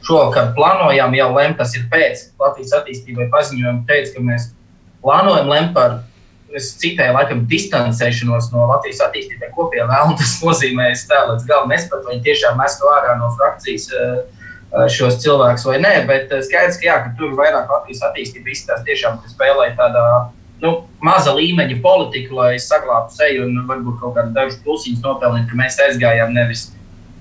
šovakar 0.05 0.53
plānojam 0.59 1.17
jau 1.17 1.31
lemt, 1.39 1.57
tas 1.63 1.73
ir 1.79 1.89
pēc 1.89 2.27
Latvijas 2.43 2.77
attīstībai 2.83 3.31
paziņojuma, 3.33 3.87
teica, 3.89 4.13
ka 4.19 4.27
mēs 4.27 4.51
plānojam 5.01 5.49
lemt 5.49 5.73
par, 5.79 5.97
es 6.53 6.75
citēju, 6.83 7.17
laikam, 7.17 7.47
distancēšanos 7.49 8.51
no 8.53 8.69
Latvijas 8.69 9.01
attīstībai 9.09 9.49
kopējā 9.57 9.89
vēl, 9.89 10.13
un 10.13 10.21
tas 10.21 10.37
nozīmē, 10.45 10.93
es 10.93 11.09
tā 11.09 11.25
līdz 11.31 11.49
galam 11.49 11.73
nespētu, 11.73 12.11
viņi 12.11 12.25
tiešām 12.29 12.61
mestu 12.61 12.93
ārā 12.99 13.17
no 13.23 13.33
frakcijas. 13.39 13.89
Uh, 13.97 14.42
šos 14.93 15.19
cilvēkus 15.23 15.67
vai 15.69 15.79
nē, 15.83 15.95
bet 16.09 16.31
skaidrs, 16.47 16.79
ka, 16.81 16.87
jā, 16.87 16.99
ka 17.05 17.13
tur 17.19 17.35
vairāk 17.39 17.71
Latvijas 17.71 18.05
attīstība 18.09 18.53
izskatās 18.53 18.87
tiešām, 18.87 19.19
ka 19.21 19.33
spēlē 19.33 19.73
tādā 19.79 20.05
nu, 20.63 20.75
maza 21.05 21.35
līmeņa 21.37 21.81
politiku, 21.85 22.39
lai 22.39 22.55
saglabātu 22.63 23.19
seju 23.19 23.49
un 23.49 23.65
varbūt 23.69 23.99
kaut 24.01 24.17
kādu 24.19 24.33
dažu 24.37 24.61
plusiņus 24.65 25.03
nopelnītu, 25.05 25.51
ka 25.51 25.59
mēs 25.59 25.81
aizgājām 25.89 26.33
nevis, 26.37 26.71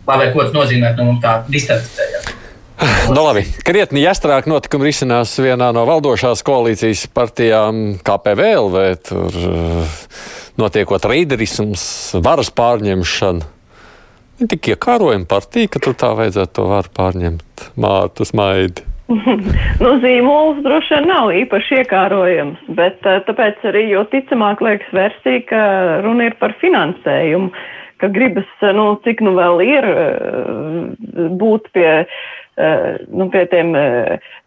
lai 0.08 0.30
ko 0.32 0.46
tas 0.46 0.56
nozīmē, 0.56 0.94
no 0.98 1.10
mums 1.12 1.26
tā 1.26 1.42
distancējās. 1.52 2.32
Nu, 3.12 3.22
labi. 3.22 3.44
Krietni 3.66 4.02
jāstrāk 4.02 4.48
notikumi 4.50 4.88
risinās 4.88 5.36
vienā 5.38 5.68
no 5.76 5.84
valdošās 5.86 6.42
koalīcijas 6.46 7.04
partijām 7.14 8.00
KPVL, 8.02 8.70
vai 8.74 8.86
tur 8.98 9.36
notiekot 10.58 11.06
reiderisms, 11.12 11.84
varas 12.26 12.50
pārņemšana. 12.58 13.46
Viņa 14.42 14.50
tik 14.56 14.72
iekārojama 14.74 15.28
partija, 15.30 15.70
ka 15.70 15.80
tur 15.86 15.94
tā 15.94 16.08
vajadzētu 16.18 16.56
to 16.58 16.64
varu 16.66 16.90
pārņemt. 16.98 17.66
Mārtus 17.78 18.32
maidi. 18.34 18.82
nu, 19.84 19.92
zīmols 20.02 20.64
droši 20.66 20.96
vien 20.96 21.06
nav 21.12 21.30
īpaši 21.44 21.78
iekārojams, 21.84 22.64
bet 22.74 23.06
eh, 23.06 23.20
tāpēc 23.28 23.62
arī 23.70 23.84
jo 23.92 24.02
ticamāk 24.10 24.64
liekas 24.66 24.90
versija, 24.98 25.44
ka 25.46 25.62
runa 26.08 26.32
ir 26.32 26.40
par 26.42 26.56
finansējumu, 26.58 27.52
ka 28.02 28.10
gribas, 28.16 28.50
eh, 28.66 28.74
nu, 28.74 28.88
cik 29.06 29.22
nu 29.22 29.36
vēl 29.38 29.62
ir 29.68 29.90
eh, 29.92 31.30
būt 31.38 31.70
pie, 31.78 31.92
nu, 32.58 33.30
pie 33.32 33.46
tiem 33.48 33.72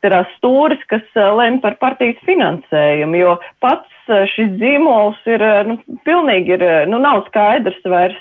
terās 0.05 0.29
stūris, 0.37 0.83
kas 0.91 1.07
lem 1.39 1.57
par 1.63 1.79
partijas 1.81 2.21
finansējumu, 2.29 3.17
jo 3.17 3.37
pats 3.65 3.95
Eh, 4.05 4.27
šis 4.29 4.51
zīmols 4.61 5.21
ir, 5.25 5.41
eh, 5.41 5.63
nu, 5.65 5.79
pilnīgi 6.05 6.59
ir, 6.59 6.63
eh, 6.63 6.87
nu, 6.87 6.99
nav 7.01 7.23
skaidrs 7.29 7.81
vairs, 7.89 8.21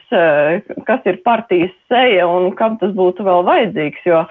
kas 0.87 1.01
ir 1.05 1.19
partijas 1.25 1.73
seja 1.91 2.27
un 2.27 2.53
kam 2.55 2.77
tas 2.77 2.93
būtu 2.95 3.25
vēl 3.27 3.43
vajadzīgs, 3.43 4.05
jo 4.07 4.23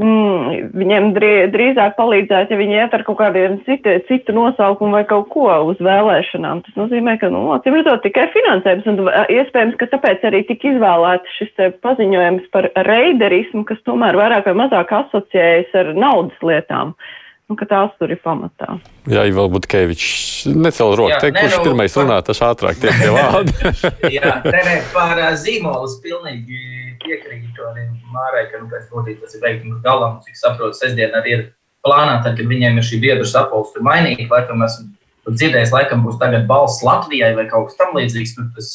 mm, 0.00 0.72
viņiem 0.78 1.08
drīzāk 1.52 1.96
palīdzētu, 1.98 2.54
ja 2.54 2.60
viņi 2.60 2.78
iet 2.78 2.96
ar 2.96 3.04
kaut 3.06 3.18
kādiem 3.20 3.58
citu, 3.66 3.94
citu 4.08 4.34
nosaukumu 4.36 4.96
vai 4.98 5.04
kaut 5.08 5.28
ko 5.34 5.48
uz 5.68 5.80
vēlēšanām. 5.82 6.62
Tas 6.66 6.78
nozīmē, 6.80 7.18
ka, 7.20 7.32
nu, 7.34 7.44
acīm 7.56 7.76
redzot, 7.78 8.04
tikai 8.06 8.28
finansējums, 8.34 8.88
un 8.92 9.02
iespējams, 9.36 9.78
ka 9.80 9.90
tāpēc 9.94 10.28
arī 10.30 10.44
tika 10.48 10.72
izvēlēts 10.72 11.40
šis 11.40 11.74
paziņojums 11.84 12.46
par 12.54 12.70
reiderismu, 12.88 13.66
kas 13.68 13.82
tomēr 13.88 14.18
vairāk 14.20 14.48
vai 14.50 14.58
mazāk 14.64 14.94
asociējas 15.02 15.76
ar 15.82 15.92
naudas 15.98 16.46
lietām. 16.46 16.96
Uh, 16.96 17.18
un 17.50 17.58
ka 17.58 17.66
tās 17.68 17.92
tur 17.98 18.12
ir 18.12 18.20
pamatā. 18.22 18.76
Jā, 19.10 19.24
jau 19.28 19.36
varbūt 19.40 19.66
Kevičs 19.70 20.52
necēl 20.52 20.94
roku. 20.98 21.18
Te, 21.20 21.32
kurš 21.34 21.58
nu, 21.58 21.64
pirmais 21.68 21.96
runā, 21.98 22.20
tas 22.26 22.42
ātrāk 22.46 22.78
tiek 22.82 22.94
pie 23.00 23.10
vārda. 23.14 23.72
jā, 24.16 24.36
nē, 24.46 24.62
nē, 24.68 24.76
par 24.94 25.20
zīmolus 25.40 25.98
pilnīgi 26.04 26.62
piekrītu 27.02 27.68
arī 27.72 27.88
Mārai, 28.14 28.46
ka 28.52 28.62
nu, 28.62 28.70
pēc 28.72 28.88
būtības 28.92 29.26
tas 29.26 29.36
ir 29.38 29.44
veikums 29.44 29.82
galam, 29.84 30.18
cik 30.24 30.38
saprotu, 30.38 30.78
sestdien 30.78 31.14
arī 31.18 31.36
ir 31.36 31.44
plānā, 31.86 32.20
tad, 32.24 32.38
kad 32.38 32.48
viņiem 32.48 32.78
ir 32.78 32.86
šī 32.86 33.02
biedru 33.02 33.26
sapulce 33.28 33.82
mainīgi, 33.82 34.30
laikam 34.30 34.62
esmu 34.66 34.90
dzirdējis, 35.30 35.74
laikam 35.74 36.02
būs 36.06 36.18
tagad 36.22 36.48
balss 36.48 36.82
Latvijai 36.86 37.32
vai 37.38 37.46
kaut 37.50 37.70
kas 37.70 37.78
tam 37.78 37.94
līdzīgs, 37.98 38.36
tur 38.36 38.48
tas 38.56 38.70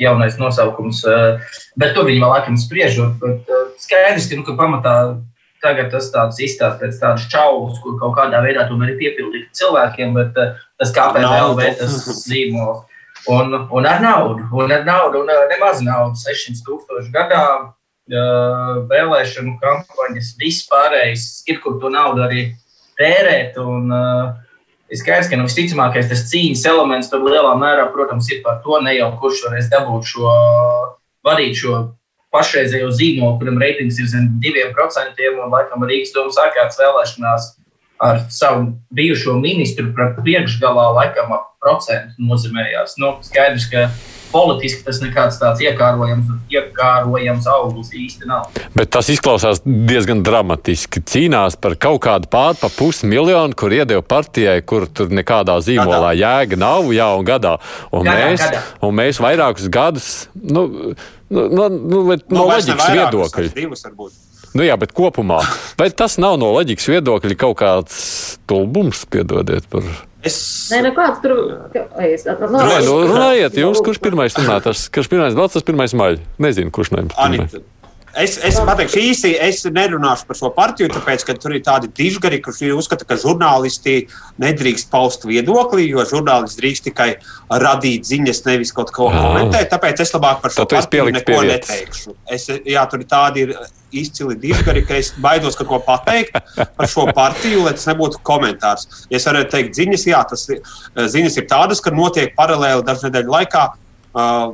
jaunais 0.00 0.38
nosaukums, 0.40 1.02
bet 1.78 1.94
tur 1.94 2.08
viņi 2.08 2.22
vēl 2.22 2.32
laikam 2.32 2.56
spriežot, 2.58 3.18
bet 3.22 3.52
skaidrs, 3.82 4.28
ka, 4.30 4.38
nu, 4.38 4.46
ka 4.46 4.56
pamatā 4.58 4.94
Tagad 5.62 5.92
tas 5.92 6.08
tāds 6.10 6.40
izstāsta 6.42 6.80
pēc 6.82 6.96
tādas 6.98 7.28
čaulas, 7.30 7.76
kur 7.82 7.94
kaut 8.00 8.16
kādā 8.16 8.40
veidā 8.42 8.64
tomēr 8.66 8.94
ir 8.94 8.98
piepildīti 8.98 9.60
cilvēkiem, 9.60 10.16
bet 10.16 10.40
uh, 10.42 10.56
tas 10.80 10.90
kāpēc 10.96 11.28
LV 11.28 11.68
tas 11.78 12.00
zīmols. 12.24 12.88
Un, 13.30 13.54
un 13.70 13.86
ar 13.86 14.00
naudu, 14.02 14.48
un 14.58 14.74
ar 14.74 14.82
naudu, 14.82 15.22
un 15.22 15.30
uh, 15.30 15.44
nemaz 15.52 15.84
naudu, 15.86 16.18
600 16.18 16.64
tūkstoši 16.66 17.14
gadā 17.14 17.44
uh, 17.62 18.80
vēlēšanu 18.90 19.54
kampaņas, 19.62 20.34
vispārējais, 20.42 21.28
ir 21.46 21.62
kur 21.62 21.78
to 21.78 21.92
naudu 21.94 22.26
arī 22.26 22.48
tērēt. 22.98 23.60
Un, 23.62 23.94
ir 24.92 25.00
skaidrs, 25.00 25.30
ka 25.30 25.38
nu, 25.38 25.46
visticamākais 25.48 26.10
tas 26.10 26.26
cīņas 26.28 26.66
elements 26.68 27.10
tur 27.12 27.24
lielā 27.24 27.54
mērā, 27.60 27.86
protams, 27.94 28.28
ir 28.34 28.42
par 28.44 28.60
to 28.66 28.82
ne 28.84 28.96
jau 28.98 29.12
kurš 29.22 29.46
varēs 29.46 29.70
dabūt 29.72 30.10
šo, 30.10 30.34
vadīt 31.26 31.62
šo 31.62 31.78
pašreizējo 32.32 32.90
zīmolu, 32.96 33.38
kuram 33.40 33.60
reitings 33.60 34.00
ir 34.00 34.08
zem 34.10 34.30
diviem 34.42 34.72
procentiem, 34.76 35.38
un 35.42 35.52
laikam 35.52 35.84
Rīgas 35.88 36.14
doma 36.16 36.32
sākās 36.34 36.80
vēlēšanās 36.80 37.50
ar 38.02 38.24
savu 38.34 38.72
bijušo 38.96 39.36
ministru 39.38 39.92
priekšgalā, 39.94 40.88
laikam 40.96 41.36
ap 41.36 41.52
procentu 41.62 42.18
nozīmējās. 42.26 42.96
Nu, 42.98 43.14
skaidrs, 43.22 43.68
ka 43.70 43.86
politiski 44.32 44.82
tas 44.86 44.98
nekāds 45.02 45.36
tāds 45.38 45.62
iekārojams, 45.62 46.30
iekārojams 46.50 47.46
auglis 47.52 47.92
īsti 47.94 48.26
nav. 48.26 48.48
Bet 48.74 48.90
tas 48.96 49.10
izklausās 49.12 49.60
diezgan 49.62 50.24
dramatiski. 50.26 51.04
Cīnās 51.06 51.58
par 51.60 51.76
kaut 51.80 52.02
kādu 52.06 52.30
pār 52.32 52.56
pa 52.58 52.72
pusmiljonu, 52.72 53.54
kur 53.58 53.74
iedeva 53.76 54.02
partijai, 54.02 54.58
kur 54.66 54.88
tur 54.88 55.12
nekādā 55.12 55.58
zīmolā 55.62 56.14
jēga 56.18 56.58
nav, 56.58 56.90
jā, 56.96 57.08
un 57.18 57.28
gadā. 57.28 57.58
Un, 57.92 58.08
Gadā, 58.08 58.18
mēs, 58.18 58.46
gadā. 58.46 58.62
un 58.88 58.96
mēs 58.98 59.22
vairākus 59.22 59.68
gadus, 59.72 60.10
nu, 60.34 60.66
nu, 61.32 61.46
nu, 61.48 61.66
nu, 61.72 62.02
bet 62.12 62.28
no 62.30 62.44
ne 62.46 62.52
loģikas 62.54 62.92
viedokļa. 62.94 63.48
Divas 63.56 63.82
varbūt. 63.88 64.20
Nu, 64.52 64.64
jā, 64.66 64.74
bet 64.76 64.90
kopumā. 64.92 65.38
Vai 65.80 65.88
tas 65.96 66.18
nav 66.20 66.36
no 66.40 66.50
loģikas 66.52 66.90
viedokļa 66.92 67.36
kaut 67.40 67.56
kāds 67.62 67.96
stulbums, 68.36 69.06
piedodiet 69.08 69.64
par. 69.72 69.86
Es, 70.22 70.36
Nē, 70.70 70.82
nekāds 70.90 71.22
tur. 71.24 71.32
ka- 71.72 71.88
Es, 72.04 72.26
no, 72.28 72.36
Nē, 72.60 72.76
nu, 72.86 72.98
runājiet, 73.08 73.56
jūs, 73.58 73.78
Lūdzu. 73.80 73.84
kurš 73.88 73.98
pirmais 74.04 74.36
runā, 74.38 74.60
tas, 74.62 74.84
kurš 74.92 75.08
pirmais 75.10 75.34
balts, 75.34 75.56
tas 75.56 75.64
pirmais 75.66 75.94
maļ. 75.98 76.20
Nezinu, 76.38 76.70
kurš 76.70 76.92
no 76.92 77.00
jums. 77.02 77.16
pirmais. 77.16 77.56
Es, 78.18 78.34
es 78.44 78.58
pateikšu 78.60 79.00
īsi, 79.00 79.30
es 79.40 79.62
nerunāšu 79.64 80.26
par 80.28 80.36
šo 80.36 80.50
partiju, 80.52 80.90
tāpēc, 80.92 81.24
ka 81.24 81.36
tur 81.40 81.54
ir 81.56 81.62
tādi 81.64 81.88
dižgari, 81.96 82.42
kurš 82.44 82.60
uzskata, 82.76 83.06
ka 83.08 83.16
žurnālisti 83.20 84.02
nedrīkst 84.42 84.90
paust 84.92 85.24
viedokli, 85.28 85.86
jo 85.88 86.04
žurnālisti 86.08 86.60
drīkst 86.60 86.86
tikai 86.90 87.08
radīt 87.48 88.04
ziņas, 88.08 88.42
nevis 88.50 88.74
kaut 88.76 88.92
ko 88.92 89.08
komentēt. 89.12 89.70
Tāpēc 89.72 90.04
es 90.04 90.12
labāk 90.12 90.42
par 90.44 90.52
šo 90.52 90.66
Tad 90.66 90.82
partiju 90.82 91.08
neko 91.08 91.24
pie 91.30 91.40
vietas. 91.46 91.72
neteikšu. 91.72 92.14
Es, 92.36 92.48
jā, 92.68 92.84
tur 92.92 93.00
ir 93.00 93.08
tādi 93.08 93.46
ir 93.46 93.56
izcili 93.92 94.36
dižgari, 94.40 94.84
ka 94.88 95.00
es 95.00 95.12
baidos 95.20 95.56
kaut 95.56 95.70
ko 95.72 95.80
pateikt 95.84 96.36
par 96.76 96.88
šo 96.88 97.08
partiju, 97.16 97.64
lai 97.64 97.74
tas 97.76 97.88
nebūtu 97.88 98.20
komentārs. 98.28 99.06
Ja 99.08 99.20
es 99.20 99.28
varētu 99.28 99.56
teikt 99.56 99.80
ziņas, 99.80 100.08
jā, 100.12 100.20
tas 100.28 100.48
ir, 100.52 100.60
ziņas 101.16 101.40
ir 101.40 101.48
tādas, 101.48 101.80
ka 101.80 101.92
notiek 101.96 102.36
paralēli 102.36 102.84
dažu 102.84 103.08
nedēļu 103.08 103.36
laikā. 103.40 103.68
Uh, 104.12 104.52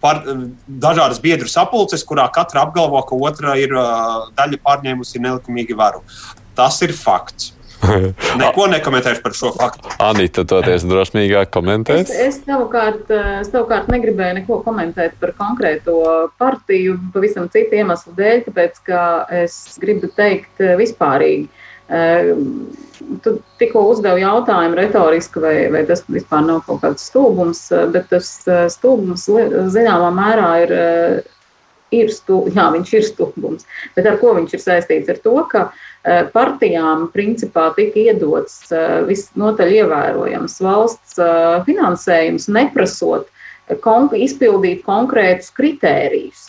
par, 0.00 0.22
dažādas 0.66 1.20
biedru 1.22 1.50
sapulces, 1.50 2.04
kurā 2.06 2.28
katra 2.34 2.66
apgalvo, 2.66 3.02
ka 3.06 3.18
otra 3.28 3.56
ir 3.60 3.74
daļa 4.36 4.62
pārņēmusi 4.64 5.22
nelikumīgi 5.22 5.76
varu. 5.78 6.04
Tas 6.56 6.80
ir 6.84 6.94
fakts. 6.96 7.52
Neko 8.40 8.66
nekomentēšu 8.72 9.22
par 9.24 9.34
šo 9.36 9.50
faktu. 9.56 9.90
Anita, 10.02 10.46
toties 10.48 10.86
drosmīgāk 10.88 11.50
komentēt. 11.54 12.08
Es, 12.08 12.14
es, 12.28 12.38
savukārt, 12.46 13.10
savukārt 13.50 13.90
negribēju 13.92 14.38
neko 14.40 14.60
komentēt 14.64 15.18
par 15.20 15.34
konkrēto 15.36 15.98
partiju, 16.40 16.96
pavisam 17.14 17.50
citu 17.52 17.78
iemeslu 17.80 18.16
dēļ, 18.16 18.42
tāpēc 18.48 18.80
ka 18.88 19.02
es 19.44 19.58
gribu 19.82 20.10
teikt 20.16 20.64
vispārīgi. 20.80 21.50
Eh, 21.88 22.34
Tu 23.22 23.32
tikko 23.60 23.82
uzdevi 23.92 24.22
jautājumu 24.22 24.76
retoriski, 24.78 25.40
vai, 25.42 25.54
vai 25.72 25.82
tas 25.88 26.02
vispār 26.10 26.44
nav 26.46 26.62
kaut 26.66 26.80
kāds 26.82 27.04
stulbums, 27.10 27.60
eh, 27.74 27.84
bet 27.92 28.08
tas 28.10 28.30
eh, 28.48 28.64
stulbums 28.72 29.26
li- 29.30 29.64
zināmā 29.74 30.08
mērā 30.16 30.48
ir, 30.64 30.72
eh, 30.72 31.34
ir, 32.00 32.10
stu, 32.14 32.40
jā, 32.56 32.64
ir 32.96 33.04
stulbums. 33.06 33.68
Bet 33.94 34.08
ar 34.10 34.16
ko 34.22 34.32
viņš 34.38 34.56
ir 34.56 34.64
saistīts? 34.64 35.12
Ar 35.12 35.20
to, 35.22 35.36
ka 35.52 35.68
partijām 36.30 37.08
principā 37.10 37.64
tika 37.74 37.98
iedots 37.98 38.68
visnotaļ 39.08 39.72
ievērojams 39.80 40.54
valsts 40.62 41.16
finansējums, 41.66 42.46
neprasot 42.54 43.26
konk 43.82 44.14
izpildīt 44.14 44.84
konkrētus 44.86 45.50
kritērijus. 45.56 46.44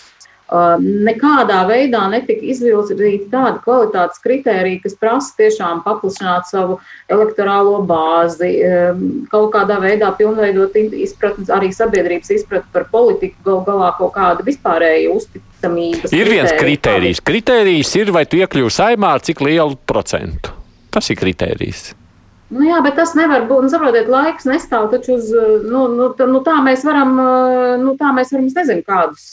Nekādā 0.48 1.60
veidā 1.68 2.06
netika 2.08 2.46
izvirzīti 2.54 3.28
tādi 3.34 3.60
kvalitātes 3.66 4.22
kritēriji, 4.24 4.80
kas 4.86 4.96
prasa 4.96 5.34
tiešām 5.42 5.82
paplašināt 5.84 6.48
savu 6.48 6.78
elektorālo 7.12 7.82
bāzi, 7.88 8.54
kaut 9.32 9.52
kādā 9.56 9.82
veidā 9.84 10.14
pilnveidot 10.16 10.78
izpratni, 10.80 11.50
arī 11.52 11.74
sabiedrības 11.76 12.32
izpratni 12.40 12.72
par 12.72 12.88
politiku, 12.94 13.36
gal 13.44 13.62
galā 13.68 13.92
kaut 14.00 14.16
kāda 14.16 14.48
vispārēja 14.48 15.12
uzticamības. 15.18 16.16
Ir 16.16 16.32
viens 16.32 16.54
kritērija. 16.56 16.78
kritērijs. 16.88 17.24
Kritērijs 17.28 17.96
ir, 18.00 18.16
vai 18.16 18.26
tu 18.26 18.40
iekļūsi 18.40 18.82
saimā 18.82 19.18
ar 19.18 19.28
cik 19.28 19.44
lielu 19.44 19.76
procentu. 19.90 20.56
Tas 20.94 21.12
ir 21.12 21.20
kritērijs. 21.20 21.97
Nu, 22.48 22.62
jā, 22.64 22.78
bet 22.80 22.96
tas 22.96 23.12
nevar 23.18 23.44
būt. 23.50 23.66
Nu, 23.66 23.70
saprotiet, 23.72 24.08
laiks 24.08 24.46
nestāv 24.48 24.86
taču 24.94 25.18
uz. 25.18 25.32
Nu, 25.68 25.82
nu, 25.92 26.06
tā, 26.16 26.30
nu, 26.32 26.40
tā 26.46 26.56
mēs 26.64 26.86
varam, 26.88 27.12
nu, 27.82 27.96
tā 28.00 28.14
mēs 28.16 28.32
varam, 28.32 28.46
es 28.48 28.56
nezinu, 28.56 28.86
kādus. 28.88 29.26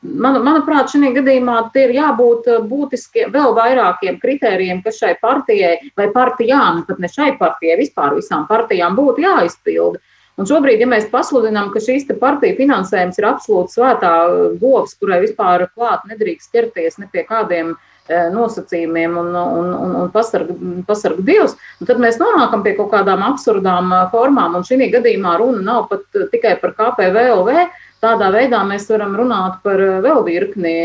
Man, 0.00 0.38
manuprāt, 0.46 0.88
šajā 0.88 1.12
gadījumā 1.18 1.58
tie 1.74 1.84
ir 1.90 1.96
jābūt 1.98 2.48
būtiskiem, 2.70 3.34
vēl 3.34 3.52
vairākiem 3.58 4.16
kritērijiem, 4.22 4.80
kas 4.86 4.96
šai 5.02 5.18
partijai 5.20 5.74
vai 5.98 6.08
partijām, 6.14 6.86
pat 6.88 7.04
ne 7.04 7.12
šai 7.12 7.34
partijai, 7.40 7.76
vispār 7.82 8.16
visām 8.16 8.48
partijām 8.48 8.96
būtu 8.96 9.26
jāizpilda. 9.26 10.00
Un 10.38 10.46
šobrīd, 10.46 10.78
ja 10.80 10.86
mēs 10.86 11.08
pasludinām, 11.10 11.72
ka 11.74 11.82
šīs 11.82 12.06
partiju 12.20 12.56
finansējums 12.60 13.18
ir 13.18 13.26
absolūti 13.26 13.74
svētā 13.74 14.12
govs, 14.60 14.94
kurai 14.96 15.18
vispār 15.24 15.66
klāt 15.74 16.04
nedrīkst 16.06 16.54
ķerties 16.54 17.00
ne 17.02 17.08
pie 17.10 17.24
kādiem 17.26 17.72
eh, 17.74 17.78
nosacījumiem 18.08 19.16
un, 19.20 19.30
un, 19.36 19.72
un, 19.74 19.94
un 20.02 20.12
pasarga, 20.12 20.54
pasarga 20.88 21.24
dievs, 21.24 21.56
un 21.80 21.88
tad 21.90 22.00
mēs 22.02 22.18
nonākam 22.20 22.64
pie 22.64 22.74
kaut 22.78 22.90
kādām 22.94 23.24
absurdām 23.26 23.92
eh, 23.92 24.06
formām. 24.12 24.58
Un 24.58 24.66
šī 24.66 24.90
gadījumā 24.94 25.36
runa 25.40 25.64
nav 25.64 25.88
pat 25.92 26.06
tikai 26.32 26.56
par 26.62 26.76
KPVLV. 26.78 27.66
Tādā 28.02 28.30
veidā 28.34 28.62
mēs 28.66 28.86
varam 28.92 29.16
runāt 29.18 29.60
par 29.64 29.82
eh, 29.82 29.98
vēl 30.04 30.24
virkni. 30.28 30.76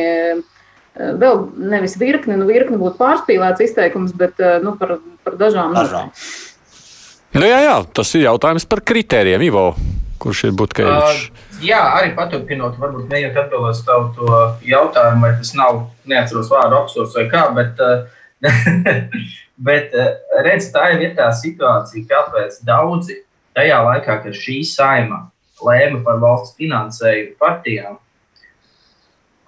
Vēl 0.93 1.39
nevis 1.57 1.95
virkni, 1.97 2.35
nu 2.37 2.45
virkni 2.45 2.77
būtu 2.77 2.99
pārspīlēts 2.99 3.63
izteikums, 3.65 4.11
bet 4.13 4.37
nu, 4.61 4.75
par, 4.77 4.99
par 5.25 5.39
dažām. 5.39 5.73
Dažām. 5.73 6.11
Nu, 7.33 7.47
jā, 7.49 7.63
jā, 7.65 7.79
tas 7.97 8.11
ir 8.13 8.27
jautājums 8.27 8.67
par 8.69 8.83
kritērijiem, 8.85 9.41
Ivo. 9.47 9.63
Kurš 10.21 10.43
ir 10.51 10.53
Butkevičs? 10.59 11.23
Uh, 11.31 11.42
jā, 11.61 11.81
arī 11.97 12.13
paturpinot, 12.17 12.77
varbūt 12.81 13.09
mēģinot 13.11 13.39
atbildēt 13.43 13.77
uz 13.77 13.83
tavu 13.87 14.29
jautājumu, 14.67 15.25
vai 15.25 15.33
tas 15.37 15.53
nav, 15.57 15.83
neatceros 16.09 16.51
vārdu 16.51 16.79
apsurs 16.79 17.17
vai 17.17 17.25
kā, 17.31 17.43
bet, 17.57 17.83
uh, 17.83 18.07
bet 19.67 19.93
uh, 19.97 20.15
redz, 20.45 20.71
tā 20.73 20.89
ir 20.97 21.13
tā 21.17 21.29
situācija, 21.37 22.07
kāpēc 22.09 22.61
daudzi 22.67 23.19
tajā 23.57 23.83
laikā, 23.89 24.17
kad 24.23 24.39
šī 24.39 24.61
saima 24.67 25.27
lēma 25.63 26.01
par 26.03 26.19
valsts 26.23 26.57
finansējumu 26.57 27.37
partijām, 27.39 27.99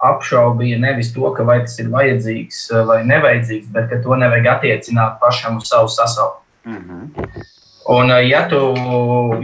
apšaubīja 0.06 0.78
nevis 0.80 1.10
to, 1.14 1.26
ka 1.34 1.44
vai 1.48 1.62
tas 1.64 1.78
ir 1.80 1.90
vajadzīgs 1.92 2.66
uh, 2.74 2.84
vai 2.88 3.02
nevajadzīgs, 3.08 3.72
bet 3.74 3.90
ka 3.90 4.00
to 4.04 4.16
nevajag 4.20 4.52
attiecināt 4.56 5.20
pašam 5.22 5.60
uz 5.62 5.70
savu 5.72 5.88
sasaukumu. 5.88 6.44
Mm 6.66 6.82
-hmm. 6.82 7.46
Un, 7.88 8.10
uh, 8.10 8.22
ja 8.26 8.46
tu, 8.50 8.58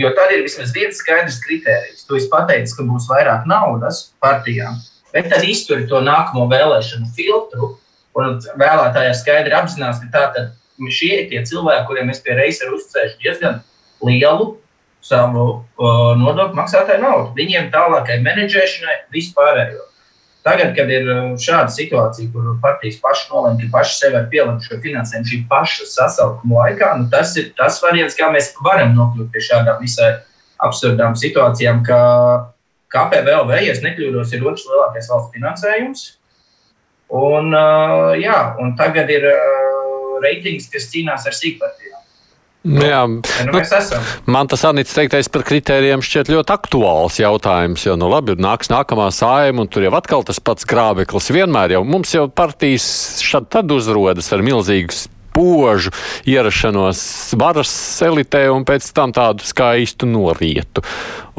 jo 0.03 0.11
tad 0.17 0.33
ir 0.35 0.43
vismaz 0.43 0.73
viens 0.75 0.99
skaidrs 0.99 1.39
kriterijs. 1.45 2.07
Tu 2.09 2.19
esi 2.19 2.31
pateicis, 2.33 2.75
ka 2.79 2.87
būs 2.89 3.07
vairāk 3.11 3.47
naudas 3.51 4.09
partijām, 4.23 4.81
bet 5.15 5.29
tad 5.31 5.47
izturi 5.47 5.87
to 5.91 6.01
nākamo 6.03 6.49
vēlēšanu 6.51 7.13
filtru. 7.17 7.77
Un 8.19 8.41
vēlētāji 8.61 9.15
skaidri 9.17 9.55
apzinās, 9.57 10.03
ka 10.03 10.11
tātad 10.13 10.51
šie 10.91 11.13
ir 11.21 11.31
tie 11.31 11.45
cilvēki, 11.49 11.87
kuriem 11.89 12.11
es 12.13 12.21
pie 12.25 12.35
reizes 12.37 12.67
ir 12.67 12.75
uzticējuši 12.75 13.23
diezgan 13.23 13.63
lielu 14.05 14.51
savu 15.03 15.47
uh, 15.47 16.13
nodokļu 16.19 16.59
maksātāju 16.59 17.03
naudu. 17.03 17.33
Viņiem 17.39 17.71
tālākai 17.75 18.19
menedžēšanai 18.27 18.99
vispārējo. 19.15 19.87
Tagad, 20.43 20.73
kad 20.75 20.91
ir 20.91 21.07
uh, 21.07 21.19
šāda 21.39 21.71
situācija, 21.71 22.31
kur 22.35 22.57
partijas 22.63 22.97
pašas 23.03 23.29
nolēma, 23.31 23.61
ka 23.61 23.69
paši 23.77 23.99
sev 23.99 24.17
var 24.17 24.25
pielikt 24.33 24.67
šo 24.67 24.81
finansējumu 24.83 25.31
šī 25.31 25.39
paša 25.51 25.87
sasaukuma 25.93 26.65
laikā, 26.65 26.89
nu 26.99 27.07
tas 27.13 27.37
ir 27.39 27.53
tas 27.59 27.79
variants, 27.85 28.19
kā 28.19 28.31
mēs 28.35 28.51
varam 28.67 28.97
nokļūt 28.97 29.31
pie 29.31 29.45
šādām 29.47 29.79
visai 29.85 30.17
absurdām 30.63 31.15
situācijām, 31.19 31.85
ka 31.87 32.01
KPVLV, 32.93 33.55
ja 33.65 33.77
nekļūdos, 33.87 34.35
ir 34.35 34.45
otrs 34.47 34.67
lielākais 34.69 35.09
valsts 35.13 35.33
finansējums. 35.37 36.05
Un, 37.13 37.53
uh, 37.53 38.13
jā, 38.19 38.37
un 38.63 38.75
tagad 38.79 39.11
ir 39.13 39.29
uh, 39.29 40.19
reitings, 40.25 40.69
kas 40.73 40.91
cīnās 40.93 41.27
ar 41.29 41.37
sīkpartijām. 41.37 41.82
Nu, 42.63 42.83
jā, 42.87 43.01
nu, 43.11 43.23
nu, 43.51 43.61
man 44.31 44.47
tas 44.51 44.63
Anits 44.69 44.95
teiktais 44.95 45.27
par 45.33 45.43
kritērijiem 45.49 46.03
šķiet 46.05 46.31
ļoti 46.31 46.55
aktuāls 46.55 47.19
jautājums. 47.19 47.87
Jo, 47.89 47.97
nu, 47.99 48.07
labi, 48.13 48.37
nāks 48.39 48.71
nākamā 48.71 49.09
sājuma, 49.15 49.65
un 49.65 49.71
tur 49.73 49.89
jau 49.89 49.95
atkal 49.99 50.23
tas 50.27 50.39
pats 50.39 50.69
grābeklis. 50.71 51.33
Vienmēr 51.35 51.75
jau 51.75 51.83
mums 51.87 52.15
jau 52.15 52.29
partijas 52.31 52.87
šad 53.25 53.51
tad 53.51 53.75
uzrodas 53.75 54.31
ar 54.31 54.47
milzīgu 54.47 54.95
spožu 55.33 55.91
ierašanos 56.29 57.03
varas 57.41 57.73
elitē 58.05 58.45
un 58.53 58.67
pēc 58.69 58.91
tam 58.95 59.15
tādu 59.17 59.43
skaistu 59.49 60.07
norietu. 60.07 60.85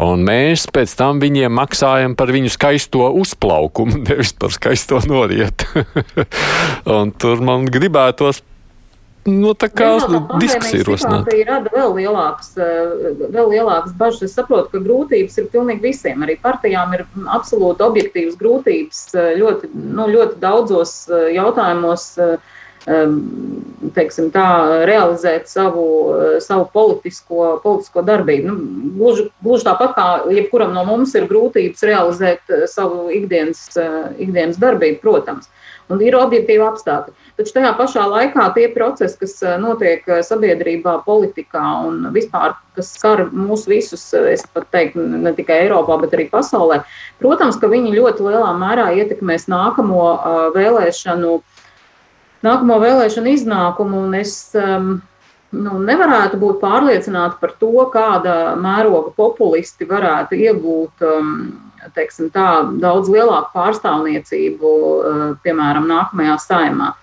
Un 0.02 0.26
mēs 0.26 0.66
pēc 0.74 0.96
tam 0.98 1.22
viņiem 1.22 1.54
maksājam 1.54 2.16
par 2.18 2.34
viņu 2.34 2.52
skaisto 2.52 3.12
uzplaukumu, 3.22 4.02
nevis 4.10 4.34
par 4.36 4.52
skaisto 4.52 5.00
norietu. 5.08 5.86
un 6.98 7.14
tur 7.16 7.46
man 7.46 7.70
gribētos 7.70 8.42
nu, 9.30 9.54
tā 9.56 9.70
kā 9.72 9.90
diskusija 10.42 10.86
rosināt. 10.88 11.30
Rada 11.48 11.72
vēl 11.74 11.94
lielākas, 12.00 12.54
eh, 12.58 13.14
vēl 13.34 13.52
lielākas 13.56 13.94
bažas. 13.98 14.24
Es 14.28 14.36
saprotu, 14.38 14.72
ka 14.72 14.82
grūtības 14.84 15.38
ir 15.38 15.50
pilnīgi 15.54 15.82
visiem. 15.82 16.24
Arī 16.24 16.38
partijām 16.42 16.94
ir 16.94 17.06
absolūti 17.28 17.86
objektīvas 17.86 18.36
grūtības 18.40 19.04
eh, 19.16 19.30
ļoti, 19.40 19.72
nu, 19.74 20.08
ļoti 20.08 20.40
daudzos 20.40 21.08
eh, 21.10 21.34
jautājumos. 21.38 22.18
teiksim, 23.96 24.26
tā, 24.28 24.84
realizēt 24.84 25.48
savu, 25.48 25.86
savu 26.44 26.66
politisko, 26.74 27.62
politisko 27.64 28.02
darbību. 28.04 28.44
Nu, 28.44 28.56
gluži, 28.98 29.30
gluži 29.40 29.64
tāpat 29.64 29.94
kā 29.96 30.08
jebkuram 30.36 30.74
no 30.76 30.84
mums 30.84 31.16
ir 31.16 31.30
grūtības 31.30 31.80
realizēt 31.88 32.52
savu 32.68 33.08
ikdienas, 33.08 33.70
ikdienas 34.20 34.60
darbību, 34.60 35.00
protams. 35.00 35.48
Un 35.92 36.00
ir 36.00 36.16
objektīvi 36.16 36.64
apstākļi. 36.64 37.12
Taču 37.40 37.56
tajā 37.58 37.74
pašā 37.76 38.06
laikā 38.08 38.46
tie 38.56 38.70
procesi, 38.72 39.18
kas 39.20 39.34
notiek 39.60 40.06
sabiedrībā, 40.24 41.00
politikā 41.04 41.64
un 41.84 42.06
vispār, 42.16 42.54
kas 42.78 42.94
skar 42.96 43.26
mūs 43.34 43.66
visus, 43.68 44.06
es 44.16 44.46
pat 44.54 44.70
teiktu, 44.72 45.04
ne 45.26 45.34
tikai 45.36 45.66
Eiropā, 45.66 45.98
bet 46.02 46.16
arī 46.16 46.30
pasaulē, 46.32 46.84
protams, 47.20 47.60
ka 47.60 47.68
viņi 47.72 47.98
ļoti 47.98 48.30
lielā 48.30 48.54
mērā 48.62 48.92
ietekmēs 49.02 49.50
nākamo 49.52 50.06
vēlēšanu 50.56 51.40
nākamo 52.44 52.78
vēlēšanu 52.84 53.34
iznākumu, 53.38 54.06
es 54.20 54.36
um, 54.60 54.98
nu, 55.56 55.78
nevarētu 55.88 56.40
būt 56.42 56.60
pārliecināta 56.64 57.40
par 57.42 57.56
to, 57.60 57.72
kāda 57.94 58.56
mēroga 58.60 59.14
populisti 59.18 59.88
varētu 59.90 60.40
iegūt. 60.48 61.06
Um, 61.08 61.38
teiksim, 61.96 62.30
tā, 62.34 62.48
daudz 62.84 63.12
lielāku 63.12 63.54
pārstāvniecību, 63.56 64.74
uh, 64.74 65.24
piemēram, 65.46 65.88
nākamajā 65.90 66.38
saimā. 66.44 66.94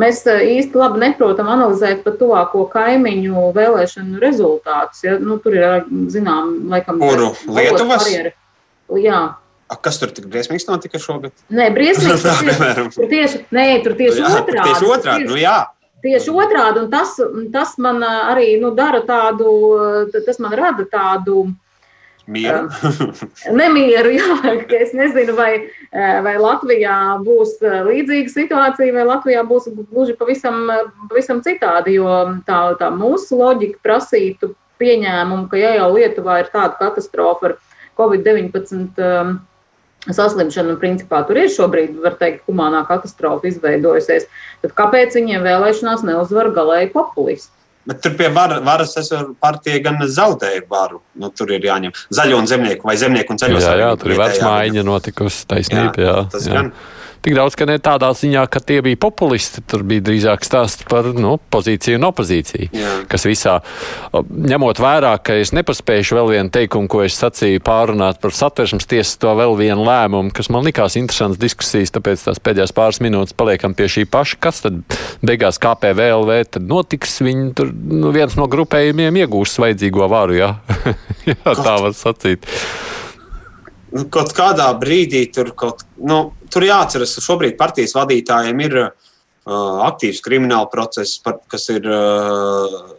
Mēs 0.00 0.22
uh, 0.26 0.40
īsti 0.40 0.78
labi 0.80 1.02
neprotam 1.04 1.50
analizēt 1.52 2.00
pat 2.06 2.16
tuvāko 2.20 2.64
kaimiņu 2.72 3.50
vēlēšanu 3.56 4.22
rezultātus. 4.22 5.04
Ja? 5.04 5.18
Nu, 5.20 5.36
tur 5.42 5.58
ir, 5.58 5.84
zinām, 6.12 6.56
laikam, 6.72 7.02
Kuru? 7.02 7.34
Lietuvas? 7.52 8.06
Barjeri. 8.06 8.34
Jā, 9.02 9.22
A, 9.72 9.76
kas 9.80 9.96
tur 10.00 10.10
tik 10.12 10.26
briesmīgs 10.28 10.66
notika 10.68 11.00
šogad? 11.00 11.32
Nē, 11.52 11.70
briesmīgs. 11.72 12.24
Tā, 12.26 12.34
piemēram. 12.44 12.90
tur 12.92 13.08
tieši, 13.08 13.44
nē, 13.56 13.66
tur 13.84 13.96
tieši 13.96 14.20
Jā, 14.20 14.32
otrādi. 14.42 14.66
Tieši 14.68 14.90
otrādi. 14.96 15.28
Nu, 15.30 15.38
jā. 15.40 15.56
Tieši 16.02 16.34
otrādi, 16.34 16.82
un 16.82 16.88
tas, 16.92 17.14
tas 17.54 17.76
man 17.80 18.02
ā, 18.02 18.12
arī 18.32 18.56
nu, 18.60 18.72
dara 18.76 19.00
tādu, 19.06 19.52
tas 20.26 20.40
man 20.42 20.56
rada 20.58 20.84
tādu 20.90 21.44
Mieru. 22.30 22.68
nemieru. 23.60 24.12
Jā, 24.14 24.36
ka 24.68 24.80
es 24.84 24.92
nezinu, 24.94 25.34
vai, 25.38 25.50
ā, 25.90 26.20
vai 26.24 26.34
Latvijā 26.38 26.96
būs 27.24 27.56
ā, 27.64 27.82
līdzīga 27.88 28.30
situācija, 28.30 28.94
vai 28.94 29.06
Latvijā 29.08 29.42
būs 29.48 29.70
gluži 29.90 30.14
pavisam, 30.18 30.64
pavisam 31.10 31.42
citādi. 31.44 31.96
Jo 31.98 32.38
tā, 32.46 32.60
tā 32.80 32.90
mūsu 32.94 33.40
loģika 33.40 33.82
prasītu 33.82 34.52
pieņēmumu, 34.82 35.48
ka 35.50 35.60
ja 35.60 35.76
jau 35.80 35.92
Lietuvā 35.96 36.42
ir 36.42 36.52
tāda 36.54 36.78
katastrofa 36.78 37.50
ar 37.50 37.56
Covid-19 37.98 39.02
ā, 39.02 39.16
saslimšanu, 40.10 40.74
un 40.74 40.82
principā 40.82 41.22
tur 41.26 41.38
ir 41.38 41.50
šobrīd, 41.52 41.98
var 42.02 42.16
teikt, 42.18 42.42
humānā 42.48 42.82
katastrofa 42.88 43.50
izveidojusies. 43.50 44.28
Tad 44.62 44.78
kāpēc 44.78 45.18
viņiem 45.18 45.44
vēlēšanās 45.46 46.06
neuzvar 46.06 46.50
galēji 46.54 46.90
populisti? 46.94 47.61
Bet 47.88 47.98
tur 48.04 48.12
pie 48.18 48.28
var, 48.30 48.54
varas 48.62 48.94
esoša 49.00 49.32
partija 49.42 49.80
gan 49.82 49.98
zaudēja 50.06 50.62
varu. 50.70 51.00
Nu, 51.18 51.32
tur 51.34 51.50
ir 51.50 51.64
jāņem 51.66 51.94
zaļo 52.14 52.38
un 52.38 52.50
zemnieku 52.50 52.86
vai 52.86 52.94
zemnieku 53.00 53.34
un 53.34 53.42
zaļo 53.42 53.62
Jā, 53.62 53.72
jā, 53.80 53.88
tur 53.98 54.14
ir 54.14 54.20
vecmaiņa 54.22 54.84
notikusi 54.86 55.46
taisnība. 55.50 56.04
Jā, 56.06 56.18
tas 56.30 56.46
jā. 56.46 56.60
gan. 56.60 56.70
Tik 57.22 57.36
daudz, 57.38 57.54
ka 57.54 57.68
ne 57.70 57.76
tādā 57.78 58.08
ziņā, 58.18 58.40
ka 58.50 58.58
tie 58.58 58.80
bija 58.82 58.98
populisti. 58.98 59.62
Tur 59.70 59.84
bija 59.86 60.02
drīzāk 60.02 60.42
stāsts 60.42 60.82
par 60.90 61.06
nu, 61.14 61.36
pozīciju 61.54 62.00
un 62.00 62.08
opozīciju. 62.08 62.70
Jā. 62.74 62.94
Kas 63.10 63.26
visā, 63.28 63.60
ņemot 64.10 64.80
vērā, 64.82 65.12
ka 65.22 65.36
es 65.38 65.52
nepaspēju 65.54 66.18
vēl 66.18 66.32
vienu 66.32 66.50
teikumu, 66.54 66.90
ko 66.90 67.04
es 67.06 67.14
sacīju, 67.20 67.62
pārunāt 67.62 68.18
par 68.22 68.34
satversmes 68.34 68.90
tiesas 68.90 69.20
to 69.22 69.30
vēl 69.38 69.54
vienu 69.60 69.86
lēmumu, 69.86 70.34
kas 70.34 70.50
man 70.50 70.66
likās 70.66 70.98
interesants 70.98 71.38
diskusijas, 71.38 71.94
tāpēc 71.94 72.26
tās 72.26 72.42
pēdējās 72.42 72.74
pāris 72.74 72.98
minūtes 73.06 73.38
paliekam 73.38 73.76
pie 73.78 73.86
šī 73.92 74.08
paša. 74.10 74.40
Kas 74.42 74.64
tad 74.66 74.82
beigās 75.22 75.62
KPVLV 75.62 76.40
tad 76.56 76.66
notiks? 76.66 77.20
Viņi 77.22 77.52
tur 77.54 77.70
nu, 77.70 78.10
viens 78.10 78.34
no 78.34 78.50
grupējumiem 78.50 79.22
iegūs 79.22 79.60
vajadzīgo 79.62 80.10
varu, 80.10 80.40
jā, 80.40 80.50
jā 81.30 81.38
tā 81.38 81.78
var 81.86 81.94
sacīt. 81.94 82.50
Kaut 83.92 84.32
kādā 84.36 84.70
brīdī 84.80 85.26
tur, 85.34 85.50
kaut, 85.58 85.82
nu, 86.00 86.32
tur 86.52 86.64
jāatceras, 86.64 87.12
ka 87.18 87.24
šobrīd 87.24 87.58
partijas 87.60 87.92
vadītājiem 87.96 88.62
ir 88.64 88.76
uh, 88.86 88.90
aktīvs 89.88 90.22
krimināla 90.24 90.70
process, 90.72 91.18
par, 91.22 91.42
kas 91.52 91.68
ir. 91.74 91.86
Uh, 91.88 92.98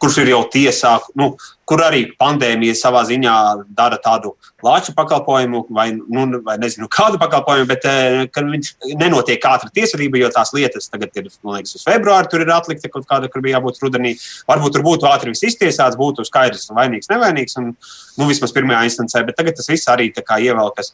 Kurš 0.00 0.22
ir 0.22 0.30
jau 0.30 0.38
tiesā, 0.48 0.94
nu, 1.20 1.34
kur 1.68 1.82
arī 1.84 2.04
pandēmija 2.20 2.74
savā 2.76 3.02
ziņā 3.08 3.34
dara 3.76 3.98
tādu 4.02 4.34
lāču 4.64 4.94
pakalpojumu, 4.96 5.64
vai, 5.74 5.86
nu, 5.96 6.40
vai 6.44 6.56
nezinu, 6.60 6.88
kādu 6.92 7.20
pakalpojumu, 7.20 7.68
bet 7.70 7.86
eh, 7.88 8.24
viņš 8.36 8.70
nenotiek 9.00 9.44
ātri 9.48 9.72
tiesvedība, 9.80 10.20
jo 10.20 10.30
tās 10.34 10.54
lietas 10.56 10.90
tagad 10.92 11.16
ir, 11.20 11.30
man 11.44 11.58
liekas, 11.58 11.76
uz 11.78 11.84
februāru 11.88 12.30
tur 12.30 12.44
ir 12.44 12.52
atlikta 12.54 12.90
kaut 12.92 13.08
kāda, 13.10 13.30
kur 13.32 13.44
bija 13.44 13.58
jābūt 13.58 13.82
rudenī. 13.84 14.14
Varbūt 14.50 14.76
tur 14.76 14.86
būtu 14.86 15.08
ātri 15.10 15.34
viss 15.34 15.48
iztiesāts, 15.50 15.98
būtu 16.00 16.26
skaidrs, 16.28 16.70
vainīgs, 16.76 17.10
nevainīgs, 17.12 17.58
un 17.60 17.72
nu, 17.72 18.28
vismaz 18.30 18.54
pirmajā 18.56 18.84
instancē, 18.90 19.24
bet 19.28 19.38
tagad 19.40 19.58
tas 19.58 19.70
viss 19.72 19.90
arī 19.92 20.10
ievelkas. 20.14 20.92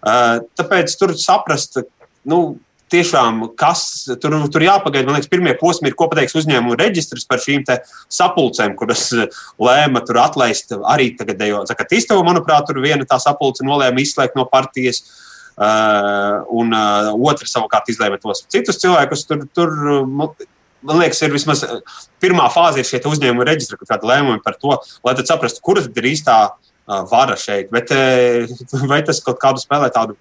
Uh, 0.00 0.40
tāpēc 0.58 0.92
tur 0.98 1.16
saprast, 1.18 1.80
nu, 2.28 2.40
tiešām, 2.90 3.42
kas 3.58 3.82
tur, 4.22 4.36
tur 4.52 4.64
jāpagaida. 4.64 5.08
Man 5.08 5.18
liekas, 5.18 5.30
pirmie 5.30 5.54
posmi 5.60 5.90
ir, 5.90 5.96
ko 5.98 6.08
pateiks 6.10 6.36
uzņēmumu 6.38 6.78
reģistrs 6.80 7.26
par 7.30 7.42
šīm 7.42 7.64
sapulcēm, 8.10 8.76
kuras 8.78 9.08
lēma 9.60 10.04
tur 10.06 10.20
atlaist 10.22 10.74
arī 10.78 11.10
tagadējo 11.18 11.64
Zakatistovu. 11.70 12.26
Manuprāt, 12.26 12.68
tur 12.68 12.80
viena 12.82 13.06
tā 13.08 13.20
sapulce 13.22 13.66
nolēma 13.66 14.02
izslēgt 14.02 14.38
no 14.38 14.46
partijas. 14.50 15.04
Uh, 15.60 16.40
un 16.56 16.70
uh, 16.72 17.10
otra 17.28 17.44
savukārt 17.44 17.90
izlēma 17.92 18.16
tos 18.22 18.46
citus 18.48 18.78
cilvēkus. 18.80 19.26
Tur, 19.28 19.42
tur, 19.52 19.74
man 20.08 21.02
liekas, 21.02 21.20
ir 21.26 21.34
vismaz 21.34 21.66
pirmā 22.22 22.46
fāze, 22.54 22.80
ir 22.80 22.88
šie 22.88 23.02
uzņēmuma 23.10 23.44
reģistri, 23.44 23.76
kur 23.76 23.90
kāda 23.90 24.08
lēmuma 24.08 24.40
par 24.44 24.56
to, 24.56 24.78
lai 25.04 25.14
saprastu, 25.20 25.60
kuras 25.66 25.90
ir 25.90 26.08
īstā 26.14 26.38
vara 27.10 27.36
šeit. 27.36 27.68
Bet 27.74 27.92
vai 28.90 29.02
tas 29.04 29.20
kaut 29.26 29.42
kādu 29.42 29.60
spēlē 29.60 29.90
tādu 29.92 30.16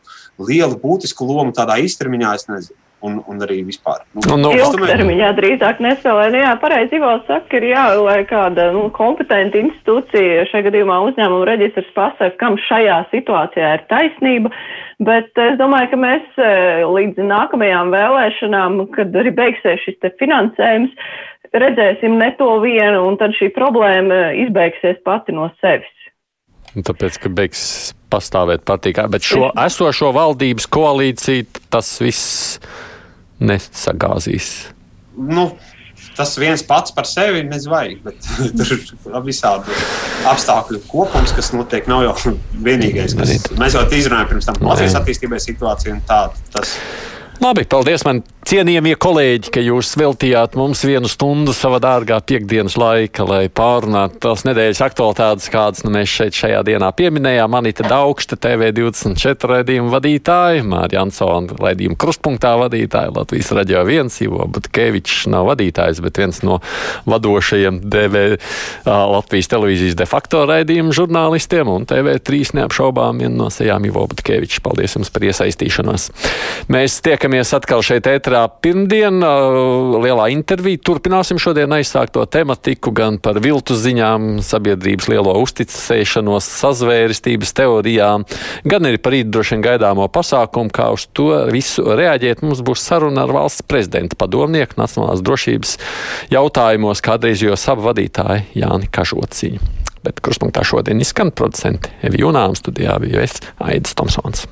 lielu, 0.47 0.77
būtisku 0.79 1.27
lomu 1.27 1.55
tādā 1.55 1.79
īstermiņā, 1.83 2.35
es 2.37 2.47
nezinu. 2.51 2.79
Un, 2.99 3.13
un 3.31 3.39
arī 3.39 3.61
vispār. 3.63 4.01
Nu, 4.11 4.35
nu, 4.35 4.49
Ilgtermiņā 4.51 5.29
drīzāk 5.37 5.77
nespēlē. 5.79 6.25
Nu, 6.33 6.41
jā, 6.41 6.49
pareizi 6.59 6.97
Ivals 6.97 7.23
saka, 7.29 7.55
ir 7.55 7.69
jāvēlē 7.69 8.25
kāda 8.27 8.65
nu, 8.75 8.81
kompetenta 8.91 9.55
institūcija, 9.55 10.49
šajā 10.49 10.65
gadījumā 10.65 10.97
uzņēmuma 11.05 11.47
reģistrs 11.47 11.93
pasaka, 11.95 12.35
kam 12.41 12.57
šajā 12.65 12.97
situācijā 13.13 13.69
ir 13.77 13.85
taisnība. 13.87 14.51
Bet 14.99 15.31
es 15.39 15.55
domāju, 15.61 15.93
ka 15.93 15.99
mēs 16.01 16.41
līdz 16.91 17.23
nākamajām 17.23 17.93
vēlēšanām, 17.95 18.75
kad 18.97 19.15
arī 19.15 19.31
beigsies 19.37 19.79
šis 19.85 20.11
finansējums, 20.19 20.91
redzēsim 21.55 22.19
ne 22.19 22.33
to 22.35 22.49
vienu, 22.65 23.05
un 23.07 23.15
tad 23.21 23.31
šī 23.39 23.47
problēma 23.55 24.33
izbeigsies 24.43 24.99
pati 25.07 25.39
no 25.39 25.47
sevis. 25.63 25.95
Tāpēc, 26.75 27.15
ka 27.23 27.31
beigs 27.31 27.63
pastāvēt 28.11 28.65
patīkā, 28.67 29.07
bet 29.11 29.25
šo 29.25 29.49
esošo 29.65 30.11
valdības 30.15 30.69
koalīciju 30.71 31.47
tas 31.73 31.95
viss 32.03 32.59
nesagāzīs. 33.39 34.49
Nu, 35.19 35.49
tas 36.19 36.35
viens 36.39 36.63
pats 36.67 36.93
par 36.95 37.07
sevi 37.07 37.43
nezvaigs, 37.47 38.01
bet 38.03 38.29
tur 38.59 38.73
ir 38.75 39.21
visādi 39.25 39.77
apstākļu 40.29 40.81
kopums, 40.89 41.33
kas 41.35 41.53
notiek. 41.55 41.87
Nav 41.91 42.05
jau 42.07 42.33
vienīgais, 42.65 43.15
kas 43.19 43.51
mēs 43.59 43.77
jau 43.77 43.85
izrunājām 43.87 44.33
pirms 44.33 44.49
tam 44.49 44.59
Latvijas 44.67 44.97
attīstībai 44.99 45.39
situāciju 45.43 45.95
un 45.97 46.03
tādu. 46.09 46.49
Tas... 46.55 46.75
Labi, 47.39 47.63
paldies 47.71 48.03
man 48.03 48.19
cienījamie 48.49 48.97
kolēģi, 48.99 49.51
ka 49.53 49.61
jūs 49.63 49.93
veltījāt 49.95 50.55
mums 50.59 50.81
vienu 50.83 51.07
stundu 51.07 51.53
savā 51.55 51.77
dārgā 51.79 52.17
piekdienas 52.27 52.73
laika, 52.81 53.23
lai 53.23 53.43
pārunātu 53.47 54.17
tās 54.25 54.41
nedēļas 54.43 54.81
aktualitātes, 54.83 55.47
kādas 55.53 55.85
nu, 55.85 55.91
mēs 55.93 56.11
šeit 56.11 56.35
šajā 56.35 56.59
dienā 56.67 56.89
pieminējām. 56.97 57.55
Anita 57.59 57.85
Daugšta, 57.87 58.35
TV24 58.43 59.51
raidījuma 59.53 59.93
vadītāja, 59.93 60.65
Mārija 60.67 61.03
Ansona 61.05 61.55
raidījuma 61.61 61.95
krustpunktā 62.01 62.55
vadītāja, 62.59 63.13
Latvijas 63.15 63.53
radio 63.55 63.85
viens, 63.87 64.17
Ivo 64.25 64.43
Butkevičs 64.49 65.29
nav 65.31 65.47
vadītājs, 65.53 66.03
bet 66.03 66.19
viens 66.19 66.41
no 66.43 66.59
vadošajiem 67.07 67.79
DV 67.85 68.25
Latvijas 68.89 69.51
televīzijas 69.53 69.95
de 70.01 70.09
facto 70.09 70.43
raidījuma 70.49 70.97
žurnālistiem 70.97 71.71
un 71.71 71.87
TV3 71.87 72.57
neapšaubām 72.63 73.23
viena 73.23 73.45
no 73.45 73.51
sejām 73.53 73.87
Ivo 73.87 74.03
Butkevičs. 74.11 74.59
Paldies 74.65 74.99
jums 74.99 75.13
par 75.13 75.29
iesaistīšanos. 75.29 76.09
Mēs 76.73 76.99
tiekamies 77.05 77.28
atkal 77.37 77.83
šeit 77.85 78.07
ētrā 78.09 78.41
pirmdien. 78.63 79.21
Lielā 80.01 80.25
intervija. 80.33 80.79
Turpināsim 80.89 81.37
šodien 81.41 81.71
aizsākto 81.75 82.23
tematiku 82.25 82.91
gan 82.95 83.19
par 83.21 83.37
viltu 83.43 83.77
ziņām, 83.77 84.41
sabiedrības 84.45 85.09
lielo 85.11 85.35
uzticēšanos, 85.43 86.49
sazvērestības 86.63 87.53
teorijām, 87.59 88.25
gan 88.65 88.89
arī 88.89 89.01
par 89.01 89.13
rīt 89.15 89.29
droši 89.29 89.55
vien 89.55 89.65
gaidāmo 89.67 90.09
pasākumu, 90.09 90.73
kā 90.73 90.89
uz 90.95 91.05
to 91.13 91.29
visu 91.53 91.85
reaģēt. 91.85 92.41
Mums 92.45 92.63
būs 92.65 92.83
saruna 92.89 93.27
ar 93.27 93.35
valsts 93.35 93.65
prezidenta 93.69 94.17
padomnieku 94.19 94.79
nacionālās 94.81 95.21
drošības 95.25 95.75
jautājumos, 96.33 97.03
kādreiz 97.05 97.43
jau 97.45 97.57
savu 97.59 97.85
vadītāju 97.89 98.49
Jāni 98.57 98.89
Kažociņu. 98.89 99.75
Bet 100.05 100.23
kruspunktā 100.23 100.63
šodien 100.65 101.01
izskan 101.03 101.33
producenti 101.35 101.91
Evi 102.07 102.23
Junām 102.23 102.55
studijā 102.57 102.95
bija 103.03 103.27
es 103.27 103.41
Aidis 103.59 103.97
Tomsons. 103.99 104.47